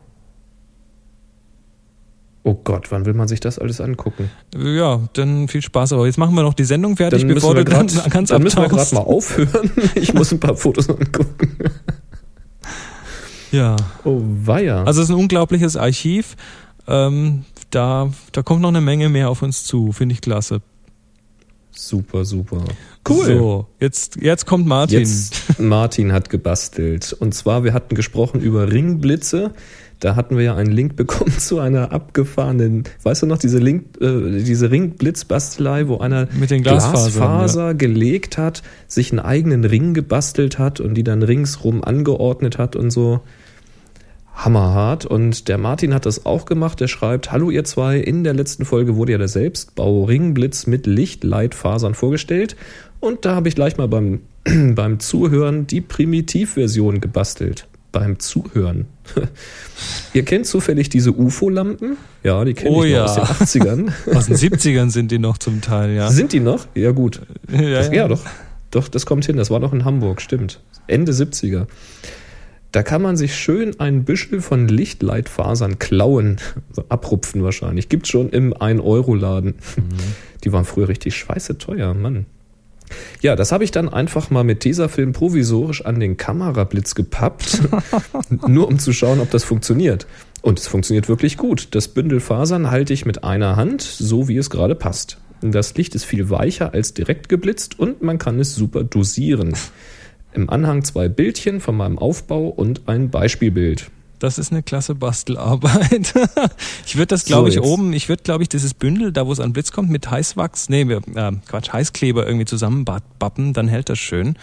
Oh 2.46 2.61
Gott, 2.62 2.92
wann 2.92 3.07
will 3.07 3.14
man 3.14 3.26
sich 3.26 3.40
das 3.40 3.59
alles 3.59 3.80
angucken? 3.80 4.30
Ja, 4.54 5.00
dann 5.14 5.48
viel 5.48 5.62
Spaß. 5.62 5.94
Aber 5.94 6.04
jetzt 6.04 6.18
machen 6.18 6.35
wir 6.35 6.42
noch 6.42 6.52
die 6.52 6.64
Sendung 6.64 6.96
fertig, 6.96 7.22
dann 7.22 7.35
bevor 7.35 7.54
du 7.54 7.64
grad, 7.64 7.78
ganz, 7.78 8.11
ganz 8.11 8.28
Dann 8.28 8.42
müssen 8.42 8.61
wir 8.61 8.68
gerade 8.68 8.94
mal 8.94 9.00
aufhören. 9.00 9.70
Ich 9.94 10.12
muss 10.12 10.30
ein 10.30 10.40
paar 10.40 10.54
Fotos 10.54 10.90
angucken. 10.90 11.57
Ja. 13.50 13.76
Oh, 14.04 14.20
weia. 14.22 14.85
Also 14.85 15.00
es 15.00 15.09
ist 15.09 15.14
ein 15.14 15.18
unglaubliches 15.18 15.76
Super, 21.70 22.24
super. 22.24 22.62
Cool. 23.09 23.24
So, 23.24 23.66
jetzt, 23.80 24.16
jetzt 24.20 24.46
kommt 24.46 24.66
Martin. 24.66 25.00
Jetzt, 25.00 25.59
Martin 25.59 26.12
hat 26.12 26.30
gebastelt. 26.30 27.12
Und 27.12 27.35
zwar, 27.35 27.64
wir 27.64 27.72
hatten 27.72 27.94
gesprochen 27.94 28.40
über 28.40 28.70
Ringblitze. 28.70 29.52
Da 30.00 30.16
hatten 30.16 30.37
wir 30.37 30.44
ja 30.44 30.54
einen 30.54 30.70
Link 30.72 30.96
bekommen 30.96 31.38
zu 31.38 31.59
einer 31.59 31.92
abgefahrenen, 31.92 32.85
weißt 33.02 33.22
du 33.22 33.26
noch, 33.26 33.38
diese, 33.38 33.59
Link, 33.59 34.00
äh, 34.00 34.42
diese 34.42 34.70
Ringblitzbastelei, 34.70 35.88
wo 35.88 35.98
einer 35.98 36.28
Mit 36.38 36.50
den 36.50 36.62
Glasfaser 36.62 37.68
ja. 37.68 37.72
gelegt 37.72 38.38
hat, 38.38 38.62
sich 38.87 39.12
einen 39.12 39.20
eigenen 39.20 39.64
Ring 39.64 39.94
gebastelt 39.94 40.59
hat 40.59 40.80
und 40.80 40.94
die 40.94 41.04
dann 41.04 41.22
ringsrum 41.22 41.83
angeordnet 41.83 42.59
hat 42.59 42.76
und 42.76 42.90
so 42.90 43.20
hammerhart. 44.35 45.07
Und 45.07 45.48
der 45.48 45.59
Martin 45.59 45.94
hat 45.94 46.07
das 46.07 46.26
auch 46.26 46.44
gemacht. 46.44 46.80
Der 46.80 46.88
schreibt, 46.88 47.33
hallo 47.33 47.50
ihr 47.50 47.64
zwei, 47.64 47.98
in 47.98 48.24
der 48.24 48.35
letzten 48.35 48.64
Folge 48.64 48.96
wurde 48.96 49.12
ja 49.12 49.18
der 49.18 49.28
Selbstbau 49.28 50.04
Ringblitz 50.04 50.66
mit 50.66 50.87
Lichtleitfasern 50.87 51.94
vorgestellt. 51.94 52.57
Und 53.00 53.24
da 53.24 53.35
habe 53.35 53.48
ich 53.48 53.54
gleich 53.54 53.76
mal 53.76 53.88
beim, 53.88 54.20
beim 54.74 54.98
Zuhören 55.00 55.66
die 55.66 55.80
Primitivversion 55.80 57.00
gebastelt. 57.00 57.68
Beim 57.94 58.18
Zuhören. 58.18 58.87
ihr 60.14 60.24
kennt 60.24 60.46
zufällig 60.46 60.88
diese 60.88 61.12
UFO-Lampen? 61.12 61.96
Ja, 62.24 62.44
die 62.44 62.54
kenne 62.54 62.76
oh, 62.76 62.83
ich 62.83 62.90
ja. 62.90 63.04
aus 63.04 63.14
den 63.14 63.24
80ern. 63.62 63.92
aus 64.16 64.26
den 64.26 64.35
70ern 64.35 64.90
sind 64.90 65.12
die 65.12 65.20
noch 65.20 65.38
zum 65.38 65.61
Teil, 65.61 65.94
ja. 65.94 66.11
Sind 66.11 66.33
die 66.33 66.40
noch? 66.40 66.66
Ja, 66.74 66.90
gut. 66.90 67.22
Ja, 67.50 67.70
das, 67.70 67.87
ja. 67.87 67.92
ja 67.94 68.09
doch. 68.09 68.20
Doch, 68.72 68.88
das 68.88 69.07
kommt 69.07 69.24
hin. 69.24 69.37
Das 69.37 69.50
war 69.50 69.61
noch 69.61 69.72
in 69.72 69.85
Hamburg, 69.85 70.20
stimmt. 70.20 70.61
Ende 70.88 71.12
70er. 71.12 71.68
Da 72.72 72.83
kann 72.83 73.00
man 73.00 73.16
sich 73.16 73.37
schön 73.37 73.78
ein 73.78 74.04
Büschel 74.04 74.40
von 74.40 74.66
Lichtleitfasern 74.66 75.78
klauen, 75.78 76.38
abrupfen 76.88 77.44
wahrscheinlich. 77.44 77.88
Gibt 77.88 78.09
schon 78.09 78.30
im 78.30 78.52
1-Euro-Laden. 78.52 79.54
Mhm. 79.76 79.83
Die 80.42 80.52
waren 80.52 80.64
früher 80.64 80.88
richtig 80.88 81.14
scheiße 81.14 81.59
teuer, 81.59 81.94
Mann. 81.94 82.26
Ja, 83.20 83.37
das 83.37 83.52
habe 83.52 83.64
ich 83.64 83.70
dann 83.70 83.88
einfach 83.88 84.30
mal 84.30 84.44
mit 84.44 84.61
Tesafilm 84.61 85.12
provisorisch 85.12 85.85
an 85.85 86.00
den 86.00 86.16
Kamerablitz 86.16 86.94
gepappt, 86.94 87.61
nur 88.46 88.68
um 88.68 88.78
zu 88.78 88.92
schauen, 88.92 89.20
ob 89.20 89.30
das 89.30 89.44
funktioniert. 89.44 90.07
Und 90.42 90.59
es 90.59 90.66
funktioniert 90.66 91.09
wirklich 91.09 91.37
gut. 91.38 91.68
Das 91.70 91.88
Bündel 91.88 92.20
Fasern 92.20 92.70
halte 92.70 92.92
ich 92.92 93.07
mit 93.07 93.24
einer 93.24 93.57
Hand, 93.57 93.80
so 93.80 94.28
wie 94.28 94.37
es 94.37 94.50
gerade 94.50 94.74
passt. 94.74 95.18
Das 95.40 95.74
Licht 95.74 95.94
ist 95.94 96.04
viel 96.04 96.30
weicher 96.30 96.72
als 96.74 96.94
direkt 96.94 97.28
geblitzt 97.28 97.78
und 97.78 98.02
man 98.02 98.18
kann 98.18 98.38
es 98.40 98.54
super 98.54 98.85
dosieren. 98.85 99.54
Im 100.33 100.50
Anhang 100.50 100.83
zwei 100.85 101.09
Bildchen 101.09 101.61
von 101.61 101.76
meinem 101.76 101.98
Aufbau 101.98 102.48
und 102.48 102.88
ein 102.88 103.11
Beispielbild. 103.11 103.90
Das 104.18 104.38
ist 104.38 104.53
eine 104.53 104.62
klasse 104.62 104.94
Bastelarbeit. 104.94 106.14
ich 106.87 106.96
würde 106.96 107.09
das, 107.09 107.24
glaube 107.24 107.50
so 107.50 107.61
ich, 107.61 107.66
oben, 107.66 107.92
ich 107.92 108.09
würde, 108.09 108.22
glaube 108.22 108.42
ich, 108.42 108.48
dieses 108.48 108.74
Bündel, 108.74 109.12
da 109.12 109.27
wo 109.27 109.33
es 109.33 109.40
an 109.40 109.53
Blitz 109.53 109.72
kommt, 109.72 109.90
mit 109.90 110.11
Heißwachs, 110.11 110.68
nee, 110.68 110.83
äh, 110.83 111.33
Quatsch, 111.46 111.72
Heißkleber 111.72 112.27
irgendwie 112.27 112.46
zusammenbappen, 112.46 113.53
dann 113.53 113.68
hält 113.68 113.88
das 113.88 113.98
schön. 113.98 114.37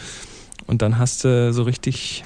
Und 0.67 0.81
dann 0.81 0.97
hast 0.97 1.23
du 1.23 1.53
so 1.53 1.63
richtig, 1.63 2.23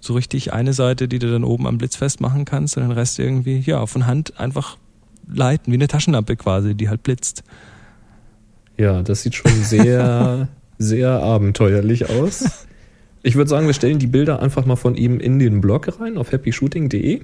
so 0.00 0.14
richtig 0.14 0.52
eine 0.52 0.72
Seite, 0.72 1.08
die 1.08 1.18
du 1.18 1.30
dann 1.30 1.44
oben 1.44 1.66
am 1.66 1.78
Blitz 1.78 1.96
festmachen 1.96 2.44
kannst 2.44 2.76
und 2.76 2.82
den 2.82 2.92
Rest 2.92 3.18
irgendwie, 3.18 3.60
ja, 3.60 3.86
von 3.86 4.06
Hand 4.06 4.38
einfach 4.38 4.76
leiten, 5.32 5.72
wie 5.72 5.76
eine 5.76 5.88
Taschenlampe 5.88 6.36
quasi, 6.36 6.74
die 6.74 6.88
halt 6.88 7.02
blitzt. 7.02 7.44
Ja, 8.76 9.02
das 9.02 9.22
sieht 9.22 9.36
schon 9.36 9.52
sehr, 9.62 10.48
sehr 10.78 11.10
abenteuerlich 11.10 12.10
aus. 12.10 12.66
Ich 13.26 13.36
würde 13.36 13.48
sagen, 13.48 13.66
wir 13.66 13.72
stellen 13.72 13.98
die 13.98 14.06
Bilder 14.06 14.42
einfach 14.42 14.66
mal 14.66 14.76
von 14.76 14.96
ihm 14.96 15.18
in 15.18 15.38
den 15.38 15.62
Blog 15.62 15.98
rein 15.98 16.18
auf 16.18 16.30
happyshooting.de 16.30 17.22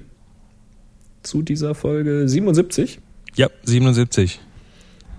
zu 1.21 1.43
dieser 1.43 1.75
Folge 1.75 2.27
77. 2.27 2.99
Ja, 3.35 3.49
77. 3.65 4.41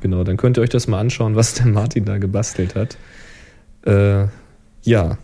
Genau, 0.01 0.25
dann 0.25 0.37
könnt 0.37 0.59
ihr 0.59 0.63
euch 0.63 0.71
das 0.71 0.89
mal 0.89 0.99
anschauen, 0.99 1.37
was 1.37 1.55
der 1.55 1.67
Martin 1.67 2.05
da 2.05 2.19
gebastelt 2.19 2.75
hat. 2.75 2.99
Äh, 3.87 4.27
ja, 4.83 5.19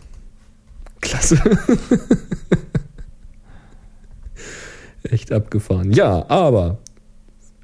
klasse. 1.01 1.37
Echt 5.03 5.33
abgefahren. 5.33 5.91
Ja, 5.91 6.29
aber 6.29 6.77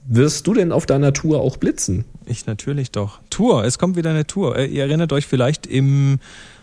wirst 0.06 0.48
du 0.48 0.54
denn 0.54 0.74
auf 0.74 0.86
deiner 0.86 1.14
Tour 1.14 1.40
auch 1.40 1.56
blitzen? 1.56 2.04
Ich 2.26 2.46
natürlich 2.46 2.92
doch. 2.92 3.22
Tour, 3.30 3.64
es 3.64 3.80
kommt 3.80 3.96
wieder 3.96 4.10
eine 4.10 4.28
Tour. 4.28 4.58
Äh, 4.58 4.66
ihr 4.66 4.84
erinnert 4.84 5.14
euch 5.14 5.28
vielleicht 5.28 5.66
im 5.66 6.20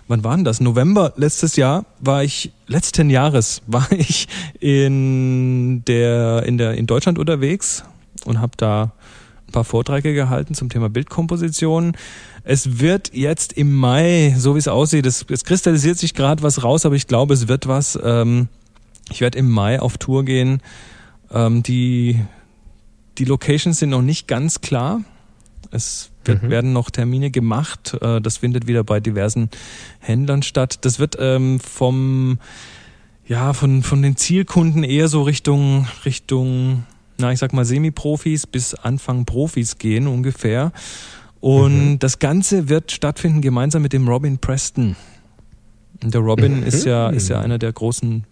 wann 0.08 0.24
war 0.24 0.36
denn 0.36 0.44
das? 0.44 0.60
November 0.60 1.12
letztes 1.16 1.56
Jahr 1.56 1.84
war 2.00 2.24
ich, 2.24 2.52
letzten 2.66 3.10
Jahres 3.10 3.62
war 3.66 3.90
ich 3.92 4.28
in 4.60 5.84
der, 5.86 6.44
in 6.44 6.58
der, 6.58 6.74
in 6.74 6.86
Deutschland 6.86 7.18
unterwegs 7.18 7.84
und 8.24 8.40
habe 8.40 8.52
da 8.56 8.92
ein 9.48 9.52
paar 9.52 9.64
Vorträge 9.64 10.14
gehalten 10.14 10.54
zum 10.54 10.68
Thema 10.68 10.88
Bildkomposition. 10.88 11.96
Es 12.44 12.80
wird 12.80 13.14
jetzt 13.14 13.52
im 13.52 13.74
Mai, 13.74 14.34
so 14.36 14.54
wie 14.54 14.58
es 14.58 14.68
aussieht, 14.68 15.06
es, 15.06 15.24
es 15.28 15.44
kristallisiert 15.44 15.98
sich 15.98 16.14
gerade 16.14 16.42
was 16.42 16.64
raus, 16.64 16.86
aber 16.86 16.96
ich 16.96 17.06
glaube, 17.06 17.34
es 17.34 17.48
wird 17.48 17.68
was. 17.68 17.98
Ähm, 18.02 18.48
ich 19.10 19.20
werde 19.20 19.38
im 19.38 19.50
Mai 19.50 19.80
auf 19.80 19.98
Tour 19.98 20.24
gehen. 20.24 20.62
Ähm, 21.30 21.62
die, 21.62 22.18
die 23.18 23.24
Locations 23.24 23.78
sind 23.78 23.90
noch 23.90 24.02
nicht 24.02 24.26
ganz 24.26 24.60
klar. 24.60 25.02
Es 25.72 26.10
wird, 26.24 26.42
mhm. 26.42 26.50
werden 26.50 26.72
noch 26.72 26.90
Termine 26.90 27.30
gemacht. 27.30 27.96
Äh, 28.00 28.20
das 28.20 28.38
findet 28.38 28.66
wieder 28.66 28.84
bei 28.84 29.00
diversen 29.00 29.48
Händlern 30.00 30.42
statt. 30.42 30.78
Das 30.82 30.98
wird 30.98 31.16
ähm, 31.18 31.58
vom 31.60 32.38
ja 33.26 33.52
von 33.52 33.82
von 33.82 34.02
den 34.02 34.16
Zielkunden 34.16 34.84
eher 34.84 35.08
so 35.08 35.22
Richtung 35.22 35.86
Richtung 36.04 36.84
na 37.18 37.32
ich 37.32 37.38
sag 37.38 37.52
mal 37.52 37.64
Semi-Profis 37.64 38.46
bis 38.46 38.74
Anfang 38.74 39.24
Profis 39.24 39.78
gehen 39.78 40.06
ungefähr. 40.06 40.72
Und 41.40 41.92
mhm. 41.92 41.98
das 41.98 42.18
Ganze 42.18 42.68
wird 42.68 42.92
stattfinden 42.92 43.40
gemeinsam 43.40 43.82
mit 43.82 43.92
dem 43.92 44.06
Robin 44.06 44.38
Preston. 44.38 44.96
Der 46.02 46.20
Robin 46.20 46.60
mhm. 46.60 46.66
ist 46.66 46.84
ja 46.84 47.10
ist 47.10 47.28
ja 47.28 47.40
einer 47.40 47.58
der 47.58 47.72
großen 47.72 48.24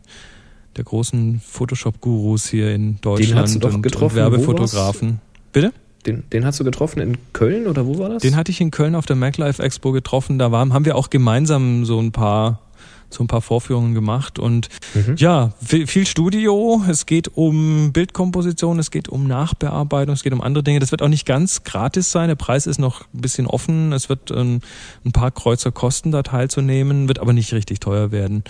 der 0.76 0.84
großen 0.84 1.40
Photoshop-Gurus 1.40 2.48
hier 2.48 2.74
in 2.74 3.00
Deutschland 3.00 3.64
und, 3.64 3.84
und 3.84 4.14
Werbefotografen. 4.14 5.20
Bitte? 5.52 5.72
Den, 6.06 6.24
den 6.30 6.44
hast 6.46 6.58
du 6.58 6.64
getroffen 6.64 7.00
in 7.00 7.18
Köln 7.32 7.66
oder 7.66 7.86
wo 7.86 7.98
war 7.98 8.08
das? 8.08 8.22
Den 8.22 8.36
hatte 8.36 8.50
ich 8.50 8.60
in 8.60 8.70
Köln 8.70 8.94
auf 8.94 9.06
der 9.06 9.16
MacLife 9.16 9.62
Expo 9.62 9.92
getroffen. 9.92 10.38
Da 10.38 10.50
waren, 10.50 10.72
haben 10.72 10.84
wir 10.84 10.96
auch 10.96 11.10
gemeinsam 11.10 11.84
so 11.84 12.00
ein 12.00 12.12
paar 12.12 12.60
so 13.10 13.24
ein 13.24 13.26
paar 13.26 13.42
Vorführungen 13.42 13.92
gemacht 13.92 14.38
und 14.38 14.68
mhm. 14.94 15.16
ja, 15.16 15.52
viel 15.60 16.06
Studio, 16.06 16.82
es 16.88 17.06
geht 17.06 17.36
um 17.36 17.92
Bildkomposition, 17.92 18.78
es 18.78 18.90
geht 18.90 19.08
um 19.08 19.26
Nachbearbeitung, 19.26 20.14
es 20.14 20.22
geht 20.22 20.32
um 20.32 20.40
andere 20.40 20.62
Dinge. 20.62 20.78
Das 20.78 20.92
wird 20.92 21.02
auch 21.02 21.08
nicht 21.08 21.26
ganz 21.26 21.64
gratis 21.64 22.12
sein, 22.12 22.28
der 22.28 22.36
Preis 22.36 22.66
ist 22.66 22.78
noch 22.78 23.02
ein 23.12 23.20
bisschen 23.20 23.46
offen, 23.46 23.92
es 23.92 24.08
wird 24.08 24.30
ein, 24.30 24.62
ein 25.04 25.12
paar 25.12 25.32
Kreuzer 25.32 25.72
kosten, 25.72 26.12
da 26.12 26.22
teilzunehmen, 26.22 27.08
wird 27.08 27.18
aber 27.18 27.32
nicht 27.32 27.52
richtig 27.52 27.80
teuer 27.80 28.12
werden. 28.12 28.44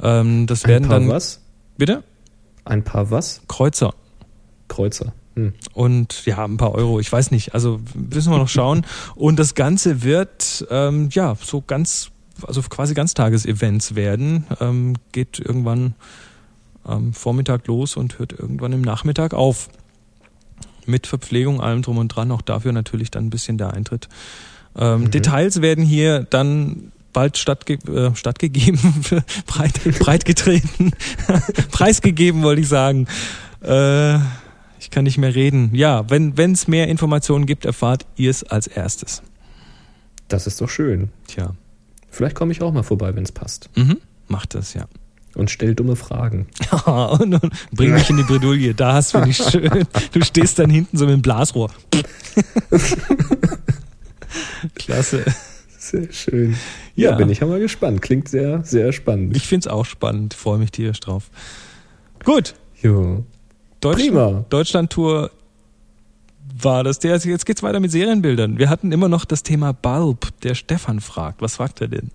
Ähm, 0.00 0.46
das 0.46 0.64
ein 0.64 0.68
werden 0.68 0.88
paar 0.88 1.00
dann. 1.00 1.08
was? 1.08 1.40
Bitte? 1.76 2.04
Ein 2.64 2.84
paar 2.84 3.10
was? 3.10 3.42
Kreuzer. 3.48 3.94
Kreuzer. 4.68 5.12
Hm. 5.38 5.54
Und 5.72 6.26
ja, 6.26 6.44
ein 6.44 6.56
paar 6.56 6.74
Euro, 6.74 6.98
ich 6.98 7.10
weiß 7.10 7.30
nicht. 7.30 7.54
Also 7.54 7.80
müssen 7.94 8.32
wir 8.32 8.38
noch 8.38 8.48
schauen. 8.48 8.84
Und 9.14 9.38
das 9.38 9.54
Ganze 9.54 10.02
wird 10.02 10.66
ähm, 10.68 11.10
ja 11.12 11.36
so 11.40 11.62
ganz, 11.64 12.10
also 12.44 12.60
quasi 12.62 12.94
Ganztagesevents 12.94 13.94
werden. 13.94 14.46
Ähm, 14.60 14.94
geht 15.12 15.38
irgendwann 15.38 15.94
am 16.82 17.12
Vormittag 17.12 17.66
los 17.66 17.96
und 17.96 18.18
hört 18.18 18.32
irgendwann 18.32 18.72
im 18.72 18.82
Nachmittag 18.82 19.32
auf. 19.32 19.68
Mit 20.86 21.06
Verpflegung, 21.06 21.60
allem 21.60 21.82
drum 21.82 21.98
und 21.98 22.08
dran. 22.08 22.32
Auch 22.32 22.42
dafür 22.42 22.72
natürlich 22.72 23.10
dann 23.10 23.26
ein 23.26 23.30
bisschen 23.30 23.58
der 23.58 23.74
Eintritt. 23.74 24.08
Ähm, 24.76 25.02
mhm. 25.02 25.10
Details 25.12 25.60
werden 25.62 25.84
hier 25.84 26.24
dann 26.24 26.90
bald 27.12 27.38
stattge 27.38 27.74
äh, 27.74 28.14
stattgegeben, 28.16 28.80
breit, 29.46 29.80
breit 29.98 30.24
getreten, 30.24 30.92
preisgegeben, 31.70 32.42
wollte 32.42 32.62
ich 32.62 32.68
sagen. 32.68 33.06
Äh, 33.60 34.18
ich 34.80 34.90
kann 34.90 35.04
nicht 35.04 35.18
mehr 35.18 35.34
reden. 35.34 35.70
Ja, 35.72 36.08
wenn 36.08 36.52
es 36.52 36.68
mehr 36.68 36.88
Informationen 36.88 37.46
gibt, 37.46 37.64
erfahrt 37.64 38.06
ihr 38.16 38.30
es 38.30 38.44
als 38.44 38.66
erstes. 38.66 39.22
Das 40.28 40.46
ist 40.46 40.60
doch 40.60 40.68
schön. 40.68 41.10
Tja. 41.26 41.54
Vielleicht 42.10 42.36
komme 42.36 42.52
ich 42.52 42.62
auch 42.62 42.72
mal 42.72 42.82
vorbei, 42.82 43.14
wenn 43.14 43.24
es 43.24 43.32
passt. 43.32 43.70
Mhm. 43.76 43.98
Macht 44.28 44.54
das, 44.54 44.74
ja. 44.74 44.86
Und 45.34 45.50
stell 45.50 45.74
dumme 45.74 45.96
Fragen. 45.96 46.48
und, 46.86 47.34
und 47.34 47.52
bring 47.72 47.92
mich 47.92 48.10
in 48.10 48.16
die 48.16 48.22
Bredouille. 48.22 48.74
Da 48.74 48.94
hast 48.94 49.14
du 49.14 49.20
nicht 49.20 49.42
schön. 49.50 49.86
Du 50.12 50.24
stehst 50.24 50.58
dann 50.58 50.70
hinten 50.70 50.96
so 50.96 51.06
mit 51.06 51.14
dem 51.14 51.22
Blasrohr. 51.22 51.70
Klasse. 54.74 55.24
Sehr 55.78 56.12
schön. 56.12 56.56
Ja, 56.96 57.10
ja, 57.10 57.16
bin 57.16 57.30
ich 57.30 57.42
aber 57.42 57.58
gespannt. 57.58 58.02
Klingt 58.02 58.28
sehr, 58.28 58.64
sehr 58.64 58.92
spannend. 58.92 59.36
Ich 59.36 59.46
finde 59.46 59.68
es 59.68 59.72
auch 59.72 59.86
spannend. 59.86 60.34
Freue 60.34 60.58
mich 60.58 60.72
tierisch 60.72 61.00
drauf. 61.00 61.30
Gut. 62.24 62.54
Jo. 62.82 63.24
Deutschland. 63.80 64.52
Deutschland-Tour 64.52 65.30
war 66.60 66.84
das. 66.84 66.98
Der, 66.98 67.16
jetzt 67.16 67.46
geht's 67.46 67.62
weiter 67.62 67.80
mit 67.80 67.90
Serienbildern. 67.90 68.58
Wir 68.58 68.70
hatten 68.70 68.92
immer 68.92 69.08
noch 69.08 69.24
das 69.24 69.42
Thema 69.42 69.72
Bulb. 69.72 70.28
Der 70.42 70.54
Stefan 70.54 71.00
fragt. 71.00 71.42
Was 71.42 71.56
fragt 71.56 71.80
er 71.80 71.88
denn? 71.88 72.10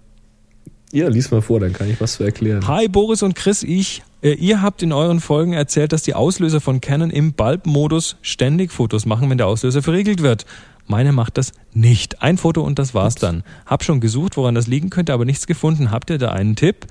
Ja, 0.92 1.08
lies 1.08 1.32
mal 1.32 1.42
vor, 1.42 1.60
dann 1.60 1.74
kann 1.74 1.90
ich 1.90 2.00
was 2.00 2.14
zu 2.14 2.24
erklären. 2.24 2.68
Hi 2.68 2.88
Boris 2.88 3.24
und 3.24 3.34
Chris, 3.34 3.64
ich. 3.64 4.04
Äh, 4.22 4.34
ihr 4.34 4.62
habt 4.62 4.84
in 4.84 4.92
euren 4.92 5.22
Folgen 5.22 5.54
erzählt, 5.54 5.92
dass 5.92 6.04
die 6.04 6.14
Auslöser 6.14 6.62
von 6.62 6.82
Canon 6.82 7.10
im 7.10 7.34
Bulb-Modus 7.34 8.18
ständig 8.22 8.72
Fotos 8.72 9.08
machen, 9.08 9.28
wenn 9.30 9.40
der 9.40 9.48
Auslöser 9.48 9.82
verriegelt 9.82 10.22
wird. 10.22 10.46
Meine 10.86 11.12
macht 11.12 11.40
das 11.40 11.52
nicht. 11.74 12.22
Ein 12.22 12.38
Foto 12.38 12.62
und 12.62 12.78
das 12.78 12.94
war's 12.94 13.16
dann. 13.16 13.44
Hab 13.66 13.84
schon 13.84 14.02
gesucht, 14.02 14.38
woran 14.38 14.54
das 14.54 14.68
liegen 14.68 14.92
könnte, 14.92 15.14
aber 15.14 15.26
nichts 15.26 15.48
gefunden. 15.48 15.90
Habt 15.90 16.12
ihr 16.12 16.20
da 16.20 16.32
einen 16.32 16.56
Tipp? 16.56 16.86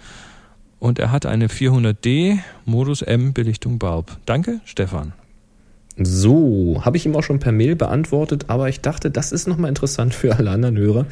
Und 0.83 0.99
er 0.99 1.13
hat 1.13 1.27
eine 1.27 1.47
400D 1.47 2.39
Modus 2.65 3.03
M 3.03 3.33
Belichtung 3.33 3.79
Bulb. 3.79 4.17
Danke, 4.27 4.59
Stefan. 4.65 5.13
So, 5.97 6.83
habe 6.85 6.97
ich 6.97 7.07
ihm 7.07 7.15
auch 7.15 7.23
schon 7.23 7.39
per 7.39 7.53
Mail 7.53 7.77
beantwortet, 7.77 8.47
aber 8.49 8.69
ich 8.69 8.81
dachte, 8.81 9.09
das 9.13 9.31
ist 9.31 9.47
nochmal 9.47 9.69
interessant 9.69 10.13
für 10.13 10.35
alle 10.35 10.51
anderen 10.51 10.77
Hörer. 10.77 11.07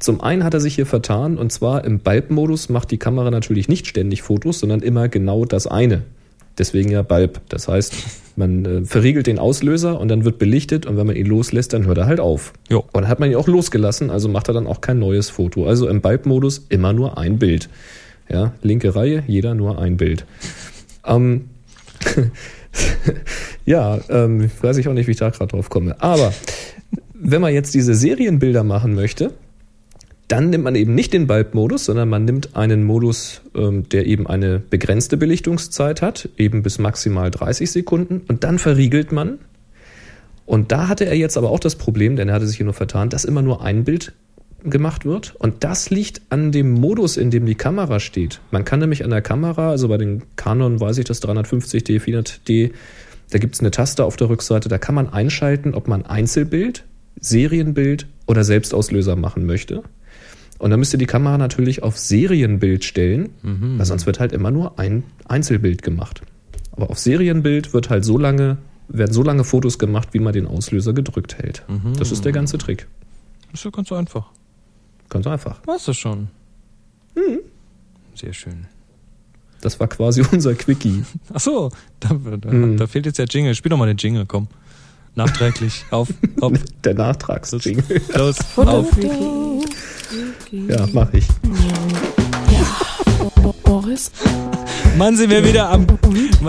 Zum 0.00 0.20
einen 0.22 0.42
hat 0.42 0.54
er 0.54 0.60
sich 0.60 0.74
hier 0.74 0.86
vertan 0.86 1.38
und 1.38 1.52
zwar 1.52 1.84
im 1.84 2.00
Bulb-Modus 2.00 2.68
macht 2.68 2.90
die 2.90 2.98
Kamera 2.98 3.30
natürlich 3.30 3.68
nicht 3.68 3.86
ständig 3.86 4.22
Fotos, 4.22 4.58
sondern 4.58 4.80
immer 4.80 5.08
genau 5.08 5.44
das 5.44 5.68
eine. 5.68 6.02
Deswegen 6.58 6.90
ja 6.90 7.02
Bulb. 7.02 7.42
Das 7.48 7.68
heißt, 7.68 7.94
man 8.34 8.64
äh, 8.64 8.84
verriegelt 8.84 9.28
den 9.28 9.38
Auslöser 9.38 10.00
und 10.00 10.08
dann 10.08 10.24
wird 10.24 10.40
belichtet 10.40 10.84
und 10.84 10.96
wenn 10.96 11.06
man 11.06 11.14
ihn 11.14 11.26
loslässt, 11.26 11.74
dann 11.74 11.86
hört 11.86 11.98
er 11.98 12.06
halt 12.06 12.18
auf. 12.18 12.54
Jo. 12.68 12.80
Und 12.80 13.02
dann 13.02 13.08
hat 13.08 13.20
man 13.20 13.30
ihn 13.30 13.36
auch 13.36 13.46
losgelassen, 13.46 14.10
also 14.10 14.28
macht 14.28 14.48
er 14.48 14.54
dann 14.54 14.66
auch 14.66 14.80
kein 14.80 14.98
neues 14.98 15.30
Foto. 15.30 15.64
Also 15.64 15.86
im 15.86 16.00
Bulb-Modus 16.00 16.66
immer 16.70 16.92
nur 16.92 17.18
ein 17.18 17.38
Bild. 17.38 17.68
Ja, 18.32 18.54
linke 18.62 18.94
Reihe, 18.94 19.22
jeder 19.26 19.54
nur 19.54 19.78
ein 19.78 19.98
Bild. 19.98 20.24
Ähm, 21.06 21.50
ja, 23.66 24.00
ähm, 24.08 24.50
weiß 24.60 24.78
ich 24.78 24.88
auch 24.88 24.94
nicht, 24.94 25.06
wie 25.06 25.10
ich 25.10 25.18
da 25.18 25.28
gerade 25.28 25.48
drauf 25.48 25.68
komme. 25.68 26.00
Aber 26.00 26.32
wenn 27.12 27.42
man 27.42 27.52
jetzt 27.52 27.74
diese 27.74 27.94
Serienbilder 27.94 28.64
machen 28.64 28.94
möchte, 28.94 29.32
dann 30.28 30.48
nimmt 30.48 30.64
man 30.64 30.74
eben 30.76 30.94
nicht 30.94 31.12
den 31.12 31.26
Bulb-Modus, 31.26 31.84
sondern 31.84 32.08
man 32.08 32.24
nimmt 32.24 32.56
einen 32.56 32.84
Modus, 32.84 33.42
ähm, 33.54 33.86
der 33.90 34.06
eben 34.06 34.26
eine 34.26 34.60
begrenzte 34.60 35.18
Belichtungszeit 35.18 36.00
hat, 36.00 36.30
eben 36.38 36.62
bis 36.62 36.78
maximal 36.78 37.30
30 37.30 37.70
Sekunden. 37.70 38.22
Und 38.28 38.44
dann 38.44 38.58
verriegelt 38.58 39.12
man. 39.12 39.40
Und 40.46 40.72
da 40.72 40.88
hatte 40.88 41.04
er 41.04 41.16
jetzt 41.16 41.36
aber 41.36 41.50
auch 41.50 41.60
das 41.60 41.76
Problem, 41.76 42.16
denn 42.16 42.30
er 42.30 42.36
hatte 42.36 42.46
sich 42.46 42.56
hier 42.56 42.64
nur 42.64 42.72
vertan, 42.72 43.10
dass 43.10 43.26
immer 43.26 43.42
nur 43.42 43.62
ein 43.62 43.84
Bild 43.84 44.14
gemacht 44.64 45.04
wird. 45.04 45.34
Und 45.38 45.64
das 45.64 45.90
liegt 45.90 46.22
an 46.30 46.52
dem 46.52 46.72
Modus, 46.72 47.16
in 47.16 47.30
dem 47.30 47.46
die 47.46 47.54
Kamera 47.54 48.00
steht. 48.00 48.40
Man 48.50 48.64
kann 48.64 48.80
nämlich 48.80 49.04
an 49.04 49.10
der 49.10 49.22
Kamera, 49.22 49.70
also 49.70 49.88
bei 49.88 49.98
den 49.98 50.22
Canon 50.36 50.80
weiß 50.80 50.98
ich 50.98 51.04
das 51.04 51.22
350D, 51.22 52.00
400D, 52.00 52.72
da 53.30 53.38
gibt 53.38 53.54
es 53.54 53.60
eine 53.60 53.70
Taste 53.70 54.04
auf 54.04 54.16
der 54.16 54.28
Rückseite, 54.28 54.68
da 54.68 54.78
kann 54.78 54.94
man 54.94 55.08
einschalten, 55.08 55.74
ob 55.74 55.88
man 55.88 56.04
Einzelbild, 56.04 56.84
Serienbild 57.18 58.06
oder 58.26 58.44
Selbstauslöser 58.44 59.16
machen 59.16 59.46
möchte. 59.46 59.82
Und 60.58 60.70
dann 60.70 60.78
müsste 60.78 60.98
die 60.98 61.06
Kamera 61.06 61.38
natürlich 61.38 61.82
auf 61.82 61.98
Serienbild 61.98 62.84
stellen, 62.84 63.30
mhm. 63.42 63.78
weil 63.78 63.86
sonst 63.86 64.06
wird 64.06 64.20
halt 64.20 64.32
immer 64.32 64.50
nur 64.50 64.78
ein 64.78 65.02
Einzelbild 65.26 65.82
gemacht. 65.82 66.22
Aber 66.72 66.90
auf 66.90 66.98
Serienbild 66.98 67.74
wird 67.74 67.90
halt 67.90 68.04
so 68.04 68.18
lange, 68.18 68.58
werden 68.88 69.12
so 69.12 69.22
lange 69.22 69.44
Fotos 69.44 69.78
gemacht, 69.78 70.10
wie 70.12 70.18
man 70.18 70.32
den 70.32 70.46
Auslöser 70.46 70.92
gedrückt 70.92 71.38
hält. 71.38 71.64
Mhm. 71.68 71.96
Das 71.98 72.12
ist 72.12 72.24
der 72.24 72.32
ganze 72.32 72.58
Trick. 72.58 72.86
Das 73.50 73.60
ist 73.60 73.64
ja 73.64 73.70
ganz 73.70 73.90
einfach. 73.92 74.30
Ganz 75.12 75.26
einfach. 75.26 75.60
Weißt 75.66 75.86
du 75.88 75.92
schon. 75.92 76.28
Mhm. 77.14 77.40
Sehr 78.14 78.32
schön. 78.32 78.66
Das 79.60 79.78
war 79.78 79.86
quasi 79.86 80.24
unser 80.32 80.54
Quickie. 80.54 81.04
Ach 81.34 81.40
so, 81.40 81.70
da, 82.00 82.08
da, 82.40 82.50
mhm. 82.50 82.78
da 82.78 82.86
fehlt 82.86 83.04
jetzt 83.04 83.18
der 83.18 83.26
Jingle. 83.26 83.54
Spiel 83.54 83.68
doch 83.68 83.76
mal 83.76 83.86
den 83.86 83.98
Jingle, 83.98 84.24
komm. 84.24 84.48
Nachträglich. 85.14 85.84
Auf, 85.90 86.08
auf. 86.40 86.52
Der 86.82 86.94
Nachtragsjingle. 86.94 88.00
Los, 88.14 88.38
auf. 88.56 88.88
Ja, 90.50 90.86
mach 90.94 91.12
ich. 91.12 91.26
Ja. 92.50 93.52
Boris. 93.64 94.10
Mann, 94.96 95.14
sind 95.18 95.28
wir 95.28 95.44
wieder 95.44 95.68
am. 95.68 95.86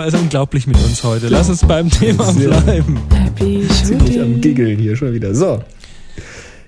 ist 0.06 0.14
unglaublich 0.14 0.66
mit 0.66 0.78
uns 0.78 1.04
heute. 1.04 1.28
Lass 1.28 1.50
uns 1.50 1.62
beim 1.62 1.90
Thema 1.90 2.32
bleiben. 2.32 2.98
Happy 3.12 3.68
Ziemlich 3.68 4.18
am 4.18 4.40
Giggeln 4.40 4.78
hier 4.78 4.96
schon 4.96 5.12
wieder. 5.12 5.34
So. 5.34 5.62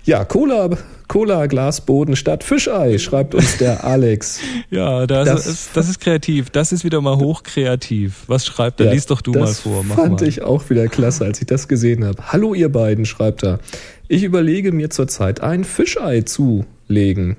Ja, 0.05 0.27
Cola, 0.27 0.69
Cola, 1.09 1.47
Glasboden 1.47 2.17
statt 2.17 2.43
Fischei, 2.45 2.99
schreibt 2.99 3.35
uns 3.35 3.59
der 3.59 3.85
Alex. 3.85 4.41
ja, 4.71 5.07
das, 5.07 5.29
das, 5.29 5.47
ist, 5.47 5.71
das 5.75 5.89
ist 5.89 6.01
kreativ. 6.01 6.51
Das 6.51 6.73
ist 6.73 6.85
wieder 6.85 7.01
mal 7.01 7.17
hochkreativ. 7.17 8.25
Was 8.27 8.45
schreibt 8.47 8.81
er? 8.81 8.87
Ja, 8.87 8.93
Lies 8.93 9.07
doch 9.07 9.21
du 9.21 9.33
mal 9.33 9.47
vor. 9.47 9.85
Das 9.87 9.97
fand 9.97 10.21
mal. 10.21 10.29
ich 10.29 10.43
auch 10.43 10.69
wieder 10.69 10.89
klasse, 10.89 11.25
als 11.25 11.41
ich 11.41 11.47
das 11.47 11.69
gesehen 11.69 12.05
habe. 12.05 12.33
Hallo 12.33 12.55
ihr 12.55 12.71
beiden, 12.71 13.05
schreibt 13.07 13.45
er. 13.45 13.61
Ich 14.09 14.23
überlege 14.25 14.73
mir 14.73 14.91
zurzeit 14.91 15.41
ein 15.41 15.65
Fischei 15.65 16.23
zulegen. 16.23 17.37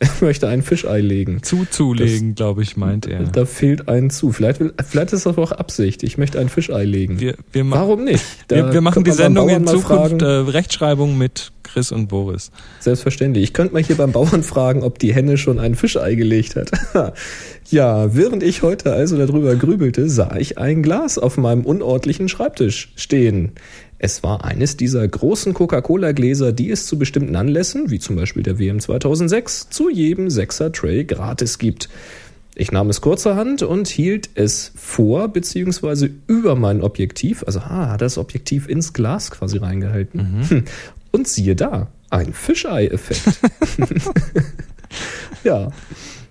Er 0.00 0.08
möchte 0.20 0.48
ein 0.48 0.62
Fischei 0.62 1.00
legen. 1.00 1.42
Zuzulegen, 1.42 2.34
glaube 2.34 2.62
ich, 2.62 2.76
meint 2.76 3.06
er. 3.06 3.24
Da 3.24 3.44
fehlt 3.44 3.88
ein 3.88 4.10
zu. 4.10 4.32
Vielleicht, 4.32 4.60
will, 4.60 4.72
vielleicht 4.86 5.12
ist 5.12 5.26
das 5.26 5.38
auch 5.38 5.52
Absicht. 5.52 6.02
Ich 6.02 6.18
möchte 6.18 6.38
ein 6.38 6.48
Fischei 6.48 6.84
legen. 6.84 7.20
Wir, 7.20 7.34
wir 7.52 7.68
Warum 7.70 8.04
nicht? 8.04 8.24
wir, 8.48 8.72
wir 8.72 8.80
machen 8.80 9.04
die 9.04 9.10
Sendung 9.10 9.48
in 9.48 9.66
Zukunft 9.66 10.22
äh, 10.22 10.26
Rechtschreibung 10.26 11.18
mit 11.18 11.52
Chris 11.64 11.92
und 11.92 12.08
Boris. 12.08 12.50
Selbstverständlich. 12.80 13.44
Ich 13.44 13.52
könnte 13.52 13.74
mal 13.74 13.82
hier 13.82 13.96
beim 13.96 14.12
Bauern 14.12 14.42
fragen, 14.42 14.82
ob 14.82 14.98
die 14.98 15.14
Henne 15.14 15.36
schon 15.36 15.58
ein 15.58 15.74
Fischei 15.74 16.14
gelegt 16.14 16.56
hat. 16.56 16.70
ja, 17.70 18.14
während 18.14 18.42
ich 18.42 18.62
heute 18.62 18.92
also 18.92 19.18
darüber 19.18 19.54
grübelte, 19.56 20.08
sah 20.08 20.36
ich 20.36 20.58
ein 20.58 20.82
Glas 20.82 21.18
auf 21.18 21.36
meinem 21.36 21.64
unordentlichen 21.64 22.28
Schreibtisch 22.28 22.92
stehen. 22.96 23.52
Es 23.98 24.22
war 24.22 24.44
eines 24.44 24.76
dieser 24.76 25.06
großen 25.06 25.54
Coca-Cola-Gläser, 25.54 26.52
die 26.52 26.70
es 26.70 26.86
zu 26.86 26.98
bestimmten 26.98 27.34
Anlässen, 27.34 27.90
wie 27.90 27.98
zum 27.98 28.14
Beispiel 28.14 28.44
der 28.44 28.58
WM 28.58 28.78
2006, 28.78 29.70
zu 29.70 29.90
jedem 29.90 30.30
Sechser-Tray 30.30 31.04
gratis 31.04 31.58
gibt. 31.58 31.88
Ich 32.54 32.72
nahm 32.72 32.90
es 32.90 33.00
kurzerhand 33.00 33.62
und 33.62 33.88
hielt 33.88 34.30
es 34.34 34.72
vor 34.76 35.28
bzw. 35.28 36.10
über 36.26 36.54
mein 36.54 36.82
Objektiv, 36.82 37.44
also 37.46 37.60
ah, 37.60 37.90
hat 37.90 38.02
das 38.02 38.18
Objektiv 38.18 38.68
ins 38.68 38.92
Glas 38.92 39.30
quasi 39.30 39.58
reingehalten. 39.58 40.44
Mhm. 40.48 40.64
Und 41.10 41.26
siehe 41.26 41.56
da, 41.56 41.88
ein 42.10 42.32
Fischei-Effekt. 42.32 43.40
ja. 45.44 45.70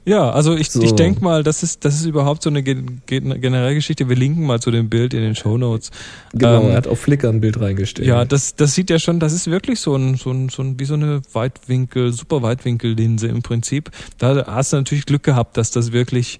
Ja, 0.08 0.30
also 0.30 0.56
ich, 0.56 0.72
so. 0.72 0.82
ich 0.82 0.94
denke 0.94 1.22
mal, 1.22 1.44
das 1.44 1.64
ist, 1.64 1.84
das 1.84 1.96
ist 1.96 2.06
überhaupt 2.06 2.42
so 2.42 2.50
eine 2.50 2.64
generelle 2.64 3.76
Geschichte. 3.76 4.08
Wir 4.08 4.16
linken 4.16 4.46
mal 4.46 4.62
zu 4.62 4.72
dem 4.72 4.88
Bild 4.88 5.14
in 5.14 5.20
den 5.20 5.36
Show 5.36 5.58
Notes. 5.58 5.92
Genau, 6.32 6.62
ähm, 6.62 6.70
er 6.70 6.78
hat 6.78 6.88
auf 6.88 7.02
Flickr 7.02 7.28
ein 7.28 7.42
Bild 7.42 7.60
reingestellt. 7.60 8.08
Ja, 8.08 8.24
das, 8.24 8.56
das 8.56 8.74
sieht 8.74 8.90
ja 8.90 9.00
schon, 9.00 9.20
das 9.20 9.34
ist 9.34 9.52
wirklich 9.52 9.82
so 9.82 9.98
ein, 9.98 10.16
so 10.16 10.32
ein, 10.32 10.48
so 10.48 10.64
ein 10.64 10.80
wie 10.80 10.86
so 10.86 10.94
eine 10.94 11.22
Weitwinkel, 11.34 12.14
super 12.14 12.42
Weitwinkellinse 12.42 13.28
im 13.28 13.42
Prinzip. 13.42 13.92
Da 14.18 14.46
hast 14.48 14.72
du 14.72 14.78
natürlich 14.78 15.06
Glück 15.06 15.24
gehabt, 15.24 15.58
dass 15.58 15.72
das 15.72 15.92
wirklich 15.92 16.40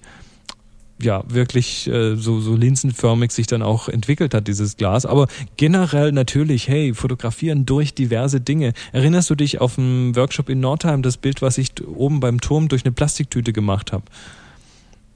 ja 1.00 1.22
wirklich 1.28 1.86
äh, 1.88 2.16
so, 2.16 2.40
so 2.40 2.54
linsenförmig 2.54 3.32
sich 3.32 3.46
dann 3.46 3.62
auch 3.62 3.88
entwickelt 3.88 4.34
hat, 4.34 4.48
dieses 4.48 4.76
Glas. 4.76 5.06
Aber 5.06 5.28
generell 5.56 6.12
natürlich, 6.12 6.68
hey, 6.68 6.94
fotografieren 6.94 7.66
durch 7.66 7.94
diverse 7.94 8.40
Dinge. 8.40 8.72
Erinnerst 8.92 9.30
du 9.30 9.34
dich 9.34 9.60
auf 9.60 9.76
dem 9.76 10.14
Workshop 10.16 10.48
in 10.48 10.60
Nordheim, 10.60 11.02
das 11.02 11.16
Bild, 11.16 11.42
was 11.42 11.58
ich 11.58 11.72
oben 11.86 12.20
beim 12.20 12.40
Turm 12.40 12.68
durch 12.68 12.84
eine 12.84 12.92
Plastiktüte 12.92 13.52
gemacht 13.52 13.92
habe? 13.92 14.04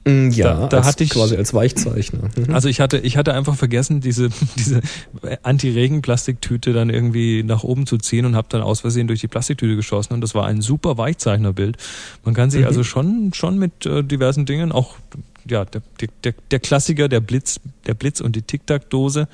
Mm, 0.05 0.31
ja, 0.31 0.53
da, 0.53 0.67
da 0.67 0.77
als, 0.77 0.87
hatte 0.87 1.03
ich 1.05 1.11
quasi 1.11 1.37
als 1.37 1.53
Weichzeichner. 1.53 2.29
Mhm. 2.35 2.53
Also 2.53 2.67
ich 2.67 2.81
hatte, 2.81 2.97
ich 2.97 3.15
hatte 3.15 3.33
einfach 3.33 3.55
vergessen, 3.55 4.01
diese, 4.01 4.29
diese 4.57 4.81
Anti-Regen-Plastiktüte 5.43 6.73
dann 6.73 6.89
irgendwie 6.89 7.43
nach 7.43 7.63
oben 7.63 7.85
zu 7.85 7.97
ziehen 7.97 8.25
und 8.25 8.35
habe 8.35 8.47
dann 8.49 8.61
aus 8.61 8.81
Versehen 8.81 9.07
durch 9.07 9.21
die 9.21 9.29
Plastiktüte 9.29 9.75
geschossen 9.75 10.13
und 10.13 10.21
das 10.21 10.35
war 10.35 10.45
ein 10.45 10.61
super 10.61 10.97
Weichzeichnerbild. 10.97 11.77
Man 12.25 12.33
kann 12.33 12.49
sich 12.49 12.61
mhm. 12.61 12.67
also 12.67 12.83
schon, 12.83 13.31
schon 13.33 13.57
mit 13.57 13.85
äh, 13.85 14.03
diversen 14.03 14.45
Dingen, 14.45 14.73
auch 14.73 14.95
ja, 15.49 15.65
der, 15.65 15.81
der, 16.23 16.33
der 16.51 16.59
Klassiker, 16.59 17.07
der 17.07 17.19
Blitz, 17.19 17.59
der 17.87 17.93
Blitz 17.93 18.21
und 18.21 18.35
die 18.35 18.41
Tic-Tac-Dose. 18.41 19.27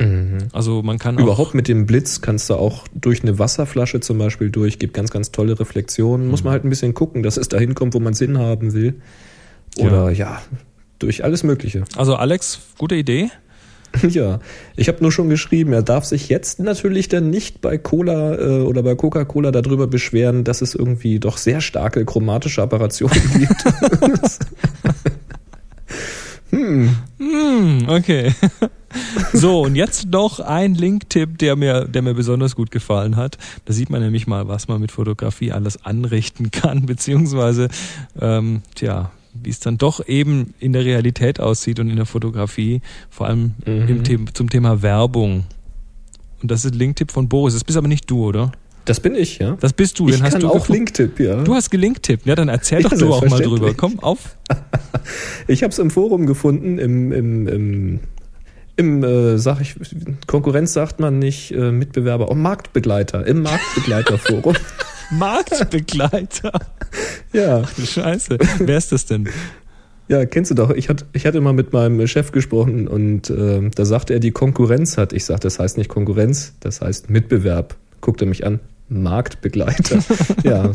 Mhm. 0.00 0.38
Also 0.52 0.82
man 0.82 0.98
kann 0.98 1.18
überhaupt 1.18 1.54
mit 1.54 1.68
dem 1.68 1.86
Blitz 1.86 2.20
kannst 2.20 2.50
du 2.50 2.54
auch 2.54 2.86
durch 2.94 3.22
eine 3.22 3.38
Wasserflasche 3.38 4.00
zum 4.00 4.18
Beispiel 4.18 4.50
durch, 4.50 4.78
gibt 4.78 4.94
ganz, 4.94 5.10
ganz 5.10 5.32
tolle 5.32 5.58
Reflexionen. 5.58 6.26
Mhm. 6.26 6.30
Muss 6.30 6.44
man 6.44 6.52
halt 6.52 6.64
ein 6.64 6.70
bisschen 6.70 6.94
gucken, 6.94 7.22
dass 7.22 7.36
es 7.36 7.48
dahin 7.48 7.74
kommt, 7.74 7.94
wo 7.94 8.00
man 8.00 8.14
Sinn 8.14 8.38
haben 8.38 8.72
will. 8.72 9.00
Oder 9.78 10.10
ja, 10.10 10.10
ja 10.10 10.42
durch 10.98 11.24
alles 11.24 11.42
Mögliche. 11.42 11.84
Also 11.96 12.16
Alex, 12.16 12.60
gute 12.78 12.94
Idee. 12.94 13.30
Ja, 14.08 14.40
ich 14.74 14.88
habe 14.88 15.02
nur 15.02 15.12
schon 15.12 15.28
geschrieben, 15.28 15.74
er 15.74 15.82
darf 15.82 16.06
sich 16.06 16.30
jetzt 16.30 16.58
natürlich 16.60 17.08
dann 17.08 17.28
nicht 17.28 17.60
bei 17.60 17.76
Cola 17.76 18.34
äh, 18.36 18.60
oder 18.62 18.82
bei 18.82 18.94
Coca-Cola 18.94 19.50
darüber 19.50 19.86
beschweren, 19.86 20.44
dass 20.44 20.62
es 20.62 20.74
irgendwie 20.74 21.18
doch 21.18 21.36
sehr 21.36 21.60
starke 21.60 22.06
chromatische 22.06 22.62
Apparationen 22.62 23.20
gibt. 23.38 23.64
hm. 26.52 26.96
Hm, 27.18 27.88
okay. 27.88 28.32
So, 29.32 29.62
und 29.62 29.74
jetzt 29.74 30.10
noch 30.10 30.40
ein 30.40 30.74
Link-Tipp, 30.74 31.38
der 31.38 31.56
mir, 31.56 31.86
der 31.86 32.02
mir 32.02 32.12
besonders 32.12 32.54
gut 32.54 32.70
gefallen 32.70 33.16
hat. 33.16 33.38
Da 33.64 33.72
sieht 33.72 33.88
man 33.88 34.02
nämlich 34.02 34.26
mal, 34.26 34.48
was 34.48 34.68
man 34.68 34.82
mit 34.82 34.92
Fotografie 34.92 35.52
alles 35.52 35.84
anrichten 35.84 36.50
kann, 36.50 36.84
beziehungsweise, 36.84 37.68
ähm, 38.20 38.62
tja, 38.74 39.10
wie 39.32 39.48
es 39.48 39.60
dann 39.60 39.78
doch 39.78 40.06
eben 40.06 40.52
in 40.58 40.74
der 40.74 40.84
Realität 40.84 41.40
aussieht 41.40 41.80
und 41.80 41.88
in 41.88 41.96
der 41.96 42.04
Fotografie, 42.04 42.82
vor 43.08 43.28
allem 43.28 43.54
mhm. 43.64 43.88
im 43.88 44.04
The 44.04 44.18
zum 44.34 44.50
Thema 44.50 44.82
Werbung. 44.82 45.44
Und 46.42 46.50
das 46.50 46.64
ist 46.66 46.74
Linktipp 46.74 47.12
von 47.12 47.28
Boris. 47.28 47.54
Das 47.54 47.64
bist 47.64 47.78
aber 47.78 47.88
nicht 47.88 48.10
du, 48.10 48.26
oder? 48.26 48.52
Das 48.84 49.00
bin 49.00 49.14
ich, 49.14 49.38
ja. 49.38 49.56
Das 49.60 49.72
bist 49.72 49.98
du. 49.98 50.06
Den 50.06 50.16
ich 50.16 50.22
hast 50.22 50.32
kann 50.32 50.40
du 50.40 50.48
auch 50.48 50.68
Linktipp, 50.68 51.20
ja. 51.20 51.42
Du 51.42 51.54
hast 51.54 51.70
gelinktipp, 51.70 52.26
ja, 52.26 52.34
dann 52.34 52.48
erzähl 52.48 52.82
ja, 52.82 52.88
doch 52.88 52.98
du 52.98 53.12
auch 53.12 53.24
mal 53.24 53.40
drüber. 53.40 53.74
Komm, 53.74 54.00
auf. 54.00 54.36
ich 55.46 55.62
habe 55.62 55.70
es 55.70 55.78
im 55.78 55.90
Forum 55.90 56.26
gefunden, 56.26 56.78
im, 56.78 57.12
im, 57.12 57.46
im 57.46 58.00
Im, 58.76 59.04
äh, 59.04 59.38
sag 59.38 59.60
ich, 59.60 59.76
Konkurrenz 60.26 60.72
sagt 60.72 60.98
man 60.98 61.18
nicht 61.18 61.52
äh, 61.52 61.70
Mitbewerber, 61.70 62.30
oh, 62.30 62.34
Marktbegleiter, 62.34 63.26
im 63.26 63.42
Marktbegleiterforum. 63.42 64.56
Marktbegleiter? 65.12 66.52
ja. 67.32 67.62
Ach, 67.64 67.74
du 67.74 67.82
Scheiße. 67.82 68.38
Wer 68.58 68.78
ist 68.78 68.92
das 68.92 69.06
denn? 69.06 69.28
Ja, 70.08 70.26
kennst 70.26 70.50
du 70.50 70.54
doch. 70.54 70.70
Ich, 70.70 70.88
hatte, 70.88 71.06
ich 71.12 71.26
hatte 71.26 71.40
mal 71.40 71.52
mit 71.52 71.72
meinem 71.72 72.06
Chef 72.06 72.32
gesprochen 72.32 72.88
und 72.88 73.30
äh, 73.30 73.70
da 73.74 73.84
sagte 73.84 74.14
er, 74.14 74.20
die 74.20 74.32
Konkurrenz 74.32 74.98
hat. 74.98 75.12
Ich 75.12 75.24
sagte, 75.24 75.46
das 75.46 75.58
heißt 75.58 75.78
nicht 75.78 75.88
Konkurrenz, 75.88 76.54
das 76.60 76.80
heißt 76.80 77.08
Mitbewerb. 77.08 77.76
Guckt 78.00 78.20
er 78.20 78.26
mich 78.26 78.44
an, 78.44 78.58
Marktbegleiter. 78.92 79.98
ja, 80.44 80.72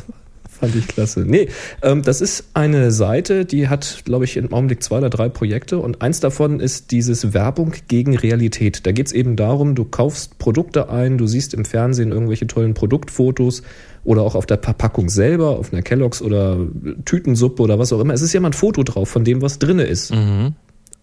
fand 0.49 0.75
ich 0.75 0.87
klasse. 0.87 1.21
Nee, 1.21 1.49
ähm, 1.81 2.03
das 2.03 2.21
ist 2.21 2.45
eine 2.53 2.91
Seite, 2.91 3.45
die 3.45 3.67
hat, 3.67 4.03
glaube 4.05 4.25
ich, 4.25 4.37
im 4.37 4.51
Augenblick 4.51 4.83
zwei 4.83 4.97
oder 4.97 5.09
drei 5.09 5.29
Projekte 5.29 5.77
und 5.79 6.01
eins 6.01 6.19
davon 6.19 6.59
ist 6.59 6.91
dieses 6.91 7.33
Werbung 7.33 7.73
gegen 7.87 8.17
Realität. 8.17 8.85
Da 8.85 8.91
geht 8.91 9.07
es 9.07 9.13
eben 9.13 9.35
darum, 9.35 9.75
du 9.75 9.85
kaufst 9.85 10.37
Produkte 10.39 10.89
ein, 10.89 11.17
du 11.17 11.27
siehst 11.27 11.53
im 11.53 11.65
Fernsehen 11.65 12.11
irgendwelche 12.11 12.47
tollen 12.47 12.73
Produktfotos 12.73 13.61
oder 14.03 14.21
auch 14.21 14.35
auf 14.35 14.45
der 14.45 14.57
Verpackung 14.57 15.09
selber, 15.09 15.59
auf 15.59 15.73
einer 15.73 15.81
Kelloggs 15.81 16.21
oder 16.21 16.57
Tütensuppe 17.05 17.61
oder 17.61 17.77
was 17.77 17.93
auch 17.93 17.99
immer. 17.99 18.13
Es 18.13 18.21
ist 18.21 18.33
ja 18.33 18.39
mal 18.39 18.49
ein 18.49 18.53
Foto 18.53 18.83
drauf 18.83 19.09
von 19.09 19.23
dem, 19.23 19.41
was 19.41 19.59
drinne 19.59 19.83
ist. 19.83 20.13
Mhm. 20.13 20.55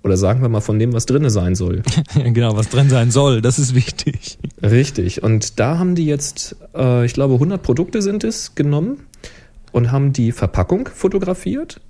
Oder 0.05 0.19
sagen 0.19 0.43
wir 0.43 0.51
mal 0.51 0.61
von 0.61 0.79
dem, 0.79 0.93
was 0.93 1.07
drinne 1.07 1.31
sein 1.31 1.55
soll. 1.55 1.83
genau, 2.15 2.57
was 2.57 2.69
drin 2.69 2.91
sein 2.91 3.11
soll, 3.11 3.41
das 3.41 3.59
ist 3.59 3.75
wichtig. 3.75 4.39
Richtig. 4.63 5.23
Und 5.23 5.59
da 5.59 5.79
haben 5.79 5.95
die 5.95 6.05
jetzt, 6.05 6.57
äh, 6.77 7.07
ich 7.07 7.15
glaube, 7.15 7.35
100 7.35 7.63
Produkte 7.63 8.03
sind 8.03 8.23
es 8.23 8.55
genommen 8.55 9.07
und 9.73 9.91
haben 9.91 10.13
die 10.13 10.31
Verpackung 10.31 10.91
fotografiert 10.93 11.81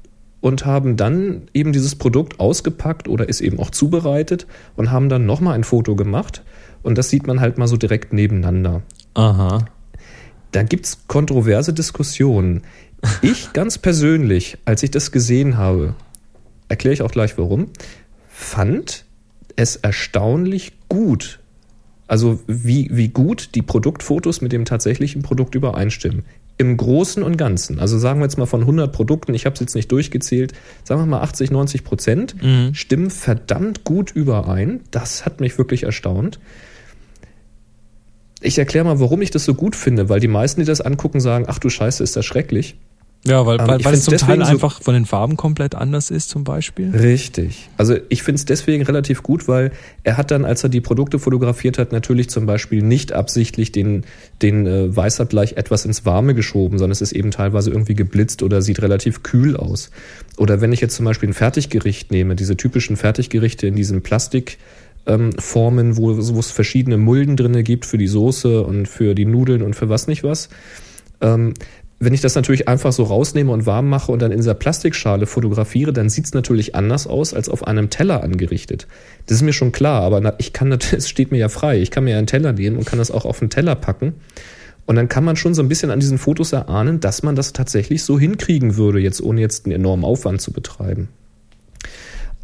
und 0.40 0.64
haben 0.64 0.96
dann 0.96 1.48
eben 1.54 1.72
dieses 1.72 1.96
Produkt 1.96 2.38
ausgepackt 2.38 3.08
oder 3.08 3.28
ist 3.28 3.40
eben 3.40 3.58
auch 3.58 3.70
zubereitet 3.70 4.46
und 4.76 4.92
haben 4.92 5.08
dann 5.08 5.26
nochmal 5.26 5.54
ein 5.54 5.64
Foto 5.64 5.96
gemacht. 5.96 6.44
Und 6.84 6.98
das 6.98 7.10
sieht 7.10 7.26
man 7.26 7.40
halt 7.40 7.58
mal 7.58 7.66
so 7.66 7.76
direkt 7.76 8.12
nebeneinander. 8.12 8.82
Aha. 9.14 9.64
Da 10.52 10.62
gibt 10.62 10.86
es 10.86 11.08
kontroverse 11.08 11.72
Diskussionen. 11.72 12.62
Ich 13.22 13.52
ganz 13.54 13.78
persönlich, 13.78 14.56
als 14.66 14.84
ich 14.84 14.92
das 14.92 15.10
gesehen 15.10 15.56
habe, 15.56 15.94
erkläre 16.68 16.94
ich 16.94 17.02
auch 17.02 17.10
gleich 17.10 17.36
warum, 17.38 17.70
fand 18.44 19.04
es 19.56 19.76
erstaunlich 19.76 20.72
gut. 20.88 21.40
Also 22.06 22.40
wie, 22.46 22.90
wie 22.92 23.08
gut 23.08 23.54
die 23.54 23.62
Produktfotos 23.62 24.40
mit 24.40 24.52
dem 24.52 24.64
tatsächlichen 24.64 25.22
Produkt 25.22 25.54
übereinstimmen. 25.54 26.24
Im 26.56 26.76
Großen 26.76 27.22
und 27.22 27.36
Ganzen. 27.36 27.80
Also 27.80 27.98
sagen 27.98 28.20
wir 28.20 28.26
jetzt 28.26 28.38
mal 28.38 28.46
von 28.46 28.60
100 28.60 28.92
Produkten, 28.92 29.34
ich 29.34 29.46
habe 29.46 29.54
es 29.54 29.60
jetzt 29.60 29.74
nicht 29.74 29.90
durchgezählt, 29.90 30.52
sagen 30.84 31.00
wir 31.00 31.06
mal 31.06 31.22
80, 31.22 31.50
90 31.50 31.82
Prozent 31.82 32.40
mhm. 32.40 32.74
stimmen 32.74 33.10
verdammt 33.10 33.82
gut 33.82 34.12
überein. 34.12 34.80
Das 34.90 35.26
hat 35.26 35.40
mich 35.40 35.58
wirklich 35.58 35.82
erstaunt. 35.82 36.38
Ich 38.40 38.58
erkläre 38.58 38.84
mal, 38.84 39.00
warum 39.00 39.22
ich 39.22 39.30
das 39.30 39.44
so 39.44 39.54
gut 39.54 39.74
finde, 39.74 40.10
weil 40.10 40.20
die 40.20 40.28
meisten, 40.28 40.60
die 40.60 40.66
das 40.66 40.82
angucken, 40.82 41.18
sagen, 41.18 41.46
ach 41.48 41.58
du 41.58 41.70
Scheiße, 41.70 42.04
ist 42.04 42.14
das 42.14 42.26
schrecklich. 42.26 42.76
Ja, 43.26 43.46
weil, 43.46 43.58
ähm, 43.58 43.66
weil, 43.66 43.84
weil 43.84 43.94
es 43.94 44.04
zum 44.04 44.16
Teil 44.18 44.42
einfach 44.42 44.82
von 44.82 44.92
den 44.92 45.06
Farben 45.06 45.36
komplett 45.36 45.74
anders 45.74 46.10
ist, 46.10 46.28
zum 46.28 46.44
Beispiel. 46.44 46.90
Richtig. 46.90 47.70
Also 47.78 47.96
ich 48.10 48.22
finde 48.22 48.36
es 48.36 48.44
deswegen 48.44 48.82
relativ 48.82 49.22
gut, 49.22 49.48
weil 49.48 49.72
er 50.02 50.18
hat 50.18 50.30
dann, 50.30 50.44
als 50.44 50.62
er 50.62 50.68
die 50.68 50.82
Produkte 50.82 51.18
fotografiert 51.18 51.78
hat, 51.78 51.90
natürlich 51.92 52.28
zum 52.28 52.44
Beispiel 52.44 52.82
nicht 52.82 53.12
absichtlich 53.12 53.72
den, 53.72 54.04
den 54.42 54.66
äh, 54.66 54.94
Weißabgleich 54.94 55.54
etwas 55.54 55.86
ins 55.86 56.04
Warme 56.04 56.34
geschoben, 56.34 56.78
sondern 56.78 56.92
es 56.92 57.00
ist 57.00 57.12
eben 57.12 57.30
teilweise 57.30 57.70
irgendwie 57.70 57.94
geblitzt 57.94 58.42
oder 58.42 58.60
sieht 58.60 58.82
relativ 58.82 59.22
kühl 59.22 59.56
aus. 59.56 59.90
Oder 60.36 60.60
wenn 60.60 60.72
ich 60.72 60.82
jetzt 60.82 60.96
zum 60.96 61.06
Beispiel 61.06 61.30
ein 61.30 61.34
Fertiggericht 61.34 62.10
nehme, 62.10 62.36
diese 62.36 62.58
typischen 62.58 62.96
Fertiggerichte 62.96 63.66
in 63.66 63.74
diesem 63.74 64.02
Plastik, 64.02 64.58
ähm, 65.06 65.32
Formen, 65.38 65.96
wo, 65.96 66.16
wo 66.16 66.40
es 66.40 66.50
verschiedene 66.50 66.98
Mulden 66.98 67.36
drinne 67.36 67.62
gibt 67.62 67.86
für 67.86 67.98
die 67.98 68.06
Soße 68.06 68.62
und 68.62 68.86
für 68.86 69.14
die 69.14 69.26
Nudeln 69.26 69.62
und 69.62 69.74
für 69.74 69.88
was 69.88 70.08
nicht 70.08 70.24
was. 70.24 70.48
Ähm, 71.20 71.54
wenn 72.00 72.12
ich 72.12 72.20
das 72.20 72.34
natürlich 72.34 72.68
einfach 72.68 72.92
so 72.92 73.04
rausnehme 73.04 73.52
und 73.52 73.66
warm 73.66 73.88
mache 73.88 74.10
und 74.10 74.20
dann 74.20 74.32
in 74.32 74.38
dieser 74.38 74.54
Plastikschale 74.54 75.26
fotografiere, 75.26 75.92
dann 75.92 76.10
sieht 76.10 76.26
es 76.26 76.34
natürlich 76.34 76.74
anders 76.74 77.06
aus 77.06 77.34
als 77.34 77.48
auf 77.48 77.66
einem 77.66 77.88
Teller 77.88 78.22
angerichtet. 78.22 78.86
Das 79.26 79.36
ist 79.36 79.42
mir 79.42 79.52
schon 79.52 79.72
klar, 79.72 80.02
aber 80.02 80.34
ich 80.38 80.52
kann 80.52 80.72
es 80.92 81.08
steht 81.08 81.30
mir 81.30 81.38
ja 81.38 81.48
frei. 81.48 81.80
Ich 81.80 81.90
kann 81.90 82.04
mir 82.04 82.12
ja 82.12 82.18
einen 82.18 82.26
Teller 82.26 82.52
nehmen 82.52 82.76
und 82.76 82.84
kann 82.84 82.98
das 82.98 83.10
auch 83.10 83.24
auf 83.24 83.40
einen 83.40 83.50
Teller 83.50 83.74
packen. 83.74 84.14
Und 84.86 84.96
dann 84.96 85.08
kann 85.08 85.24
man 85.24 85.36
schon 85.36 85.54
so 85.54 85.62
ein 85.62 85.68
bisschen 85.68 85.90
an 85.90 86.00
diesen 86.00 86.18
Fotos 86.18 86.52
erahnen, 86.52 87.00
dass 87.00 87.22
man 87.22 87.36
das 87.36 87.54
tatsächlich 87.54 88.04
so 88.04 88.18
hinkriegen 88.18 88.76
würde, 88.76 88.98
jetzt 88.98 89.22
ohne 89.22 89.40
jetzt 89.40 89.64
einen 89.64 89.74
enormen 89.74 90.04
Aufwand 90.04 90.42
zu 90.42 90.52
betreiben. 90.52 91.08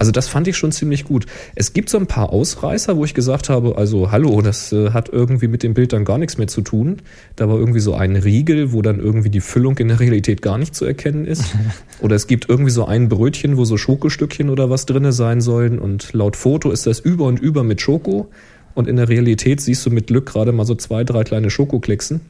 Also 0.00 0.12
das 0.12 0.28
fand 0.28 0.48
ich 0.48 0.56
schon 0.56 0.72
ziemlich 0.72 1.04
gut. 1.04 1.26
Es 1.54 1.74
gibt 1.74 1.90
so 1.90 1.98
ein 1.98 2.06
paar 2.06 2.30
Ausreißer, 2.32 2.96
wo 2.96 3.04
ich 3.04 3.12
gesagt 3.12 3.50
habe, 3.50 3.76
also 3.76 4.10
hallo, 4.10 4.40
das 4.40 4.72
äh, 4.72 4.92
hat 4.92 5.10
irgendwie 5.10 5.46
mit 5.46 5.62
dem 5.62 5.74
Bild 5.74 5.92
dann 5.92 6.06
gar 6.06 6.16
nichts 6.16 6.38
mehr 6.38 6.46
zu 6.46 6.62
tun. 6.62 7.02
Da 7.36 7.50
war 7.50 7.58
irgendwie 7.58 7.80
so 7.80 7.92
ein 7.92 8.16
Riegel, 8.16 8.72
wo 8.72 8.80
dann 8.80 8.98
irgendwie 8.98 9.28
die 9.28 9.42
Füllung 9.42 9.76
in 9.76 9.88
der 9.88 10.00
Realität 10.00 10.40
gar 10.40 10.56
nicht 10.56 10.74
zu 10.74 10.86
erkennen 10.86 11.26
ist. 11.26 11.54
Oder 12.00 12.16
es 12.16 12.26
gibt 12.26 12.48
irgendwie 12.48 12.70
so 12.70 12.86
ein 12.86 13.10
Brötchen, 13.10 13.58
wo 13.58 13.66
so 13.66 13.76
Schokostückchen 13.76 14.48
oder 14.48 14.70
was 14.70 14.86
drinne 14.86 15.12
sein 15.12 15.42
sollen. 15.42 15.78
Und 15.78 16.14
laut 16.14 16.34
Foto 16.34 16.70
ist 16.70 16.86
das 16.86 16.98
über 16.98 17.26
und 17.26 17.38
über 17.38 17.62
mit 17.62 17.82
Schoko. 17.82 18.30
Und 18.72 18.88
in 18.88 18.96
der 18.96 19.10
Realität 19.10 19.60
siehst 19.60 19.84
du 19.84 19.90
mit 19.90 20.06
Glück 20.06 20.24
gerade 20.24 20.52
mal 20.52 20.64
so 20.64 20.76
zwei, 20.76 21.04
drei 21.04 21.24
kleine 21.24 21.50
Schokoklicksen 21.50 22.22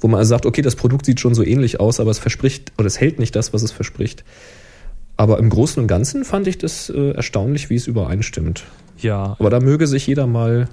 wo 0.00 0.08
man 0.08 0.18
also 0.18 0.30
sagt, 0.30 0.46
okay, 0.46 0.62
das 0.62 0.74
Produkt 0.74 1.06
sieht 1.06 1.20
schon 1.20 1.32
so 1.32 1.44
ähnlich 1.44 1.78
aus, 1.78 2.00
aber 2.00 2.10
es 2.10 2.18
verspricht 2.18 2.72
oder 2.76 2.88
es 2.88 2.98
hält 2.98 3.20
nicht 3.20 3.36
das, 3.36 3.52
was 3.52 3.62
es 3.62 3.70
verspricht. 3.70 4.24
Aber 5.16 5.38
im 5.38 5.50
Großen 5.50 5.80
und 5.80 5.88
Ganzen 5.88 6.24
fand 6.24 6.46
ich 6.46 6.58
das 6.58 6.90
äh, 6.90 7.12
erstaunlich, 7.12 7.70
wie 7.70 7.76
es 7.76 7.86
übereinstimmt. 7.86 8.64
Ja. 8.98 9.36
Aber 9.38 9.50
da 9.50 9.60
möge 9.60 9.86
sich 9.86 10.06
jeder 10.06 10.26
mal 10.26 10.68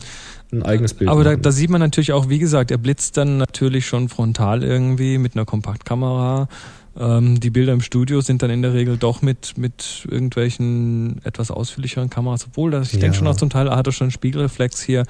ein 0.52 0.64
eigenes 0.64 0.94
Bild 0.94 1.10
Aber 1.10 1.24
da, 1.24 1.36
da, 1.36 1.52
sieht 1.52 1.70
man 1.70 1.82
natürlich 1.82 2.12
auch, 2.12 2.30
wie 2.30 2.40
gesagt, 2.40 2.72
er 2.72 2.78
blitzt 2.78 3.18
dann 3.18 3.38
natürlich 3.38 3.86
schon 3.86 4.10
frontal 4.10 4.64
irgendwie 4.64 5.18
mit 5.18 5.36
einer 5.36 5.46
Kompaktkamera 5.46 6.48
ähm, 6.98 7.40
die 7.40 7.50
Bilder 7.50 7.74
im 7.74 7.82
Studio 7.82 8.22
sind 8.22 8.42
dann 8.42 8.50
in 8.50 8.62
der 8.62 8.74
Regel 8.74 8.98
doch 8.98 9.22
mit, 9.22 9.58
mit 9.58 10.08
irgendwelchen 10.10 11.22
etwas 11.24 11.52
ausführlicheren 11.52 12.10
Kameras, 12.10 12.46
obwohl 12.48 12.72
das, 12.72 12.88
ich 12.88 12.94
ja. 12.96 13.00
denke 13.02 13.18
schon 13.18 13.28
auch 13.28 13.38
zum 13.38 13.50
Teil 13.50 13.70
hat 13.70 13.88
er 13.88 13.94
schon 13.94 14.06
einen 14.06 14.12
Spiegelreflex 14.12 14.82
hier. 14.82 15.06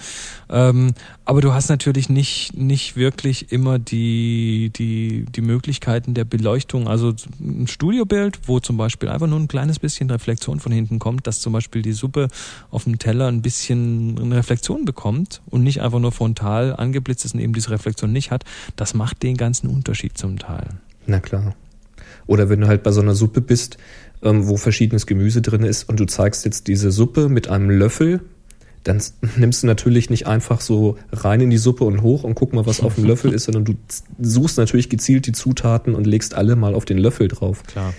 Ähm, 0.50 0.94
aber 1.26 1.42
du 1.42 1.54
hast 1.54 1.70
natürlich 1.70 2.10
nicht, 2.10 2.56
nicht 2.56 2.96
wirklich 2.96 3.52
immer 3.52 3.80
die, 3.80 4.72
die, 4.76 5.26
die 5.26 5.42
Möglichkeiten 5.42 6.14
der 6.14 6.26
Beleuchtung. 6.26 6.88
Also 6.88 7.14
ein 7.40 7.68
Studiobild, 7.68 8.48
wo 8.48 8.60
zum 8.60 8.78
Beispiel 8.78 9.10
einfach 9.10 9.28
nur 9.28 9.40
ein 9.40 9.48
kleines 9.48 9.80
bisschen 9.80 10.10
Reflexion 10.10 10.60
von 10.60 10.72
hinten 10.72 11.00
kommt, 11.00 11.28
dass 11.28 11.40
zum 11.40 11.54
Beispiel 11.54 11.82
die 11.82 11.94
Suppe 11.94 12.28
auf 12.72 12.84
dem 12.84 13.00
Teller 13.00 13.28
ein 13.28 13.42
bisschen 13.42 14.20
eine 14.20 14.36
Reflexion 14.36 14.86
bekommt 14.86 15.42
und 15.50 15.64
nicht 15.64 15.82
einfach 15.82 16.00
nur 16.00 16.12
frontal 16.12 16.76
angeblitzt 16.76 17.26
ist 17.26 17.34
und 17.34 17.40
eben 17.40 17.54
diese 17.54 17.72
Reflexion 17.72 18.12
nicht 18.12 18.32
hat, 18.32 18.44
das 18.76 18.94
macht 18.94 19.24
den 19.24 19.38
ganzen 19.38 19.70
Unterschied 19.70 20.18
zum 20.18 20.38
Teil. 20.38 20.68
Na 21.08 21.20
klar. 21.20 21.56
Oder 22.30 22.48
wenn 22.48 22.62
du 22.62 22.68
halt 22.68 22.84
bei 22.84 22.92
so 22.92 23.02
einer 23.02 23.16
Suppe 23.16 23.42
bist, 23.42 23.78
ähm, 24.22 24.48
wo 24.48 24.56
verschiedenes 24.56 25.08
Gemüse 25.08 25.42
drin 25.42 25.64
ist 25.64 25.90
und 25.90 26.00
du 26.00 26.06
zeigst 26.06 26.46
jetzt 26.46 26.68
diese 26.68 26.92
Suppe 26.92 27.28
mit 27.28 27.48
einem 27.48 27.72
Löffel, 27.72 28.22
dann 28.84 29.02
nimmst 29.38 29.64
du 29.64 29.68
natürlich 29.68 30.12
nicht 30.12 30.28
einfach 30.28 30.62
so 30.62 30.96
rein 31.12 31.42
in 31.42 31.50
die 31.50 31.58
Suppe 31.58 31.86
und 31.86 32.04
hoch 32.04 32.24
und 32.24 32.36
guck 32.36 32.54
mal, 32.54 32.68
was 32.68 32.82
auf 32.82 32.96
dem 32.96 33.06
Löffel 33.06 33.34
ist, 33.34 33.46
sondern 33.46 33.66
du 33.66 33.74
suchst 34.20 34.60
natürlich 34.60 34.90
gezielt 34.90 35.26
die 35.26 35.32
Zutaten 35.32 35.96
und 35.96 36.06
legst 36.06 36.36
alle 36.36 36.56
mal 36.56 36.76
auf 36.76 36.86
den 36.86 37.00
Löffel 37.00 37.30
drauf. 37.30 37.64
Klar. 37.64 37.96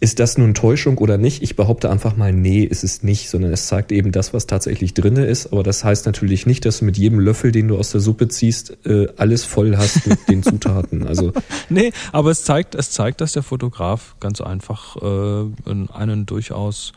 Ist 0.00 0.18
das 0.20 0.36
nun 0.36 0.54
Täuschung 0.54 0.98
oder 0.98 1.16
nicht? 1.16 1.42
Ich 1.42 1.56
behaupte 1.56 1.90
einfach 1.90 2.16
mal, 2.16 2.32
nee, 2.32 2.62
ist 2.64 2.84
es 2.84 3.02
nicht, 3.02 3.30
sondern 3.30 3.52
es 3.52 3.68
zeigt 3.68 3.92
eben 3.92 4.12
das, 4.12 4.34
was 4.34 4.46
tatsächlich 4.46 4.92
drinne 4.92 5.24
ist. 5.24 5.52
Aber 5.52 5.62
das 5.62 5.84
heißt 5.84 6.04
natürlich 6.04 6.46
nicht, 6.46 6.64
dass 6.64 6.80
du 6.80 6.84
mit 6.84 6.98
jedem 6.98 7.20
Löffel, 7.20 7.52
den 7.52 7.68
du 7.68 7.78
aus 7.78 7.90
der 7.90 8.00
Suppe 8.00 8.28
ziehst, 8.28 8.76
äh, 8.86 9.06
alles 9.16 9.44
voll 9.44 9.76
hast 9.76 10.06
mit 10.06 10.28
den 10.28 10.42
Zutaten. 10.42 11.06
Also 11.06 11.32
nee, 11.68 11.92
aber 12.12 12.30
es 12.30 12.44
zeigt, 12.44 12.74
es 12.74 12.90
zeigt, 12.90 13.20
dass 13.20 13.32
der 13.32 13.42
Fotograf 13.42 14.16
ganz 14.20 14.40
einfach 14.40 14.96
äh, 14.96 15.70
einen 15.92 16.26
durchaus 16.26 16.92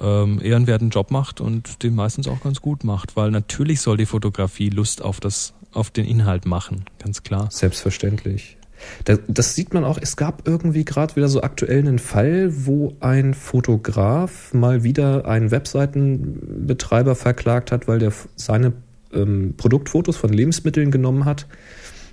ähm, 0.00 0.40
ehrenwerten 0.42 0.90
Job 0.90 1.10
macht 1.10 1.40
und 1.40 1.82
den 1.82 1.94
meistens 1.94 2.26
auch 2.26 2.42
ganz 2.42 2.60
gut 2.60 2.84
macht, 2.84 3.16
weil 3.16 3.30
natürlich 3.30 3.80
soll 3.80 3.96
die 3.96 4.06
Fotografie 4.06 4.70
Lust 4.70 5.02
auf 5.02 5.20
das, 5.20 5.54
auf 5.72 5.90
den 5.90 6.06
Inhalt 6.06 6.46
machen, 6.46 6.84
ganz 6.98 7.22
klar. 7.22 7.48
Selbstverständlich. 7.50 8.56
Das, 9.04 9.20
das 9.28 9.54
sieht 9.54 9.74
man 9.74 9.84
auch, 9.84 9.98
es 10.00 10.16
gab 10.16 10.46
irgendwie 10.46 10.84
gerade 10.84 11.16
wieder 11.16 11.28
so 11.28 11.42
aktuell 11.42 11.78
einen 11.78 11.98
Fall, 11.98 12.50
wo 12.66 12.94
ein 13.00 13.34
Fotograf 13.34 14.52
mal 14.52 14.82
wieder 14.82 15.26
einen 15.26 15.50
Webseitenbetreiber 15.50 17.14
verklagt 17.14 17.72
hat, 17.72 17.88
weil 17.88 17.98
der 17.98 18.12
seine 18.36 18.72
ähm, 19.12 19.54
Produktfotos 19.56 20.16
von 20.16 20.32
Lebensmitteln 20.32 20.90
genommen 20.90 21.24
hat 21.24 21.46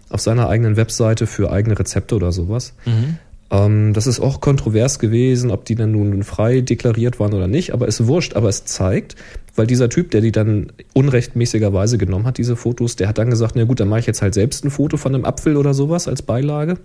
auf 0.10 0.22
seiner 0.22 0.48
eigenen 0.50 0.78
Webseite 0.78 1.28
für 1.28 1.52
eigene 1.52 1.78
Rezepte 1.78 2.16
oder 2.16 2.32
sowas. 2.32 2.74
Mhm. 2.86 3.18
Ähm, 3.50 3.94
das 3.94 4.08
ist 4.08 4.20
auch 4.20 4.42
kontrovers 4.42 5.00
gewesen, 5.00 5.52
ob 5.52 5.66
die 5.66 5.76
dann 5.76 5.92
nun 5.92 6.24
frei 6.24 6.62
deklariert 6.62 7.20
waren 7.20 7.34
oder 7.34 7.48
nicht, 7.48 7.74
aber 7.74 7.88
es 7.88 8.08
wurscht. 8.08 8.36
Aber 8.36 8.50
es 8.50 8.66
zeigt, 8.66 9.16
weil 9.58 9.68
dieser 9.68 9.90
Typ, 9.90 10.12
der 10.12 10.22
die 10.22 10.32
dann 10.32 10.72
unrechtmäßigerweise 10.94 11.98
genommen 11.98 12.26
hat, 12.26 12.38
diese 12.38 12.56
Fotos, 12.56 12.96
der 12.96 13.10
hat 13.10 13.18
dann 13.18 13.30
gesagt, 13.30 13.56
na 13.56 13.64
gut, 13.64 13.80
dann 13.80 13.90
mache 13.90 14.02
ich 14.02 14.06
jetzt 14.06 14.22
halt 14.22 14.34
selbst 14.34 14.64
ein 14.64 14.72
Foto 14.72 14.98
von 14.98 15.14
einem 15.14 15.26
Apfel 15.26 15.58
oder 15.58 15.74
sowas 15.74 16.08
als 16.08 16.22
Beilage. 16.22 16.78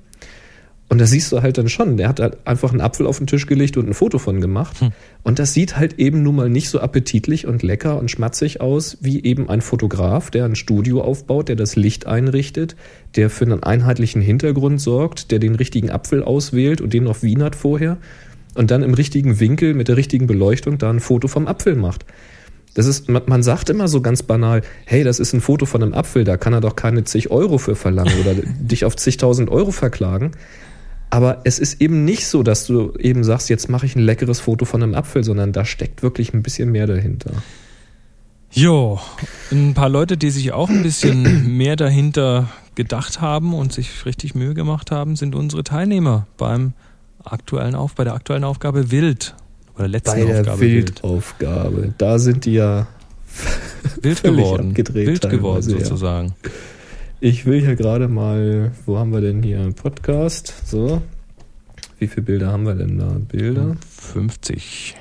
Und 0.88 1.00
da 1.00 1.06
siehst 1.06 1.32
du 1.32 1.40
halt 1.40 1.56
dann 1.56 1.70
schon, 1.70 1.96
der 1.96 2.08
hat 2.08 2.20
halt 2.20 2.46
einfach 2.46 2.70
einen 2.70 2.82
Apfel 2.82 3.06
auf 3.06 3.16
den 3.16 3.26
Tisch 3.26 3.46
gelegt 3.46 3.78
und 3.78 3.88
ein 3.88 3.94
Foto 3.94 4.18
von 4.18 4.42
gemacht. 4.42 4.80
Hm. 4.80 4.90
Und 5.22 5.38
das 5.38 5.54
sieht 5.54 5.78
halt 5.78 5.98
eben 5.98 6.22
nun 6.22 6.36
mal 6.36 6.50
nicht 6.50 6.68
so 6.68 6.80
appetitlich 6.80 7.46
und 7.46 7.62
lecker 7.62 7.98
und 7.98 8.10
schmatzig 8.10 8.60
aus, 8.60 8.98
wie 9.00 9.24
eben 9.24 9.48
ein 9.48 9.62
Fotograf, 9.62 10.30
der 10.30 10.44
ein 10.44 10.54
Studio 10.54 11.00
aufbaut, 11.00 11.48
der 11.48 11.56
das 11.56 11.76
Licht 11.76 12.06
einrichtet, 12.06 12.76
der 13.16 13.30
für 13.30 13.46
einen 13.46 13.62
einheitlichen 13.62 14.20
Hintergrund 14.20 14.82
sorgt, 14.82 15.30
der 15.30 15.38
den 15.38 15.54
richtigen 15.54 15.90
Apfel 15.90 16.22
auswählt 16.22 16.82
und 16.82 16.92
den 16.92 17.06
auf 17.06 17.22
Wien 17.22 17.42
hat 17.42 17.56
vorher 17.56 17.96
und 18.54 18.70
dann 18.70 18.82
im 18.82 18.92
richtigen 18.92 19.40
Winkel 19.40 19.72
mit 19.72 19.88
der 19.88 19.96
richtigen 19.96 20.26
Beleuchtung 20.26 20.76
da 20.76 20.90
ein 20.90 21.00
Foto 21.00 21.28
vom 21.28 21.46
Apfel 21.46 21.74
macht. 21.74 22.04
Das 22.74 22.86
ist, 22.86 23.08
man 23.08 23.42
sagt 23.42 23.68
immer 23.68 23.86
so 23.86 24.00
ganz 24.00 24.22
banal, 24.22 24.62
hey, 24.86 25.04
das 25.04 25.20
ist 25.20 25.34
ein 25.34 25.42
Foto 25.42 25.66
von 25.66 25.82
einem 25.82 25.92
Apfel, 25.92 26.24
da 26.24 26.38
kann 26.38 26.54
er 26.54 26.62
doch 26.62 26.74
keine 26.74 27.04
zig 27.04 27.30
Euro 27.30 27.58
für 27.58 27.76
verlangen 27.76 28.14
oder 28.20 28.34
dich 28.58 28.84
auf 28.84 28.96
zigtausend 28.96 29.50
Euro 29.50 29.72
verklagen. 29.72 30.32
Aber 31.10 31.42
es 31.44 31.58
ist 31.58 31.82
eben 31.82 32.06
nicht 32.06 32.26
so, 32.26 32.42
dass 32.42 32.66
du 32.66 32.94
eben 32.98 33.22
sagst, 33.22 33.50
jetzt 33.50 33.68
mache 33.68 33.84
ich 33.84 33.94
ein 33.96 34.02
leckeres 34.02 34.40
Foto 34.40 34.64
von 34.64 34.82
einem 34.82 34.94
Apfel, 34.94 35.22
sondern 35.22 35.52
da 35.52 35.66
steckt 35.66 36.02
wirklich 36.02 36.32
ein 36.32 36.42
bisschen 36.42 36.72
mehr 36.72 36.86
dahinter. 36.86 37.32
Jo, 38.50 38.98
ein 39.50 39.74
paar 39.74 39.90
Leute, 39.90 40.16
die 40.16 40.30
sich 40.30 40.52
auch 40.52 40.70
ein 40.70 40.82
bisschen 40.82 41.56
mehr 41.58 41.76
dahinter 41.76 42.48
gedacht 42.74 43.20
haben 43.20 43.52
und 43.52 43.74
sich 43.74 44.06
richtig 44.06 44.34
Mühe 44.34 44.54
gemacht 44.54 44.90
haben, 44.90 45.16
sind 45.16 45.34
unsere 45.34 45.64
Teilnehmer 45.64 46.26
beim 46.38 46.72
aktuellen 47.22 47.74
Auf, 47.74 47.94
bei 47.94 48.04
der 48.04 48.14
aktuellen 48.14 48.44
Aufgabe 48.44 48.90
Wild. 48.90 49.34
Oder 49.76 49.88
letzten 49.88 50.10
bei 50.10 50.24
der 50.24 50.40
Aufgabe 50.40 50.60
Wildaufgabe. 50.60 51.82
Wild. 51.82 51.94
Da 51.98 52.18
sind 52.18 52.44
die 52.44 52.54
ja 52.54 52.86
wild 54.00 54.22
geworden. 54.22 54.76
Wild 54.76 55.30
geworden 55.30 55.62
sozusagen. 55.62 56.34
Ja. 56.44 56.50
Ich 57.20 57.46
will 57.46 57.60
hier 57.60 57.76
gerade 57.76 58.08
mal, 58.08 58.72
wo 58.84 58.98
haben 58.98 59.12
wir 59.12 59.20
denn 59.20 59.42
hier? 59.42 59.72
Podcast. 59.80 60.52
So. 60.66 61.02
Wie 61.98 62.08
viele 62.08 62.22
Bilder 62.22 62.48
haben 62.48 62.66
wir 62.66 62.74
denn 62.74 62.98
da? 62.98 63.16
Bilder? 63.28 63.76
50. 63.88 64.96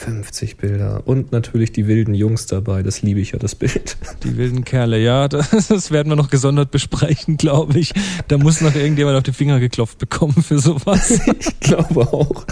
50 0.00 0.56
Bilder. 0.56 1.02
Und 1.04 1.30
natürlich 1.30 1.72
die 1.72 1.86
wilden 1.86 2.14
Jungs 2.14 2.46
dabei. 2.46 2.82
Das 2.82 3.02
liebe 3.02 3.20
ich 3.20 3.32
ja, 3.32 3.38
das 3.38 3.54
Bild. 3.54 3.98
Die 4.24 4.38
wilden 4.38 4.64
Kerle, 4.64 4.98
ja, 4.98 5.28
das, 5.28 5.50
das 5.68 5.90
werden 5.90 6.08
wir 6.08 6.16
noch 6.16 6.30
gesondert 6.30 6.70
besprechen, 6.70 7.36
glaube 7.36 7.78
ich. 7.78 7.92
Da 8.28 8.38
muss 8.38 8.62
noch 8.62 8.74
irgendjemand 8.74 9.18
auf 9.18 9.24
die 9.24 9.34
Finger 9.34 9.60
geklopft 9.60 9.98
bekommen 9.98 10.42
für 10.42 10.58
sowas. 10.58 11.10
ich 11.38 11.60
glaube 11.60 12.00
auch. 12.00 12.46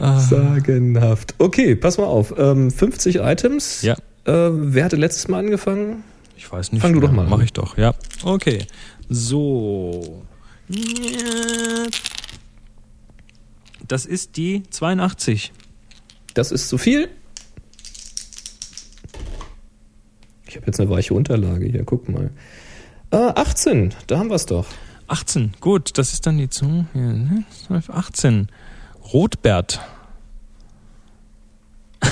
Ah. 0.00 0.18
Sagenhaft. 0.18 1.34
Okay, 1.38 1.76
pass 1.76 1.98
mal 1.98 2.04
auf. 2.04 2.28
50 2.28 3.16
ähm, 3.16 3.22
Items. 3.24 3.82
Ja. 3.82 3.94
Äh, 4.24 4.50
wer 4.52 4.84
hatte 4.84 4.96
letztes 4.96 5.28
Mal 5.28 5.40
angefangen? 5.40 6.04
Ich 6.36 6.50
weiß 6.50 6.72
nicht. 6.72 6.80
Fang 6.80 6.94
du 6.94 7.00
doch 7.00 7.12
mal 7.12 7.24
an. 7.24 7.30
Mach 7.30 7.42
ich 7.42 7.52
doch, 7.52 7.76
ja. 7.76 7.94
Okay. 8.24 8.66
So. 9.08 10.22
Das 13.86 14.06
ist 14.06 14.36
die 14.36 14.62
82. 14.70 15.52
Das 16.32 16.50
ist 16.50 16.68
zu 16.68 16.78
viel. 16.78 17.08
Ich 20.46 20.56
habe 20.56 20.66
jetzt 20.66 20.80
eine 20.80 20.88
weiche 20.90 21.14
Unterlage 21.14 21.66
hier, 21.66 21.84
guck 21.84 22.08
mal. 22.08 22.30
Äh, 23.10 23.16
18, 23.16 23.94
da 24.06 24.18
haben 24.18 24.30
wir 24.30 24.36
es 24.36 24.46
doch. 24.46 24.66
18, 25.08 25.54
gut, 25.60 25.98
das 25.98 26.12
ist 26.12 26.26
dann 26.26 26.38
die 26.38 26.48
zu. 26.48 26.86
18. 27.88 28.48
Rotbert. 29.12 29.80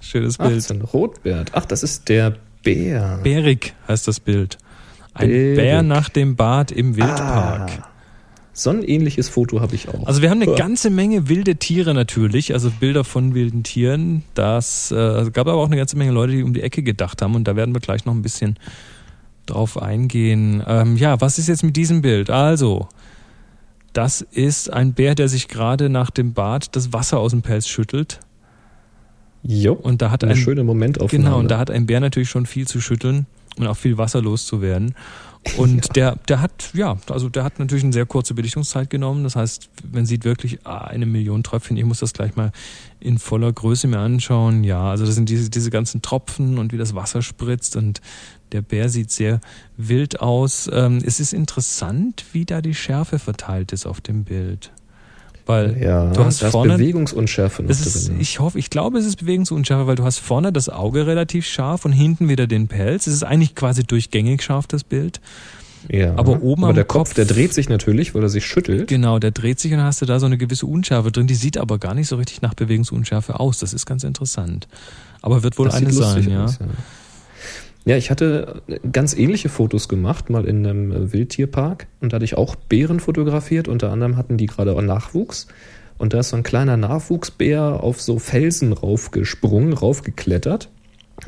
Schönes 0.00 0.38
Bild. 0.38 0.58
18, 0.58 0.82
Rotbert. 0.82 1.52
Ach, 1.54 1.64
das 1.64 1.82
ist 1.82 2.08
der 2.08 2.36
Bär. 2.62 3.20
Bärig 3.22 3.74
heißt 3.88 4.08
das 4.08 4.20
Bild. 4.20 4.58
Ein 5.14 5.28
Bärig. 5.28 5.56
Bär 5.56 5.82
nach 5.82 6.08
dem 6.08 6.36
Bad 6.36 6.72
im 6.72 6.96
Wildpark. 6.96 7.70
Ah, 7.70 7.88
so 8.52 8.70
ein 8.70 8.82
ähnliches 8.82 9.28
Foto 9.28 9.60
habe 9.60 9.74
ich 9.74 9.88
auch. 9.88 10.06
Also 10.06 10.22
wir 10.22 10.30
haben 10.30 10.42
eine 10.42 10.54
ganze 10.54 10.90
Menge 10.90 11.28
wilde 11.28 11.56
Tiere 11.56 11.94
natürlich, 11.94 12.52
also 12.52 12.70
Bilder 12.70 13.04
von 13.04 13.34
wilden 13.34 13.62
Tieren. 13.62 14.24
Das 14.34 14.90
äh, 14.90 15.30
gab 15.30 15.46
aber 15.46 15.54
auch 15.54 15.66
eine 15.66 15.76
ganze 15.76 15.96
Menge 15.96 16.12
Leute, 16.12 16.32
die 16.32 16.42
um 16.42 16.52
die 16.52 16.62
Ecke 16.62 16.82
gedacht 16.82 17.22
haben 17.22 17.34
und 17.34 17.44
da 17.44 17.56
werden 17.56 17.74
wir 17.74 17.80
gleich 17.80 18.04
noch 18.04 18.12
ein 18.12 18.22
bisschen 18.22 18.58
drauf 19.46 19.80
eingehen. 19.80 20.62
Ähm, 20.66 20.96
ja, 20.96 21.20
was 21.20 21.38
ist 21.38 21.48
jetzt 21.48 21.62
mit 21.62 21.76
diesem 21.76 22.02
Bild? 22.02 22.28
Also, 22.28 22.88
das 23.92 24.22
ist 24.22 24.72
ein 24.72 24.94
Bär, 24.94 25.14
der 25.14 25.28
sich 25.28 25.48
gerade 25.48 25.88
nach 25.88 26.10
dem 26.10 26.32
Bad 26.32 26.74
das 26.76 26.92
Wasser 26.92 27.18
aus 27.18 27.32
dem 27.32 27.42
Pelz 27.42 27.66
schüttelt. 27.66 28.20
Jo, 29.42 29.72
und 29.72 30.02
da 30.02 30.10
hat 30.10 30.22
ein, 30.22 30.36
schöne 30.36 30.64
Momentaufnahme. 30.64 31.24
Genau, 31.24 31.38
und 31.38 31.50
da 31.50 31.58
hat 31.58 31.70
ein 31.70 31.86
Bär 31.86 32.00
natürlich 32.00 32.28
schon 32.28 32.46
viel 32.46 32.68
zu 32.68 32.80
schütteln 32.80 33.26
und 33.56 33.66
auch 33.66 33.76
viel 33.76 33.96
Wasser 33.98 34.20
loszuwerden. 34.20 34.94
Und 35.56 35.86
ja. 35.86 35.92
der, 35.94 36.16
der 36.28 36.40
hat, 36.42 36.70
ja, 36.74 36.98
also 37.08 37.30
der 37.30 37.44
hat 37.44 37.58
natürlich 37.58 37.84
eine 37.84 37.92
sehr 37.92 38.04
kurze 38.04 38.34
Belichtungszeit 38.34 38.90
genommen. 38.90 39.24
Das 39.24 39.36
heißt, 39.36 39.70
man 39.90 40.04
sieht 40.04 40.24
wirklich 40.24 40.58
ah, 40.64 40.84
eine 40.84 41.06
Million 41.06 41.42
Tröpfchen. 41.42 41.76
Ich 41.78 41.84
muss 41.84 42.00
das 42.00 42.12
gleich 42.12 42.36
mal 42.36 42.52
in 43.00 43.18
voller 43.18 43.50
Größe 43.50 43.88
mir 43.88 43.98
anschauen. 43.98 44.62
Ja, 44.62 44.90
also 44.90 45.06
das 45.06 45.14
sind 45.14 45.28
diese, 45.28 45.48
diese 45.48 45.70
ganzen 45.70 46.02
Tropfen 46.02 46.58
und 46.58 46.72
wie 46.72 46.78
das 46.78 46.94
Wasser 46.94 47.22
spritzt 47.22 47.76
und 47.76 48.02
der 48.52 48.62
Bär 48.62 48.88
sieht 48.88 49.10
sehr 49.10 49.40
wild 49.76 50.20
aus. 50.20 50.68
Ähm, 50.72 50.98
es 51.04 51.20
ist 51.20 51.32
interessant, 51.32 52.24
wie 52.32 52.44
da 52.44 52.60
die 52.60 52.74
Schärfe 52.74 53.18
verteilt 53.18 53.72
ist 53.72 53.86
auf 53.86 54.00
dem 54.00 54.24
Bild. 54.24 54.70
Weil 55.46 55.82
ja, 55.82 56.12
du 56.12 56.24
hast 56.24 56.44
vorne 56.44 56.76
Bewegungsunschärfe 56.76 57.62
noch 57.62 57.70
ist, 57.70 58.08
drin. 58.08 58.20
Ich 58.20 58.38
hoffe, 58.38 58.58
ich 58.58 58.70
glaube, 58.70 58.98
es 58.98 59.06
ist 59.06 59.16
Bewegungsunschärfe, 59.16 59.86
weil 59.86 59.96
du 59.96 60.04
hast 60.04 60.18
vorne 60.18 60.52
das 60.52 60.68
Auge 60.68 61.06
relativ 61.06 61.46
scharf 61.46 61.84
und 61.84 61.92
hinten 61.92 62.28
wieder 62.28 62.46
den 62.46 62.68
Pelz. 62.68 63.06
Es 63.06 63.14
ist 63.14 63.24
eigentlich 63.24 63.54
quasi 63.54 63.82
durchgängig 63.82 64.42
scharf 64.42 64.66
das 64.66 64.84
Bild. 64.84 65.20
Ja, 65.88 66.14
aber 66.16 66.42
oben 66.42 66.64
aber 66.64 66.74
der 66.74 66.84
Kopf, 66.84 67.08
Kopf, 67.08 67.14
der 67.14 67.24
dreht 67.24 67.54
sich 67.54 67.68
natürlich, 67.68 68.14
weil 68.14 68.22
er 68.22 68.28
sich 68.28 68.46
schüttelt. 68.46 68.86
Genau, 68.88 69.18
der 69.18 69.30
dreht 69.30 69.58
sich 69.58 69.72
und 69.72 69.78
dann 69.78 69.86
hast 69.86 70.02
du 70.02 70.06
da 70.06 70.20
so 70.20 70.26
eine 70.26 70.36
gewisse 70.36 70.66
Unschärfe 70.66 71.10
drin. 71.10 71.26
Die 71.26 71.34
sieht 71.34 71.56
aber 71.56 71.78
gar 71.78 71.94
nicht 71.94 72.08
so 72.08 72.16
richtig 72.16 72.42
nach 72.42 72.54
Bewegungsunschärfe 72.54 73.40
aus. 73.40 73.58
Das 73.58 73.72
ist 73.72 73.86
ganz 73.86 74.04
interessant. 74.04 74.68
Aber 75.22 75.42
wird 75.42 75.58
wohl 75.58 75.66
das 75.66 75.76
eine 75.76 75.92
sein, 75.92 76.28
ja. 76.28 76.44
Aus, 76.44 76.58
ja. 76.60 76.66
Ja, 77.86 77.96
ich 77.96 78.10
hatte 78.10 78.62
ganz 78.92 79.16
ähnliche 79.16 79.48
Fotos 79.48 79.88
gemacht, 79.88 80.28
mal 80.28 80.44
in 80.44 80.66
einem 80.66 81.12
Wildtierpark. 81.12 81.86
Und 82.00 82.12
da 82.12 82.16
hatte 82.16 82.24
ich 82.24 82.36
auch 82.36 82.54
Bären 82.54 83.00
fotografiert. 83.00 83.68
Unter 83.68 83.90
anderem 83.90 84.16
hatten 84.16 84.36
die 84.36 84.46
gerade 84.46 84.74
auch 84.74 84.82
Nachwuchs. 84.82 85.46
Und 85.96 86.14
da 86.14 86.20
ist 86.20 86.30
so 86.30 86.36
ein 86.36 86.42
kleiner 86.42 86.76
Nachwuchsbär 86.76 87.82
auf 87.82 88.00
so 88.00 88.18
Felsen 88.18 88.72
raufgesprungen, 88.72 89.72
raufgeklettert. 89.72 90.70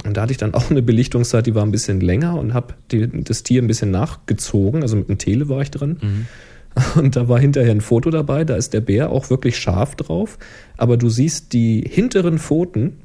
Und 0.04 0.16
da 0.16 0.22
hatte 0.22 0.32
ich 0.32 0.38
dann 0.38 0.54
auch 0.54 0.70
eine 0.70 0.82
Belichtungszeit, 0.82 1.46
die 1.46 1.54
war 1.54 1.62
ein 1.62 1.70
bisschen 1.70 2.00
länger 2.00 2.38
und 2.38 2.54
habe 2.54 2.74
das 2.88 3.42
Tier 3.42 3.62
ein 3.62 3.66
bisschen 3.66 3.90
nachgezogen. 3.90 4.82
Also 4.82 4.96
mit 4.96 5.08
einem 5.08 5.18
Tele 5.18 5.48
war 5.48 5.60
ich 5.60 5.70
dran. 5.70 5.98
Mhm. 6.00 6.26
Und 6.94 7.16
da 7.16 7.28
war 7.28 7.38
hinterher 7.38 7.70
ein 7.70 7.82
Foto 7.82 8.08
dabei, 8.08 8.44
da 8.44 8.56
ist 8.56 8.72
der 8.72 8.80
Bär 8.80 9.10
auch 9.10 9.28
wirklich 9.28 9.58
scharf 9.58 9.94
drauf. 9.94 10.38
Aber 10.78 10.96
du 10.96 11.10
siehst 11.10 11.52
die 11.52 11.84
hinteren 11.86 12.38
Pfoten, 12.38 12.96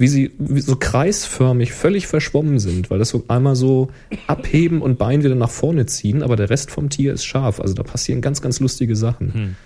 wie 0.00 0.08
sie 0.08 0.32
wie 0.38 0.62
so 0.62 0.76
kreisförmig 0.76 1.74
völlig 1.74 2.06
verschwommen 2.06 2.58
sind, 2.58 2.90
weil 2.90 2.98
das 2.98 3.10
so 3.10 3.24
einmal 3.28 3.54
so 3.54 3.90
abheben 4.26 4.80
und 4.80 4.98
Bein 4.98 5.22
wieder 5.22 5.34
nach 5.34 5.50
vorne 5.50 5.84
ziehen, 5.84 6.22
aber 6.22 6.36
der 6.36 6.48
Rest 6.48 6.70
vom 6.70 6.88
Tier 6.88 7.12
ist 7.12 7.26
scharf. 7.26 7.60
Also 7.60 7.74
da 7.74 7.82
passieren 7.82 8.22
ganz, 8.22 8.40
ganz 8.40 8.60
lustige 8.60 8.96
Sachen. 8.96 9.34
Hm. 9.34 9.56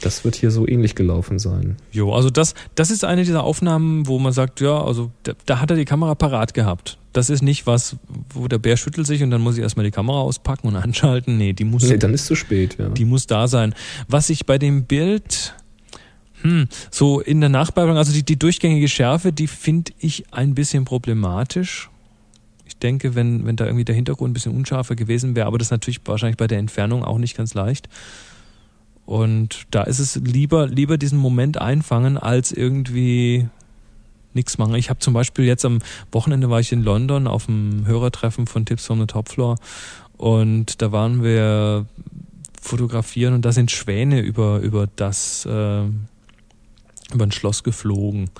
Das 0.00 0.24
wird 0.24 0.34
hier 0.34 0.50
so 0.50 0.66
ähnlich 0.66 0.96
gelaufen 0.96 1.38
sein. 1.38 1.76
Jo, 1.92 2.12
also 2.12 2.28
das, 2.28 2.54
das 2.74 2.90
ist 2.90 3.04
eine 3.04 3.22
dieser 3.22 3.44
Aufnahmen, 3.44 4.08
wo 4.08 4.18
man 4.18 4.32
sagt, 4.32 4.60
ja, 4.60 4.82
also 4.82 5.12
da, 5.22 5.34
da 5.46 5.60
hat 5.60 5.70
er 5.70 5.76
die 5.76 5.84
Kamera 5.84 6.16
parat 6.16 6.54
gehabt. 6.54 6.98
Das 7.12 7.30
ist 7.30 7.42
nicht 7.42 7.64
was, 7.64 7.94
wo 8.34 8.48
der 8.48 8.58
Bär 8.58 8.76
schüttelt 8.76 9.06
sich 9.06 9.22
und 9.22 9.30
dann 9.30 9.42
muss 9.42 9.56
ich 9.56 9.62
erstmal 9.62 9.84
die 9.84 9.92
Kamera 9.92 10.22
auspacken 10.22 10.66
und 10.66 10.74
anschalten. 10.82 11.38
Nee, 11.38 11.52
die 11.52 11.62
muss. 11.62 11.84
Nee, 11.84 11.98
dann 11.98 12.14
ist 12.14 12.26
zu 12.26 12.34
spät, 12.34 12.78
ja. 12.80 12.88
Die 12.88 13.04
muss 13.04 13.28
da 13.28 13.46
sein. 13.46 13.76
Was 14.08 14.28
ich 14.28 14.44
bei 14.44 14.58
dem 14.58 14.86
Bild 14.86 15.54
hm, 16.42 16.68
so 16.90 17.20
in 17.20 17.40
der 17.40 17.48
Nachbearbeitung, 17.48 17.98
also 17.98 18.12
die, 18.12 18.24
die 18.24 18.38
durchgängige 18.38 18.88
Schärfe, 18.88 19.32
die 19.32 19.46
finde 19.46 19.92
ich 19.98 20.24
ein 20.32 20.54
bisschen 20.54 20.84
problematisch. 20.84 21.88
Ich 22.66 22.76
denke, 22.76 23.14
wenn, 23.14 23.46
wenn 23.46 23.56
da 23.56 23.66
irgendwie 23.66 23.84
der 23.84 23.94
Hintergrund 23.94 24.30
ein 24.30 24.34
bisschen 24.34 24.56
unscharfer 24.56 24.96
gewesen 24.96 25.36
wäre, 25.36 25.46
aber 25.46 25.58
das 25.58 25.70
natürlich 25.70 26.00
wahrscheinlich 26.04 26.36
bei 26.36 26.46
der 26.46 26.58
Entfernung 26.58 27.04
auch 27.04 27.18
nicht 27.18 27.36
ganz 27.36 27.54
leicht. 27.54 27.88
Und 29.06 29.66
da 29.70 29.82
ist 29.82 29.98
es 29.98 30.16
lieber, 30.16 30.66
lieber 30.66 30.98
diesen 30.98 31.18
Moment 31.18 31.60
einfangen, 31.60 32.18
als 32.18 32.52
irgendwie 32.52 33.48
nichts 34.34 34.58
machen. 34.58 34.74
Ich 34.74 34.90
habe 34.90 35.00
zum 35.00 35.14
Beispiel 35.14 35.44
jetzt 35.44 35.64
am 35.64 35.80
Wochenende 36.10 36.50
war 36.50 36.60
ich 36.60 36.72
in 36.72 36.82
London 36.82 37.26
auf 37.26 37.46
dem 37.46 37.86
Hörertreffen 37.86 38.46
von 38.46 38.64
Tips 38.64 38.86
from 38.86 39.00
the 39.00 39.06
Top 39.06 39.28
Floor 39.28 39.56
und 40.16 40.80
da 40.80 40.92
waren 40.92 41.22
wir 41.22 41.86
fotografieren 42.60 43.34
und 43.34 43.44
da 43.44 43.52
sind 43.52 43.70
Schwäne 43.70 44.20
über, 44.20 44.60
über 44.60 44.88
das 44.96 45.44
äh, 45.46 45.82
über 47.14 47.26
ein 47.26 47.32
Schloss 47.32 47.62
geflogen. 47.62 48.30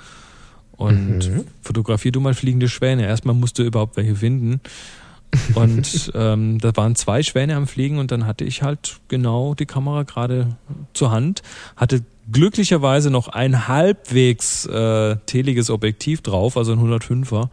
Und 0.75 1.29
mhm. 1.29 1.45
fotografier 1.61 2.11
du 2.11 2.19
mal 2.19 2.33
fliegende 2.33 2.67
Schwäne. 2.67 3.05
Erstmal 3.05 3.35
musst 3.35 3.59
du 3.59 3.63
überhaupt 3.63 3.95
welche 3.95 4.15
finden. 4.15 4.59
Und 5.55 6.11
ähm, 6.15 6.59
da 6.59 6.75
waren 6.75 6.95
zwei 6.95 7.23
Schwäne 7.23 7.55
am 7.55 7.67
Fliegen 7.67 7.97
und 7.97 8.11
dann 8.11 8.25
hatte 8.25 8.43
ich 8.43 8.63
halt 8.63 8.97
genau 9.07 9.53
die 9.55 9.65
Kamera 9.65 10.03
gerade 10.03 10.55
zur 10.93 11.11
Hand, 11.11 11.41
hatte 11.75 12.03
glücklicherweise 12.31 13.09
noch 13.09 13.27
ein 13.27 13.67
halbwegs 13.67 14.65
äh, 14.65 15.17
teliges 15.25 15.69
Objektiv 15.69 16.21
drauf, 16.21 16.57
also 16.57 16.73
ein 16.73 16.79
105er. 16.79 17.49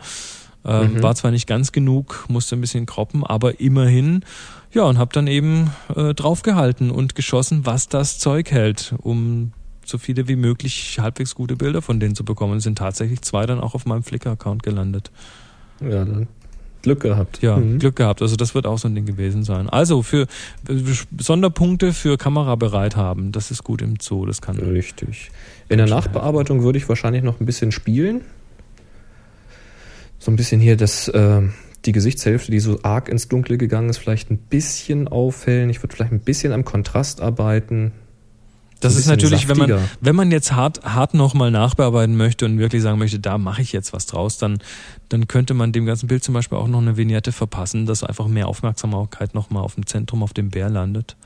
Ähm, 0.65 0.95
Mhm. 0.95 1.03
War 1.03 1.15
zwar 1.15 1.31
nicht 1.31 1.47
ganz 1.47 1.73
genug, 1.73 2.27
musste 2.29 2.55
ein 2.55 2.61
bisschen 2.61 2.87
kroppen, 2.87 3.25
aber 3.25 3.61
immerhin. 3.61 4.25
Ja, 4.73 4.83
und 4.85 4.99
habe 4.99 5.13
dann 5.13 5.27
eben 5.27 5.71
äh, 5.97 6.15
draufgehalten 6.15 6.91
und 6.91 7.15
geschossen, 7.15 7.67
was 7.67 7.89
das 7.89 8.19
Zeug 8.19 8.51
hält, 8.51 8.95
um 8.99 9.53
so 9.91 9.99
viele 9.99 10.29
wie 10.29 10.37
möglich 10.37 10.99
halbwegs 11.01 11.35
gute 11.35 11.57
Bilder 11.57 11.83
von 11.83 12.01
denen 12.01 12.15
zu 12.15 12.25
bekommen. 12.25 12.57
Es 12.59 12.65
sind 12.65 12.79
tatsächlich 12.79 13.21
zwei 13.23 13.47
dann 13.47 13.61
auch 13.61 13.75
auf 13.75 13.87
meinem 13.87 14.03
Flickr-Account 14.03 14.63
gelandet. 14.63 15.11
Ja, 15.81 16.05
dann 16.05 16.29
Glück 16.83 17.01
gehabt. 17.01 17.43
Ja, 17.43 17.57
Mhm. 17.57 17.79
Glück 17.79 17.97
gehabt. 17.97 18.23
Also 18.23 18.37
das 18.37 18.55
wird 18.55 18.67
auch 18.67 18.79
so 18.79 18.89
ein 18.89 18.95
Ding 18.95 19.05
gewesen 19.05 19.45
sein. 19.45 19.69
Also 19.69 20.03
für 20.03 20.23
äh, 20.69 20.75
Sonderpunkte 21.19 21.93
für 21.93 22.17
Kamera 22.17 22.55
bereit 22.55 22.97
haben, 22.97 23.33
das 23.33 23.51
ist 23.51 23.65
gut 23.65 23.83
im 23.83 23.97
Zoo. 24.01 24.25
Das 24.25 24.41
kann. 24.41 24.57
Richtig. 24.57 25.31
In 25.69 25.79
der 25.79 25.87
Nachbearbeitung 25.87 26.63
würde 26.63 26.79
ich 26.79 26.89
wahrscheinlich 26.89 27.23
noch 27.23 27.39
ein 27.41 27.47
bisschen 27.47 27.71
spielen. 27.73 28.23
So 30.19 30.31
ein 30.31 30.37
bisschen 30.37 30.61
hier 30.61 30.77
das, 30.77 31.09
äh, 31.09 31.43
die 31.85 31.93
Gesichtshälfte, 31.93 32.51
die 32.51 32.61
so 32.61 32.79
arg 32.83 33.09
ins 33.09 33.29
Dunkle 33.29 33.57
gegangen 33.57 33.89
ist, 33.89 33.99
vielleicht 33.99 34.31
ein 34.31 34.39
bisschen 34.39 35.09
aufhellen. 35.09 35.71
Ich 35.71 35.83
würde 35.83 35.95
vielleicht 35.95 36.13
ein 36.13 36.21
bisschen 36.21 36.53
am 36.53 36.65
Kontrast 36.65 37.21
arbeiten. 37.21 37.93
Das 38.81 38.97
ist 38.97 39.07
natürlich, 39.07 39.49
wenn 39.49 39.59
man, 39.59 39.69
saftiger. 39.69 39.91
wenn 40.01 40.17
man 40.17 40.31
jetzt 40.31 40.53
hart, 40.53 40.83
hart 40.85 41.15
nochmal 41.15 41.51
nachbearbeiten 41.51 42.17
möchte 42.17 42.47
und 42.47 42.59
wirklich 42.59 42.83
sagen 42.83 42.99
möchte, 42.99 43.21
da 43.21 43.37
mache 43.39 43.63
ich 43.63 43.73
jetzt 43.73 43.93
was 43.93 44.07
draus, 44.07 44.39
dann, 44.39 44.59
dann 45.11 45.29
könnte 45.29 45.55
man 45.55 45.73
dem 45.73 45.85
ganzen 45.87 46.07
Bild 46.07 46.25
zum 46.25 46.35
Beispiel 46.35 46.59
auch 46.59 46.69
noch 46.69 46.81
eine 46.81 46.97
Vignette 46.97 47.33
verpassen, 47.33 47.87
dass 47.87 48.03
einfach 48.03 48.27
mehr 48.27 48.49
Aufmerksamkeit 48.49 49.35
nochmal 49.35 49.63
auf 49.63 49.75
dem 49.75 49.87
Zentrum, 49.87 50.23
auf 50.23 50.33
dem 50.33 50.49
Bär 50.49 50.71
landet. 50.71 51.17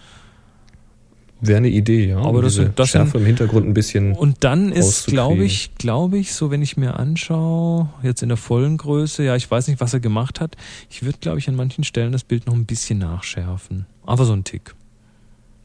Wäre 1.41 1.59
eine 1.59 1.69
Idee, 1.69 2.07
ja. 2.07 2.19
Aber 2.19 2.39
um 2.39 2.43
das 2.43 2.61
das 2.75 2.89
Schärfe 2.89 3.19
im 3.19 3.27
Hintergrund 3.27 3.67
ein 3.67 3.75
bisschen. 3.75 4.15
Und 4.15 4.45
dann 4.45 4.73
ist, 4.73 5.07
glaube 5.07 5.45
ich, 5.45 5.75
glaube 5.77 6.19
ich, 6.19 6.33
so 6.33 6.51
wenn 6.51 6.63
ich 6.63 6.77
mir 6.77 6.99
anschaue, 6.99 7.91
jetzt 8.03 8.23
in 8.23 8.31
der 8.31 8.39
vollen 8.39 8.79
Größe, 8.79 9.25
ja, 9.25 9.37
ich 9.37 9.51
weiß 9.51 9.69
nicht, 9.69 9.81
was 9.81 9.93
er 9.93 10.01
gemacht 10.01 10.41
hat. 10.41 10.57
Ich 10.91 11.05
würde, 11.05 11.19
glaube 11.21 11.39
ich, 11.39 11.49
an 11.49 11.57
manchen 11.57 11.85
Stellen 11.85 12.13
das 12.13 12.25
Bild 12.25 12.47
noch 12.47 12.55
ein 12.55 12.67
bisschen 12.67 12.99
nachschärfen. 12.99 13.87
Aber 14.07 14.25
so 14.25 14.33
ein 14.33 14.45
Tick. 14.45 14.75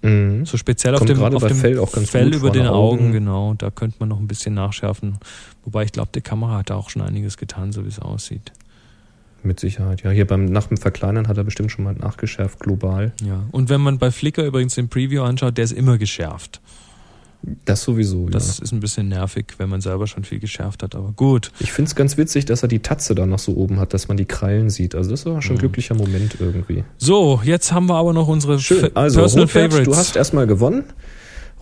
Mhm. 0.02 0.46
So 0.46 0.58
speziell 0.58 0.94
auf 0.94 1.00
Kommt 1.00 1.10
dem, 1.10 1.18
gerade 1.18 1.36
auf 1.36 1.46
dem 1.46 1.58
Fell 1.58 1.78
Fell 2.06 2.34
über 2.34 2.52
den 2.52 2.68
Augen, 2.68 3.00
Augen. 3.00 3.12
genau. 3.12 3.54
Da 3.58 3.70
könnte 3.70 3.98
man 4.00 4.10
noch 4.10 4.20
ein 4.20 4.28
bisschen 4.28 4.54
nachschärfen. 4.54 5.18
Wobei 5.66 5.84
ich 5.84 5.92
glaube, 5.92 6.10
die 6.16 6.22
Kamera 6.22 6.60
hat 6.60 6.70
da 6.70 6.76
auch 6.76 6.90
schon 6.90 7.02
einiges 7.02 7.38
getan, 7.38 7.72
so 7.72 7.84
wie 7.84 7.90
es 7.90 8.00
aussieht. 8.00 8.52
Mit 9.44 9.60
Sicherheit. 9.60 10.04
Ja, 10.04 10.12
hier 10.12 10.28
beim 10.28 10.46
nach 10.46 10.68
dem 10.68 10.78
Verkleinern 10.78 11.28
hat 11.28 11.38
er 11.38 11.44
bestimmt 11.44 11.72
schon 11.72 11.86
mal 11.86 11.94
nachgeschärft, 11.94 12.60
global. 12.60 13.14
Ja. 13.22 13.44
Und 13.52 13.70
wenn 13.70 13.82
man 13.82 13.98
bei 13.98 14.12
Flickr 14.12 14.46
übrigens 14.46 14.76
den 14.76 14.90
Preview 14.90 15.24
anschaut, 15.24 15.58
der 15.58 15.64
ist 15.66 15.72
immer 15.72 15.98
geschärft. 15.98 16.60
Das 17.66 17.84
sowieso, 17.84 18.28
Das 18.28 18.58
ja. 18.58 18.64
ist 18.64 18.74
ein 18.74 18.82
bisschen 18.82 19.08
nervig, 19.08 19.46
wenn 19.60 19.70
man 19.70 19.80
selber 19.80 20.08
schon 20.08 20.26
viel 20.26 20.40
geschärft 20.40 20.84
hat, 20.84 20.94
aber 20.94 21.14
gut. 21.14 21.52
Ich 21.60 21.72
finde 21.72 21.88
es 21.88 21.96
ganz 21.96 22.18
witzig, 22.18 22.44
dass 22.46 22.64
er 22.64 22.68
die 22.68 22.80
Tatze 22.80 23.16
da 23.16 23.26
noch 23.26 23.40
so 23.40 23.56
oben 23.56 23.80
hat, 23.80 23.94
dass 23.94 24.10
man 24.10 24.18
die 24.18 24.26
Krallen 24.26 24.70
sieht. 24.70 24.94
Also 24.94 25.12
das 25.12 25.26
war 25.26 25.42
schon 25.42 25.54
ein 25.54 25.56
Mhm. 25.56 25.60
glücklicher 25.60 25.96
Moment 25.96 26.36
irgendwie. 26.40 26.84
So, 26.98 27.40
jetzt 27.46 27.72
haben 27.72 27.86
wir 27.88 27.96
aber 27.96 28.12
noch 28.12 28.28
unsere 28.28 28.60
Schön. 28.60 28.90
Also, 28.94 29.22
Personal 29.22 29.46
Rotbert, 29.46 29.72
Favorites. 29.72 29.90
du 29.94 29.96
hast 29.98 30.16
erstmal 30.18 30.48
gewonnen. 30.48 30.84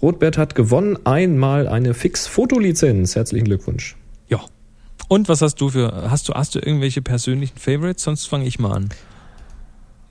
Rotbert 0.02 0.38
hat 0.40 0.56
gewonnen. 0.56 0.98
Einmal 1.06 1.68
eine 1.68 1.94
Fix-Fotolizenz. 1.94 3.16
Herzlichen 3.16 3.46
Glückwunsch. 3.46 3.96
Ja. 4.30 4.40
Und 5.10 5.30
was 5.30 5.42
hast 5.44 5.62
du 5.62 5.70
für, 5.70 6.10
hast 6.10 6.28
du, 6.28 6.34
hast 6.34 6.56
du 6.56 6.60
irgendwelche 6.60 7.04
persönlichen 7.04 7.58
Favorites? 7.60 8.04
Sonst 8.04 8.26
fange 8.28 8.46
ich 8.46 8.58
mal 8.58 8.72
an. 8.74 8.90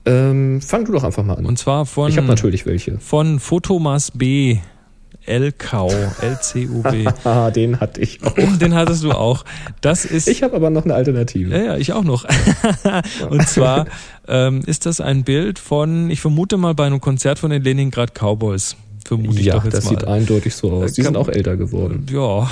Ähm, 0.05 0.61
fang 0.61 0.85
du 0.85 0.93
doch 0.93 1.03
einfach 1.03 1.23
mal 1.23 1.35
an. 1.37 1.45
Und 1.45 1.59
zwar 1.59 1.85
von, 1.85 2.09
ich 2.09 2.17
habe 2.17 2.27
natürlich 2.27 2.65
welche. 2.65 2.99
von 2.99 3.39
Fotomas 3.41 4.11
B. 4.11 4.59
LKU, 5.27 5.91
LCUB. 6.21 7.13
Ah, 7.25 7.51
den 7.55 7.79
hatte 7.79 8.01
ich 8.01 8.23
auch. 8.23 8.35
Den 8.59 8.73
hattest 8.73 9.03
du 9.03 9.11
auch. 9.11 9.43
Das 9.81 10.05
ist. 10.05 10.27
Ich 10.27 10.41
habe 10.41 10.55
aber 10.55 10.69
noch 10.69 10.85
eine 10.85 10.95
Alternative. 10.95 11.51
ja, 11.55 11.63
ja, 11.63 11.77
ich 11.77 11.93
auch 11.93 12.03
noch. 12.03 12.25
Und 13.29 13.47
zwar 13.47 13.85
ähm, 14.27 14.63
ist 14.65 14.85
das 14.85 15.01
ein 15.01 15.23
Bild 15.23 15.59
von, 15.59 16.09
ich 16.09 16.21
vermute 16.21 16.57
mal 16.57 16.73
bei 16.73 16.85
einem 16.85 17.01
Konzert 17.01 17.39
von 17.39 17.51
den 17.51 17.61
Leningrad 17.61 18.13
Cowboys. 18.15 18.75
Vermute 19.05 19.39
ich 19.39 19.45
ja, 19.45 19.55
doch 19.55 19.63
jetzt 19.65 19.73
das 19.73 19.83
mal. 19.85 19.89
sieht 19.91 20.05
eindeutig 20.05 20.55
so 20.55 20.71
aus. 20.71 20.93
Die 20.93 21.01
Kann- 21.01 21.13
sind 21.13 21.17
auch 21.17 21.29
älter 21.29 21.55
geworden. 21.55 22.05
Ja. 22.11 22.49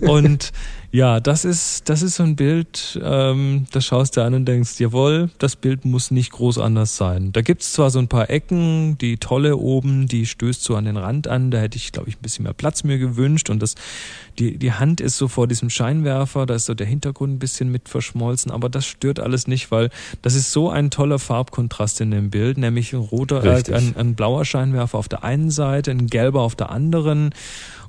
und 0.00 0.52
ja, 0.92 1.20
das 1.20 1.44
ist, 1.44 1.88
das 1.88 2.02
ist 2.02 2.16
so 2.16 2.22
ein 2.22 2.36
Bild, 2.36 2.98
ähm, 3.02 3.66
das 3.72 3.84
schaust 3.84 4.16
du 4.16 4.22
an 4.22 4.34
und 4.34 4.46
denkst, 4.46 4.78
jawohl, 4.78 5.30
das 5.38 5.56
Bild 5.56 5.84
muss 5.84 6.10
nicht 6.10 6.32
groß 6.32 6.58
anders 6.58 6.96
sein. 6.96 7.32
Da 7.32 7.42
gibt's 7.42 7.72
zwar 7.72 7.90
so 7.90 7.98
ein 7.98 8.08
paar 8.08 8.30
Ecken, 8.30 8.96
die 8.98 9.16
tolle 9.16 9.56
oben, 9.56 10.06
die 10.06 10.26
stößt 10.26 10.62
so 10.62 10.76
an 10.76 10.84
den 10.84 10.96
Rand 10.96 11.28
an, 11.28 11.50
da 11.50 11.58
hätte 11.58 11.76
ich, 11.76 11.92
glaube 11.92 12.08
ich, 12.08 12.16
ein 12.16 12.22
bisschen 12.22 12.44
mehr 12.44 12.52
Platz 12.52 12.84
mir 12.84 12.98
gewünscht 12.98 13.50
und 13.50 13.60
das, 13.60 13.74
die, 14.38 14.58
die 14.58 14.72
Hand 14.72 15.00
ist 15.00 15.16
so 15.16 15.28
vor 15.28 15.48
diesem 15.48 15.70
Scheinwerfer, 15.70 16.46
da 16.46 16.54
ist 16.54 16.66
so 16.66 16.74
der 16.74 16.86
Hintergrund 16.86 17.34
ein 17.34 17.38
bisschen 17.38 17.70
mit 17.70 17.88
verschmolzen, 17.88 18.50
aber 18.50 18.68
das 18.68 18.86
stört 18.86 19.20
alles 19.20 19.46
nicht, 19.46 19.70
weil 19.70 19.90
das 20.22 20.34
ist 20.34 20.52
so 20.52 20.70
ein 20.70 20.90
toller 20.90 21.18
Farbkontrast 21.18 22.00
in 22.00 22.10
dem 22.10 22.30
Bild, 22.30 22.58
nämlich 22.58 22.92
ein 22.92 23.00
roter, 23.00 23.44
äh, 23.44 23.62
ein, 23.72 23.94
ein 23.96 24.14
blauer 24.14 24.44
Scheinwerfer 24.44 24.98
auf 24.98 25.08
der 25.08 25.24
einen 25.24 25.50
Seite, 25.50 25.90
ein 25.90 26.06
gelber 26.06 26.42
auf 26.42 26.54
der 26.54 26.70
anderen. 26.70 27.34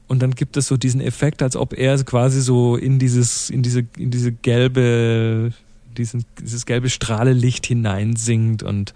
Und 0.07 0.21
dann 0.21 0.31
gibt 0.31 0.55
es 0.57 0.67
so 0.67 0.77
diesen 0.77 1.01
Effekt, 1.01 1.41
als 1.43 1.55
ob 1.55 1.73
er 1.73 2.01
quasi 2.03 2.41
so 2.41 2.77
in 2.77 2.97
dieses, 2.97 3.49
in 3.49 3.61
diese, 3.61 3.83
in 3.97 4.09
diese 4.09 4.31
gelbe, 4.31 5.51
diesen, 5.97 6.25
dieses 6.41 6.65
gelbe 6.65 6.89
Strahlelicht 6.89 7.65
hineinsinkt 7.65 8.63
und 8.63 8.93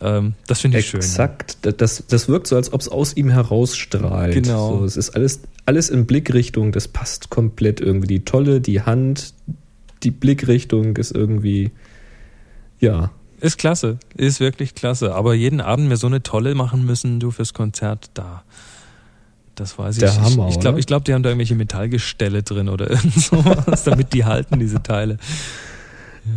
ähm, 0.00 0.34
das 0.46 0.60
finde 0.60 0.78
ich 0.78 0.88
schön. 0.88 1.00
Exakt. 1.00 1.58
Das, 1.62 2.04
das 2.06 2.28
wirkt 2.28 2.46
so, 2.46 2.56
als 2.56 2.72
ob 2.72 2.80
es 2.80 2.88
aus 2.88 3.16
ihm 3.16 3.30
herausstrahlt. 3.30 4.34
Genau. 4.34 4.78
So, 4.78 4.84
es 4.84 4.96
ist 4.96 5.10
alles, 5.10 5.40
alles 5.64 5.88
in 5.88 6.06
Blickrichtung. 6.06 6.72
Das 6.72 6.88
passt 6.88 7.30
komplett 7.30 7.80
irgendwie. 7.80 8.06
Die 8.06 8.24
Tolle, 8.24 8.60
die 8.60 8.82
Hand, 8.82 9.32
die 10.02 10.10
Blickrichtung 10.10 10.96
ist 10.96 11.12
irgendwie, 11.12 11.70
ja, 12.78 13.10
Ist 13.40 13.58
klasse, 13.58 13.98
ist 14.16 14.40
wirklich 14.40 14.74
klasse. 14.74 15.14
Aber 15.14 15.34
jeden 15.34 15.60
Abend 15.60 15.88
mir 15.88 15.96
so 15.96 16.06
eine 16.06 16.22
tolle 16.22 16.54
machen 16.54 16.84
müssen, 16.84 17.20
du 17.20 17.30
fürs 17.30 17.54
Konzert 17.54 18.10
da. 18.14 18.44
Das 19.56 19.78
weiß 19.78 19.96
ich. 19.96 20.00
Der 20.00 20.10
ich 20.10 20.20
Hammer, 20.20 20.48
ich 20.48 20.60
glaube, 20.60 20.78
ich 20.78 20.86
glaub, 20.86 21.04
die 21.04 21.12
haben 21.14 21.22
da 21.22 21.30
irgendwelche 21.30 21.54
Metallgestelle 21.56 22.42
drin 22.44 22.68
oder 22.68 22.90
irgend 22.90 23.14
sowas, 23.14 23.82
damit 23.84 24.12
die 24.12 24.24
halten, 24.24 24.60
diese 24.60 24.82
Teile. 24.82 25.16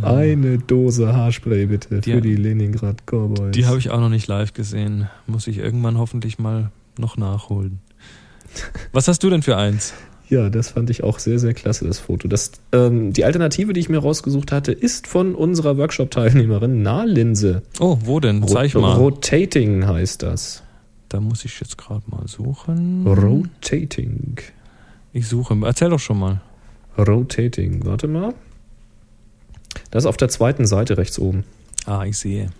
Ja. 0.02 0.14
Eine 0.14 0.58
Dose 0.58 1.12
Haarspray 1.14 1.66
bitte 1.66 2.00
Die- 2.00 2.12
für 2.12 2.20
die 2.20 2.34
Leningrad 2.36 3.06
Cowboys. 3.06 3.52
Die 3.52 3.66
habe 3.66 3.78
ich 3.78 3.90
auch 3.90 4.00
noch 4.00 4.08
nicht 4.08 4.26
live 4.26 4.52
gesehen. 4.54 5.08
Muss 5.26 5.46
ich 5.46 5.58
irgendwann 5.58 5.98
hoffentlich 5.98 6.38
mal 6.38 6.70
noch 6.98 7.16
nachholen. 7.16 7.80
Was 8.92 9.06
hast 9.08 9.22
du 9.22 9.30
denn 9.30 9.42
für 9.42 9.56
eins? 9.56 9.92
Ja, 10.28 10.48
das 10.48 10.70
fand 10.70 10.90
ich 10.90 11.02
auch 11.02 11.18
sehr, 11.18 11.40
sehr 11.40 11.54
klasse, 11.54 11.86
das 11.86 11.98
Foto. 11.98 12.28
Das, 12.28 12.52
ähm, 12.72 13.12
die 13.12 13.24
Alternative, 13.24 13.72
die 13.72 13.80
ich 13.80 13.88
mir 13.88 13.98
rausgesucht 13.98 14.52
hatte, 14.52 14.70
ist 14.70 15.08
von 15.08 15.34
unserer 15.34 15.76
Workshop-Teilnehmerin 15.76 16.82
Nahlinse. 16.82 17.62
Oh, 17.80 17.98
wo 18.04 18.20
denn? 18.20 18.46
Zeig 18.46 18.74
mal. 18.76 18.94
Rotating 18.96 19.86
heißt 19.88 20.22
das. 20.22 20.62
Da 21.10 21.20
muss 21.20 21.44
ich 21.44 21.58
jetzt 21.60 21.76
gerade 21.76 22.04
mal 22.06 22.26
suchen. 22.28 23.04
Rotating. 23.04 24.36
Ich 25.12 25.26
suche. 25.26 25.58
Erzähl 25.64 25.90
doch 25.90 25.98
schon 25.98 26.20
mal. 26.20 26.40
Rotating. 26.96 27.84
Warte 27.84 28.06
mal. 28.06 28.32
Das 29.90 30.04
ist 30.04 30.08
auf 30.08 30.16
der 30.16 30.28
zweiten 30.28 30.66
Seite 30.66 30.96
rechts 30.96 31.18
oben. 31.18 31.42
Ah, 31.84 32.04
ich 32.04 32.16
sehe. 32.16 32.50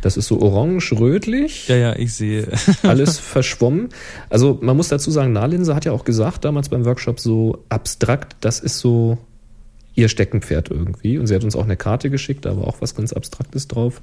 Das 0.00 0.16
ist 0.16 0.26
so 0.26 0.40
orange-rötlich, 0.40 1.68
Ja, 1.68 1.76
ja, 1.76 1.96
ich 1.96 2.12
sehe. 2.12 2.48
alles 2.82 3.18
verschwommen. 3.18 3.90
Also 4.30 4.58
man 4.60 4.76
muss 4.76 4.88
dazu 4.88 5.12
sagen, 5.12 5.32
Nahlinse 5.32 5.76
hat 5.76 5.84
ja 5.84 5.92
auch 5.92 6.04
gesagt 6.04 6.44
damals 6.44 6.68
beim 6.68 6.84
Workshop 6.84 7.20
so 7.20 7.64
abstrakt, 7.68 8.36
das 8.40 8.58
ist 8.58 8.78
so 8.78 9.18
ihr 9.94 10.08
Steckenpferd 10.08 10.70
irgendwie. 10.70 11.18
Und 11.18 11.28
sie 11.28 11.34
hat 11.36 11.44
uns 11.44 11.54
auch 11.54 11.64
eine 11.64 11.76
Karte 11.76 12.10
geschickt, 12.10 12.44
da 12.44 12.56
war 12.56 12.66
auch 12.66 12.80
was 12.80 12.96
ganz 12.96 13.12
Abstraktes 13.12 13.68
drauf. 13.68 14.00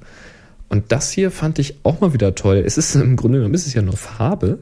Und 0.68 0.92
das 0.92 1.12
hier 1.12 1.30
fand 1.30 1.58
ich 1.58 1.76
auch 1.84 2.00
mal 2.00 2.12
wieder 2.12 2.34
toll. 2.34 2.62
Es 2.64 2.76
ist 2.76 2.94
im 2.96 3.16
Grunde 3.16 3.38
genommen, 3.38 3.54
ist 3.54 3.66
es 3.66 3.74
ja 3.74 3.82
nur 3.82 3.96
Farbe, 3.96 4.58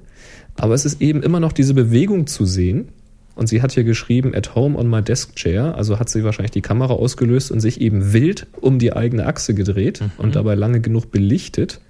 aber 0.57 0.75
es 0.75 0.85
ist 0.85 1.01
eben 1.01 1.23
immer 1.23 1.41
noch 1.41 1.53
diese 1.53 1.75
Bewegung 1.75 2.27
zu 2.27 2.45
sehen. 2.45 2.89
Und 3.37 3.49
sie 3.49 3.63
hat 3.63 3.73
hier 3.73 3.83
geschrieben, 3.83 4.33
at 4.35 4.55
home 4.55 4.79
on 4.79 4.89
my 4.89 5.03
desk 5.03 5.35
chair. 5.35 5.75
Also 5.75 5.99
hat 5.99 6.09
sie 6.09 6.23
wahrscheinlich 6.23 6.53
die 6.53 6.63
Kamera 6.63 6.95
ausgelöst 6.95 7.51
und 7.51 7.59
sich 7.59 7.81
eben 7.81 8.13
wild 8.13 8.47
um 8.61 8.79
die 8.79 8.93
eigene 8.93 9.27
Achse 9.27 9.55
gedreht 9.55 10.03
und 10.19 10.37
dabei 10.37 10.55
lange 10.55 10.81
genug 10.81 11.11
belichtet. 11.11 11.81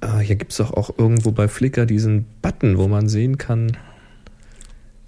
Ah, 0.00 0.18
hier 0.18 0.36
gibt 0.36 0.52
es 0.52 0.58
doch 0.58 0.72
auch 0.72 0.98
irgendwo 0.98 1.30
bei 1.30 1.46
Flickr 1.46 1.86
diesen 1.86 2.24
Button, 2.42 2.78
wo 2.78 2.88
man 2.88 3.08
sehen 3.08 3.38
kann, 3.38 3.76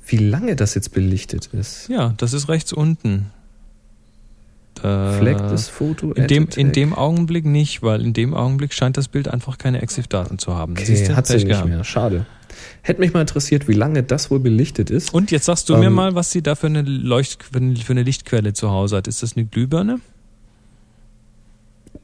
wie 0.07 0.19
lange 0.19 0.55
das 0.55 0.75
jetzt 0.75 0.93
belichtet 0.93 1.47
ist. 1.53 1.89
Ja, 1.89 2.15
das 2.19 2.33
ist 2.33 2.49
rechts 2.49 2.73
unten. 2.73 3.33
Äh, 4.85 5.13
Flag 5.19 5.39
das 5.51 5.69
Foto. 5.69 6.13
in 6.13 6.27
dem, 6.27 6.49
in 6.57 6.73
dem 6.73 6.93
Augenblick 6.95 7.45
nicht, 7.45 7.83
weil 7.83 8.03
in 8.03 8.13
dem 8.13 8.35
Augenblick 8.35 8.73
scheint 8.73 8.97
das 8.97 9.09
Bild 9.09 9.29
einfach 9.29 9.59
keine 9.59 9.83
EXIF-Daten 9.83 10.39
zu 10.39 10.55
haben. 10.55 10.75
Siehst 10.77 11.03
Okay, 11.03 11.09
du? 11.13 11.17
hat 11.17 11.27
sie 11.27 11.35
nicht 11.37 11.49
gehabt. 11.49 11.69
mehr. 11.69 11.85
Schade. 11.85 12.27
Hätte 12.83 13.01
mich 13.01 13.13
mal 13.13 13.21
interessiert, 13.23 13.69
wie 13.69 13.73
lange 13.75 14.03
das 14.03 14.31
wohl 14.31 14.41
belichtet 14.41 14.91
ist. 14.91 15.13
Und 15.13 15.31
jetzt 15.31 15.45
sagst 15.47 15.69
du 15.69 15.77
mir 15.77 15.87
Ähm, 15.87 15.93
mal, 15.95 16.15
was 16.15 16.31
sie 16.31 16.43
da 16.43 16.55
für 16.55 16.67
eine, 16.69 16.83
Leucht 16.83 17.43
für 17.43 17.59
eine 17.59 18.03
Lichtquelle 18.03 18.53
zu 18.53 18.71
Hause 18.71 18.97
hat. 18.97 19.09
Ist 19.09 19.23
das 19.23 19.37
eine 19.37 19.45
Glühbirne? 19.47 20.01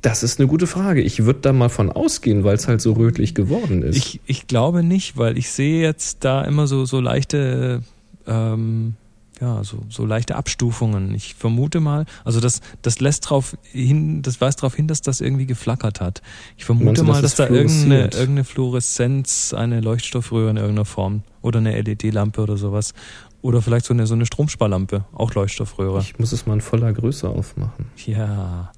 Das 0.01 0.23
ist 0.25 0.41
eine 0.41 0.49
gute 0.49 0.67
Frage. 0.67 1.01
Ich 1.01 1.25
würde 1.25 1.41
da 1.41 1.53
mal 1.53 1.69
von 1.69 1.91
ausgehen, 1.91 2.43
weil 2.43 2.57
es 2.57 2.67
halt 2.67 2.81
so 2.81 2.93
rötlich 2.95 3.35
geworden 3.35 3.83
ist. 3.83 3.97
Ich, 3.97 4.21
ich 4.27 4.47
glaube 4.49 4.83
nicht, 4.83 5.17
weil 5.17 5.39
ich 5.39 5.51
sehe 5.51 5.81
jetzt 5.81 6.25
da 6.25 6.43
immer 6.43 6.67
so, 6.67 6.85
so 6.87 6.99
leichte, 7.01 7.83
ähm, 8.27 8.95
ja, 9.43 9.65
so, 9.65 9.81
so 9.89 10.07
leichte 10.07 10.37
Abstufungen. 10.37 11.13
Ich 11.15 11.35
vermute 11.35 11.81
mal, 11.81 12.07
also 12.25 12.39
das, 12.39 12.61
das 12.81 13.01
lässt 13.01 13.29
drauf 13.29 13.57
hin, 13.65 14.23
das 14.23 14.41
weist 14.41 14.61
darauf 14.61 14.77
hin, 14.77 14.87
dass 14.87 15.03
das 15.03 15.21
irgendwie 15.21 15.47
geflackert 15.47 16.01
hat. 16.01 16.23
Ich 16.57 16.65
vermute 16.65 17.01
du, 17.01 17.05
mal, 17.05 17.21
dass 17.21 17.35
dass 17.35 17.41
es 17.49 17.49
da 17.49 17.49
irgendeine, 17.49 18.03
irgendeine 18.05 18.45
Fluoreszenz, 18.45 19.53
eine 19.53 19.81
Leuchtstoffröhre 19.81 20.51
in 20.51 20.59
irgendeiner 20.59 20.85
Form 20.85 21.25
oder 21.41 21.59
eine 21.59 21.81
LED-Lampe 21.81 22.41
oder 22.41 22.57
sowas. 22.57 22.95
Oder 23.41 23.61
vielleicht 23.63 23.87
so 23.87 23.95
eine, 23.95 24.07
so 24.07 24.15
eine 24.15 24.27
Stromsparlampe, 24.27 25.07
auch 25.13 25.35
Leuchtstoffröhre. 25.35 25.99
Ich 26.03 26.17
muss 26.21 26.31
es 26.31 26.47
mal 26.47 26.55
in 26.55 26.61
voller 26.61 26.93
Größe 26.93 27.29
aufmachen. 27.29 27.87
ja. 28.07 28.71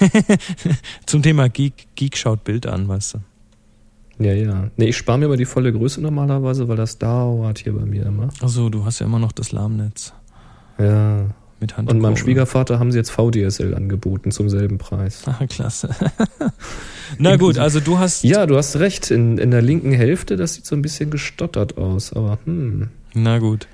Zum 1.06 1.22
Thema 1.22 1.48
Geek, 1.48 1.86
Geek 1.94 2.18
schaut 2.18 2.44
Bild 2.44 2.66
an, 2.66 2.88
weißt 2.88 3.14
du. 3.14 3.18
Ja, 4.18 4.32
ja. 4.32 4.70
Nee, 4.76 4.86
ich 4.86 4.96
spare 4.96 5.18
mir 5.18 5.26
aber 5.26 5.36
die 5.36 5.44
volle 5.44 5.72
Größe 5.72 6.00
normalerweise, 6.00 6.68
weil 6.68 6.76
das 6.76 6.98
dauert 6.98 7.58
hier 7.58 7.72
bei 7.72 7.84
mir 7.84 8.06
immer. 8.06 8.28
Also 8.42 8.68
du 8.68 8.84
hast 8.84 8.98
ja 8.98 9.06
immer 9.06 9.18
noch 9.18 9.32
das 9.32 9.52
Lahmnetz 9.52 10.12
Ja. 10.78 11.26
mit 11.60 11.76
Hand 11.76 11.90
Und 11.90 12.00
meinem 12.00 12.16
Schwiegervater 12.16 12.78
haben 12.80 12.90
sie 12.90 12.98
jetzt 12.98 13.10
VDSL 13.10 13.74
angeboten 13.74 14.30
zum 14.32 14.48
selben 14.48 14.78
Preis. 14.78 15.22
Ah, 15.26 15.46
klasse. 15.46 15.90
Na 17.18 17.36
gut, 17.36 17.58
also 17.58 17.80
du 17.80 17.98
hast. 17.98 18.24
Ja, 18.24 18.46
du 18.46 18.56
hast 18.56 18.76
recht. 18.80 19.10
In, 19.10 19.38
in 19.38 19.50
der 19.50 19.62
linken 19.62 19.92
Hälfte, 19.92 20.36
das 20.36 20.54
sieht 20.54 20.66
so 20.66 20.74
ein 20.76 20.82
bisschen 20.82 21.10
gestottert 21.10 21.78
aus. 21.78 22.12
Aber 22.12 22.38
hm. 22.44 22.88
Na 23.14 23.38
gut. 23.38 23.66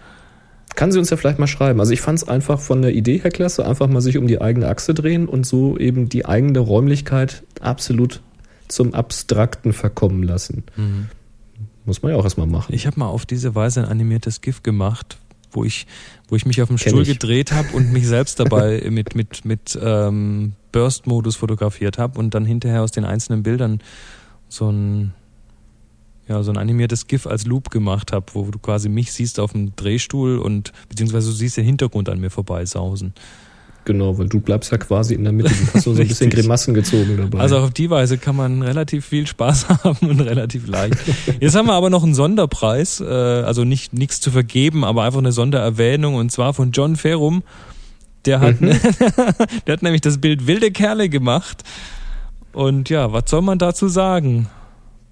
Kann 0.77 0.91
sie 0.93 0.99
uns 0.99 1.09
ja 1.11 1.17
vielleicht 1.17 1.39
mal 1.39 1.47
schreiben. 1.47 1.79
Also 1.81 1.93
ich 1.93 2.01
fand 2.01 2.19
es 2.19 2.29
einfach 2.29 2.59
von 2.61 2.83
der 2.83 2.93
Idee 2.95 3.19
her 3.19 3.31
klasse, 3.31 3.65
einfach 3.65 3.87
mal 3.89 4.01
sich 4.01 4.19
um 4.19 4.27
die 4.27 4.41
eigene 4.41 4.69
Achse 4.69 4.93
drehen 4.93 5.27
und 5.29 5.47
so 5.47 5.79
eben 5.79 6.09
die 6.09 6.27
eigene 6.27 6.59
Räumlichkeit 6.59 7.45
absolut 7.61 8.23
zum 8.69 8.95
Abstrakten 8.95 9.73
verkommen 9.73 10.23
lassen. 10.23 10.65
Mhm. 10.77 11.09
Muss 11.85 12.03
man 12.03 12.13
ja 12.13 12.19
auch 12.19 12.25
erstmal 12.25 12.47
machen. 12.47 12.75
Ich 12.75 12.87
habe 12.87 12.99
mal 12.99 13.09
auf 13.09 13.27
diese 13.27 13.55
Weise 13.55 13.83
ein 13.83 13.89
animiertes 13.89 14.41
GIF 14.41 14.63
gemacht, 14.63 15.19
wo 15.51 15.65
ich, 15.65 15.87
wo 16.29 16.37
ich 16.37 16.47
mich 16.47 16.63
auf 16.63 16.69
dem 16.69 16.77
Kenn 16.77 16.91
Stuhl 16.91 17.03
ich. 17.03 17.09
gedreht 17.09 17.53
habe 17.53 17.69
und 17.75 17.93
mich 17.93 18.07
selbst 18.07 18.41
dabei 18.41 18.83
mit, 18.91 19.15
mit, 19.15 19.45
mit 19.45 19.79
ähm, 19.81 20.55
Burst-Modus 20.73 21.37
fotografiert 21.37 21.99
habe 21.99 22.19
und 22.19 22.35
dann 22.35 22.47
hinterher 22.47 22.83
aus 22.83 22.91
den 22.91 23.05
einzelnen 23.05 23.43
Bildern 23.43 23.81
so 24.49 24.71
ein, 24.71 25.13
ja, 26.27 26.43
so 26.43 26.51
ein 26.53 26.57
animiertes 26.57 27.07
GIF 27.07 27.27
als 27.27 27.45
Loop 27.47 27.71
gemacht 27.71 28.13
habe, 28.13 28.27
wo 28.33 28.45
du 28.51 28.59
quasi 28.59 28.89
mich 28.89 29.13
siehst 29.13 29.39
auf 29.39 29.53
dem 29.53 29.77
Drehstuhl 29.77 30.39
und 30.39 30.73
beziehungsweise 30.89 31.29
du 31.29 31.35
siehst 31.35 31.59
den 31.59 31.65
Hintergrund 31.65 32.09
an 32.09 32.19
mir 32.19 32.31
vorbeisausen. 32.31 33.13
Genau, 33.85 34.17
weil 34.17 34.29
du 34.29 34.41
bleibst 34.41 34.73
ja 34.73 34.79
quasi 34.79 35.15
in 35.15 35.25
der 35.25 35.33
Mitte. 35.33 35.51
Du 35.51 35.75
hast 35.75 35.87
nur 35.87 35.95
so 35.97 36.03
ein 36.03 36.09
bisschen. 36.09 36.31
Grimassen 36.31 36.73
gezogen 36.75 37.17
dabei. 37.19 37.39
Also 37.39 37.59
auf 37.59 37.71
die 37.71 37.91
Weise 37.91 38.19
kann 38.19 38.37
man 38.37 38.63
relativ 38.63 39.05
viel 39.05 39.27
Spaß 39.27 39.69
haben 39.85 40.09
und 40.09 40.21
relativ 40.21 40.67
leicht. 40.67 40.97
Jetzt 41.41 41.55
haben 41.55 41.67
wir 41.67 41.75
aber 41.75 41.91
noch 41.91 42.03
einen 42.03 42.15
Sonderpreis, 42.15 43.01
äh, 43.01 43.05
also 43.05 43.65
nicht 43.65 43.93
nichts 43.93 44.21
zu 44.21 44.31
vergeben, 44.31 44.85
aber 44.85 45.03
einfach 45.03 45.19
eine 45.19 45.33
Sondererwähnung 45.33 46.15
und 46.15 46.33
zwar 46.33 46.55
von 46.55 46.71
John 46.73 46.97
Ferrum. 46.97 47.43
Der 48.25 48.41
hat, 48.41 48.61
Mhm. 48.61 48.71
der 49.67 49.73
hat 49.75 49.83
nämlich 49.83 50.01
das 50.01 50.19
Bild 50.19 50.47
Wilde 50.47 50.71
Kerle 50.71 51.09
gemacht. 51.09 51.63
Und 52.53 52.89
ja, 52.89 53.13
was 53.13 53.25
soll 53.29 53.43
man 53.43 53.59
dazu 53.59 53.89
sagen? 53.89 54.49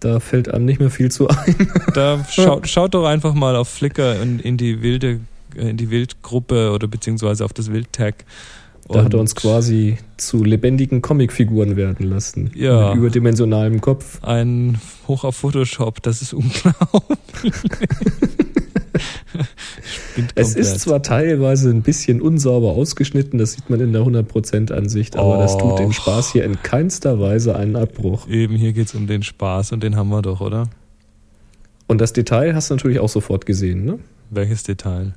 da 0.00 0.18
fällt 0.18 0.52
einem 0.52 0.64
nicht 0.64 0.80
mehr 0.80 0.90
viel 0.90 1.10
zu 1.10 1.28
ein. 1.28 1.68
Da 1.94 2.24
schaut, 2.28 2.68
schaut 2.68 2.94
doch 2.94 3.06
einfach 3.06 3.34
mal 3.34 3.54
auf 3.54 3.68
Flickr 3.68 4.20
in, 4.20 4.40
in 4.40 4.56
die 4.56 4.82
wilde, 4.82 5.20
in 5.54 5.76
die 5.76 5.90
Wildgruppe 5.90 6.72
oder 6.72 6.88
beziehungsweise 6.88 7.44
auf 7.44 7.52
das 7.52 7.70
Wildtag. 7.70 8.24
Da 8.88 9.04
hat 9.04 9.12
er 9.12 9.18
Und- 9.18 9.20
uns 9.22 9.34
quasi 9.34 9.98
zu 10.16 10.44
lebendigen 10.44 11.02
Comicfiguren 11.02 11.76
werden 11.76 12.08
lassen. 12.10 12.50
Ja. 12.54 12.88
Mit 12.90 12.98
überdimensionalem 12.98 13.80
Kopf. 13.80 14.22
ein 14.22 14.80
Hoch 15.08 15.24
auf 15.24 15.36
Photoshop, 15.36 16.02
das 16.02 16.20
ist 16.22 16.32
unglaublich. 16.34 17.52
Es 20.34 20.54
ist 20.54 20.80
zwar 20.80 21.02
teilweise 21.02 21.70
ein 21.70 21.80
bisschen 21.82 22.20
unsauber 22.20 22.72
ausgeschnitten, 22.72 23.38
das 23.38 23.52
sieht 23.52 23.70
man 23.70 23.80
in 23.80 23.92
der 23.92 24.02
100% 24.02 24.70
Ansicht, 24.72 25.16
aber 25.16 25.38
das 25.38 25.56
tut 25.56 25.78
dem. 25.78 25.92
Spaß 25.92 26.32
hier 26.32 26.44
in 26.44 26.60
keinster 26.62 27.18
Weise 27.18 27.56
einen 27.56 27.76
Abbruch. 27.76 28.28
Eben, 28.28 28.56
hier 28.56 28.74
geht's 28.74 28.94
um 28.94 29.06
den 29.06 29.22
Spaß 29.22 29.72
und 29.72 29.82
den 29.82 29.96
haben 29.96 30.10
wir 30.10 30.20
doch, 30.20 30.40
oder? 30.42 30.68
Und 31.86 32.00
das 32.02 32.12
Detail 32.12 32.54
hast 32.54 32.70
du 32.70 32.74
natürlich 32.74 33.00
auch 33.00 33.08
sofort 33.08 33.46
gesehen, 33.46 33.84
ne? 33.86 33.98
Welches 34.30 34.62
Detail? 34.64 35.14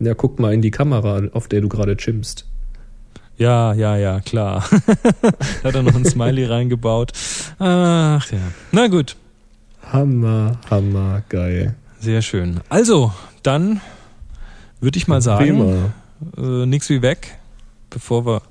Ja, 0.00 0.14
guck 0.14 0.38
mal 0.38 0.54
in 0.54 0.62
die 0.62 0.70
Kamera, 0.70 1.22
auf 1.32 1.46
der 1.48 1.60
du 1.60 1.68
gerade 1.68 1.96
chimpst. 1.96 2.46
Ja, 3.38 3.72
ja, 3.72 3.96
ja, 3.96 4.20
klar. 4.20 4.64
da 4.86 5.32
hat 5.68 5.74
er 5.74 5.82
noch 5.82 5.94
ein 5.94 6.04
Smiley 6.04 6.44
reingebaut. 6.44 7.12
Ach 7.58 8.30
ja. 8.30 8.38
Na 8.72 8.86
gut, 8.88 9.16
Hammer, 9.90 10.58
hammer, 10.70 11.22
geil. 11.28 11.74
sehr 12.00 12.22
schön. 12.22 12.60
Also, 12.68 13.12
dann 13.42 13.80
würde 14.80 14.98
ich 14.98 15.08
mal 15.08 15.20
sagen, 15.22 15.92
äh, 16.36 16.66
nix 16.66 16.88
wie 16.88 17.02
weg, 17.02 17.38
bevor 17.90 18.24
wir 18.26 18.42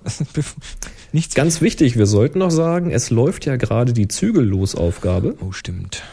nichts. 1.14 1.36
Ganz 1.36 1.62
wichtig, 1.62 1.98
wir 1.98 2.06
sollten 2.06 2.40
noch 2.40 2.52
sagen, 2.52 2.92
es 2.92 3.10
läuft 3.12 3.46
ja 3.46 3.56
gerade 3.56 3.94
die 3.94 4.08
Zügellosaufgabe 4.08 5.36
Oh, 5.42 5.52
stimmt. 5.52 6.04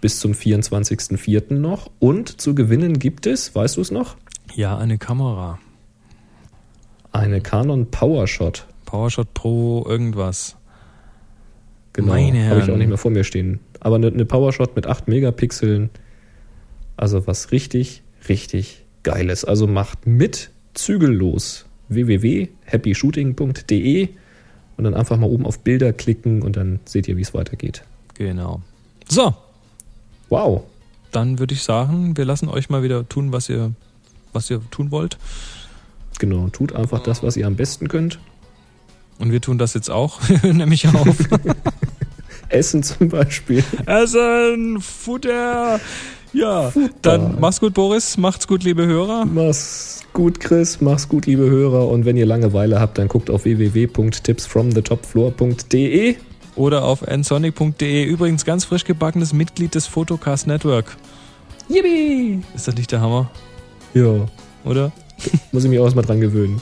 bis 0.00 0.20
zum 0.20 0.32
24.04. 0.32 1.54
noch 1.54 1.90
und 1.98 2.40
zu 2.40 2.54
gewinnen 2.54 2.98
gibt 2.98 3.26
es, 3.26 3.54
weißt 3.54 3.76
du 3.76 3.80
es 3.80 3.90
noch? 3.90 4.16
Ja, 4.54 4.76
eine 4.78 4.98
Kamera. 4.98 5.58
Eine 7.12 7.40
Canon 7.40 7.90
PowerShot. 7.90 8.66
PowerShot 8.86 9.32
Pro 9.34 9.84
irgendwas. 9.88 10.56
Genau, 11.92 12.12
habe 12.14 12.60
ich 12.62 12.70
auch 12.70 12.76
nicht 12.76 12.86
mehr 12.88 12.98
vor 12.98 13.10
mir 13.10 13.24
stehen. 13.24 13.58
Aber 13.80 13.96
eine, 13.96 14.06
eine 14.08 14.24
PowerShot 14.24 14.76
mit 14.76 14.86
8 14.86 15.08
Megapixeln. 15.08 15.90
Also 16.96 17.26
was 17.26 17.50
richtig, 17.52 18.02
richtig 18.28 18.84
geiles. 19.02 19.44
Also 19.44 19.66
macht 19.66 20.06
mit 20.06 20.50
zügellos 20.74 21.66
www.happyshooting.de 21.88 24.08
und 24.76 24.84
dann 24.84 24.94
einfach 24.94 25.16
mal 25.16 25.28
oben 25.28 25.44
auf 25.46 25.58
Bilder 25.60 25.92
klicken 25.92 26.42
und 26.42 26.56
dann 26.56 26.78
seht 26.84 27.08
ihr, 27.08 27.16
wie 27.16 27.22
es 27.22 27.34
weitergeht. 27.34 27.82
Genau. 28.14 28.62
So, 29.08 29.34
Wow. 30.28 30.62
dann 31.10 31.40
würde 31.40 31.54
ich 31.54 31.62
sagen, 31.64 32.16
wir 32.16 32.24
lassen 32.24 32.48
euch 32.48 32.70
mal 32.70 32.84
wieder 32.84 33.08
tun, 33.08 33.32
was 33.32 33.48
ihr, 33.48 33.72
was 34.32 34.48
ihr 34.50 34.60
tun 34.70 34.92
wollt. 34.92 35.18
Genau, 36.20 36.48
tut 36.50 36.76
einfach 36.76 37.02
das, 37.02 37.22
was 37.22 37.38
ihr 37.38 37.46
am 37.46 37.56
besten 37.56 37.88
könnt. 37.88 38.18
Und 39.18 39.32
wir 39.32 39.40
tun 39.40 39.56
das 39.56 39.72
jetzt 39.74 39.90
auch, 39.90 40.20
nämlich 40.42 40.86
auf. 40.86 41.16
Essen 42.50 42.82
zum 42.82 43.08
Beispiel. 43.08 43.64
Essen, 43.86 44.80
Futter. 44.80 45.80
Ja, 46.32 46.72
dann 47.00 47.40
mach's 47.40 47.60
gut, 47.60 47.72
Boris. 47.74 48.18
Macht's 48.18 48.46
gut, 48.46 48.62
liebe 48.64 48.86
Hörer. 48.86 49.24
Mach's 49.24 50.02
gut, 50.12 50.40
Chris. 50.40 50.82
Mach's 50.82 51.08
gut, 51.08 51.24
liebe 51.26 51.48
Hörer. 51.48 51.88
Und 51.88 52.04
wenn 52.04 52.18
ihr 52.18 52.26
Langeweile 52.26 52.80
habt, 52.80 52.98
dann 52.98 53.08
guckt 53.08 53.30
auf 53.30 53.44
www.tipsfromthetopfloor.de. 53.44 56.16
Oder 56.54 56.84
auf 56.84 57.00
nsonic.de. 57.00 58.04
Übrigens 58.04 58.44
ganz 58.44 58.66
frisch 58.66 58.84
gebackenes 58.84 59.32
Mitglied 59.32 59.74
des 59.74 59.86
Photocast 59.86 60.46
Network. 60.46 60.98
Yippie! 61.68 62.42
Ist 62.54 62.68
das 62.68 62.74
nicht 62.74 62.92
der 62.92 63.00
Hammer? 63.00 63.30
Ja, 63.94 64.26
Oder? 64.64 64.92
Muss 65.52 65.64
ich 65.64 65.70
mich 65.70 65.78
auch 65.78 65.84
erstmal 65.84 66.04
dran 66.04 66.20
gewöhnen. 66.20 66.60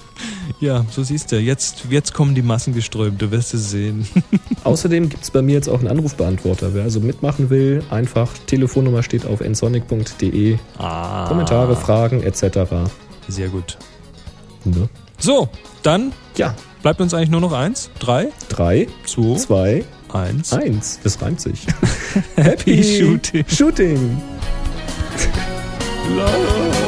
Ja, 0.61 0.85
so 0.91 1.03
siehst 1.03 1.31
du. 1.33 1.39
Jetzt, 1.39 1.85
jetzt 1.91 2.15
kommen 2.15 2.35
die 2.35 2.43
Massen 2.43 2.75
geströmt. 2.75 3.21
Du 3.21 3.31
wirst 3.31 3.55
es 3.55 3.71
sehen. 3.71 4.07
Außerdem 4.65 5.09
gibt's 5.09 5.31
bei 5.31 5.43
mir 5.43 5.55
jetzt 5.55 5.69
auch 5.69 5.79
einen 5.79 5.89
Anrufbeantworter. 5.89 6.75
Wer 6.75 6.85
also 6.85 7.01
mitmachen 7.01 7.51
will, 7.51 7.83
einfach 7.91 8.33
Telefonnummer 8.47 9.03
steht 9.03 9.27
auf 9.27 9.41
nsonic.de. 9.41 10.57
Ah. 10.79 11.27
Kommentare, 11.29 11.77
Fragen 11.77 12.23
etc. 12.23 12.91
Sehr 13.29 13.49
gut. 13.49 13.77
Ne? 14.65 14.89
So, 15.19 15.49
dann 15.83 16.13
Ja, 16.37 16.55
bleibt 16.83 17.01
uns 17.01 17.13
eigentlich 17.15 17.31
nur 17.31 17.41
noch 17.41 17.53
eins. 17.53 17.91
Drei, 17.99 18.29
3, 18.49 18.87
zwei, 19.05 19.35
2, 19.37 19.85
eins. 20.13 20.53
1. 20.53 21.01
Das 21.03 21.21
reimt 21.21 21.41
sich. 21.41 21.67
Happy 22.37 22.83
Shooting. 22.83 23.45
Shooting. 23.49 24.23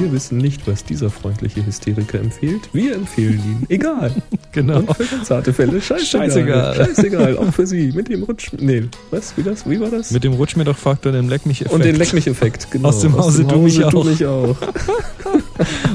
Wir 0.00 0.12
wissen 0.12 0.38
nicht, 0.38 0.66
was 0.66 0.82
dieser 0.82 1.10
freundliche 1.10 1.64
Hysteriker 1.66 2.20
empfiehlt. 2.20 2.70
Wir 2.72 2.94
empfehlen 2.94 3.38
ihn. 3.38 3.66
Egal. 3.68 4.10
Genau. 4.52 4.78
Und 4.78 4.96
für 4.96 5.04
ganz 5.04 5.28
zarte 5.28 5.52
Fälle. 5.52 5.80
Scheißegal. 5.80 6.28
Scheißegal. 6.28 6.74
Scheißegal. 6.74 7.38
Auch 7.38 7.52
für 7.52 7.68
Sie. 7.68 7.92
Mit 7.92 8.08
dem 8.08 8.24
Rutsch. 8.24 8.50
Nee. 8.58 8.88
Was? 9.12 9.36
Wie, 9.36 9.44
das? 9.44 9.68
Wie 9.70 9.78
war 9.78 9.90
das? 9.90 10.10
Mit 10.10 10.24
dem 10.24 10.32
Rutsch 10.32 10.56
mir 10.56 10.64
doch 10.64 10.76
Faktor, 10.76 11.12
dem 11.12 11.28
Leck 11.28 11.46
mich 11.46 11.60
Effekt. 11.60 11.72
Und 11.72 11.84
den 11.84 11.94
Leck 11.94 12.12
mich 12.12 12.26
Effekt. 12.26 12.68
Genau. 12.72 12.88
Aus 12.88 13.00
dem 13.00 13.16
Hause 13.16 13.46
tu 13.46 13.58
mich 13.58 13.84
auch. 13.84 13.90
tu 13.90 14.02
mich 14.02 14.26
auch. 14.26 14.56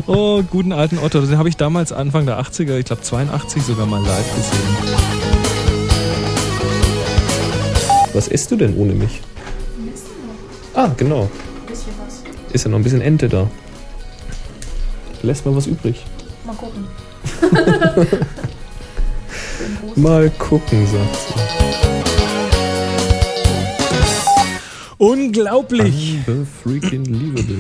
Oh, 0.08 0.42
guten 0.44 0.72
alten 0.72 1.00
Otto. 1.00 1.20
Den 1.20 1.38
habe 1.38 1.50
ich 1.50 1.58
damals 1.58 1.92
Anfang 1.92 2.26
der 2.26 2.40
80er, 2.40 2.78
ich 2.78 2.86
glaube 2.86 3.02
82 3.02 3.62
sogar 3.64 3.86
mal 3.86 4.02
live 4.02 4.36
gesehen. 4.36 4.96
Was 8.14 8.30
isst 8.30 8.52
du 8.52 8.56
denn 8.56 8.78
ohne 8.78 8.94
mich? 8.94 9.20
Ah, 10.74 10.92
genau. 10.96 11.30
bisschen 11.68 11.92
was. 12.06 12.24
Ist 12.54 12.64
ja 12.64 12.72
noch 12.72 12.78
ein 12.78 12.84
bisschen 12.84 13.02
Ente 13.02 13.28
da. 13.28 13.50
Lässt 15.26 15.46
mal 15.46 15.56
was 15.56 15.66
übrig. 15.66 16.06
Mal 16.46 16.56
gucken. 16.56 16.86
Mal 19.96 20.30
gucken, 20.38 20.86
sagt 20.86 21.16
sie. 21.16 21.34
Unglaublich! 24.98 26.20
Unbefreaking-lievable. 26.28 27.58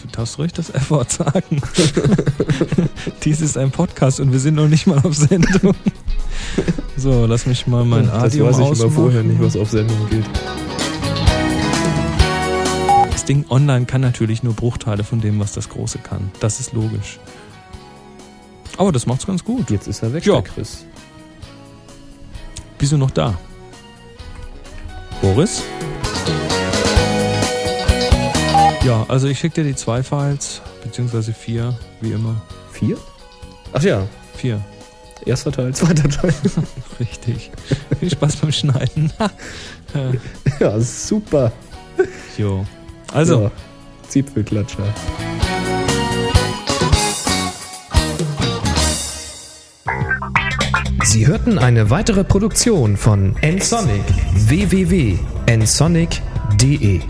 Du 0.00 0.08
darfst 0.12 0.38
ruhig 0.38 0.52
das 0.52 0.70
F-Wort 0.70 1.10
sagen. 1.10 1.60
Dies 3.24 3.40
ist 3.40 3.58
ein 3.58 3.70
Podcast 3.70 4.20
und 4.20 4.30
wir 4.32 4.38
sind 4.38 4.54
noch 4.54 4.68
nicht 4.68 4.86
mal 4.86 4.98
auf 4.98 5.14
Sendung. 5.14 5.74
So, 6.96 7.26
lass 7.26 7.46
mich 7.46 7.66
mal 7.66 7.84
mein 7.84 8.06
das 8.06 8.24
Adium 8.24 8.48
weiß 8.48 8.54
ich 8.56 8.60
immer 8.62 8.70
ausmachen. 8.70 8.92
vorher 8.92 9.22
nicht, 9.22 9.40
was 9.40 9.56
auf 9.56 9.70
Sendung 9.70 10.08
geht. 10.10 10.24
Das 13.26 13.34
Ding 13.34 13.44
online 13.50 13.86
kann 13.86 14.02
natürlich 14.02 14.44
nur 14.44 14.54
Bruchteile 14.54 15.02
von 15.02 15.20
dem, 15.20 15.40
was 15.40 15.50
das 15.50 15.68
Große 15.68 15.98
kann. 15.98 16.30
Das 16.38 16.60
ist 16.60 16.72
logisch. 16.74 17.18
Aber 18.76 18.92
das 18.92 19.04
macht's 19.06 19.26
ganz 19.26 19.42
gut. 19.42 19.68
Jetzt 19.68 19.88
ist 19.88 20.00
er 20.04 20.12
weg, 20.12 20.24
Ja. 20.24 20.40
Chris. 20.42 20.86
Bist 22.78 22.92
du 22.92 22.98
noch 22.98 23.10
da? 23.10 23.36
Boris? 25.20 25.64
Ja, 28.84 29.04
also 29.08 29.26
ich 29.26 29.40
schicke 29.40 29.56
dir 29.64 29.70
die 29.70 29.74
zwei 29.74 30.04
Files, 30.04 30.62
beziehungsweise 30.84 31.32
vier, 31.32 31.76
wie 32.00 32.12
immer. 32.12 32.40
Vier? 32.70 32.96
Ach 33.72 33.82
ja, 33.82 34.06
Vier, 34.36 34.60
erster 35.24 35.50
Teil, 35.50 35.74
zweiter 35.74 36.08
Teil. 36.08 36.32
richtig. 37.00 37.50
Viel 37.98 38.10
Spaß 38.12 38.36
beim 38.36 38.52
Schneiden. 38.52 39.12
ja, 40.60 40.78
super. 40.78 41.50
jo. 42.38 42.64
Also, 43.16 43.44
Ja, 43.44 43.50
Zipfelklatscher. 44.08 44.82
Sie 51.04 51.26
hörten 51.26 51.58
eine 51.58 51.88
weitere 51.88 52.24
Produktion 52.24 52.98
von 52.98 53.34
nsonic 53.42 54.04
www.nsonic.de 54.34 57.00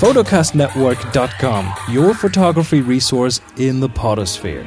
photocastnetwork.com, 0.00 1.72
your 1.88 2.12
photography 2.12 2.80
resource 2.80 3.40
in 3.56 3.80
the 3.80 3.88
potosphere. 3.88 4.64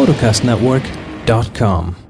photocastnetwork.com 0.00 2.09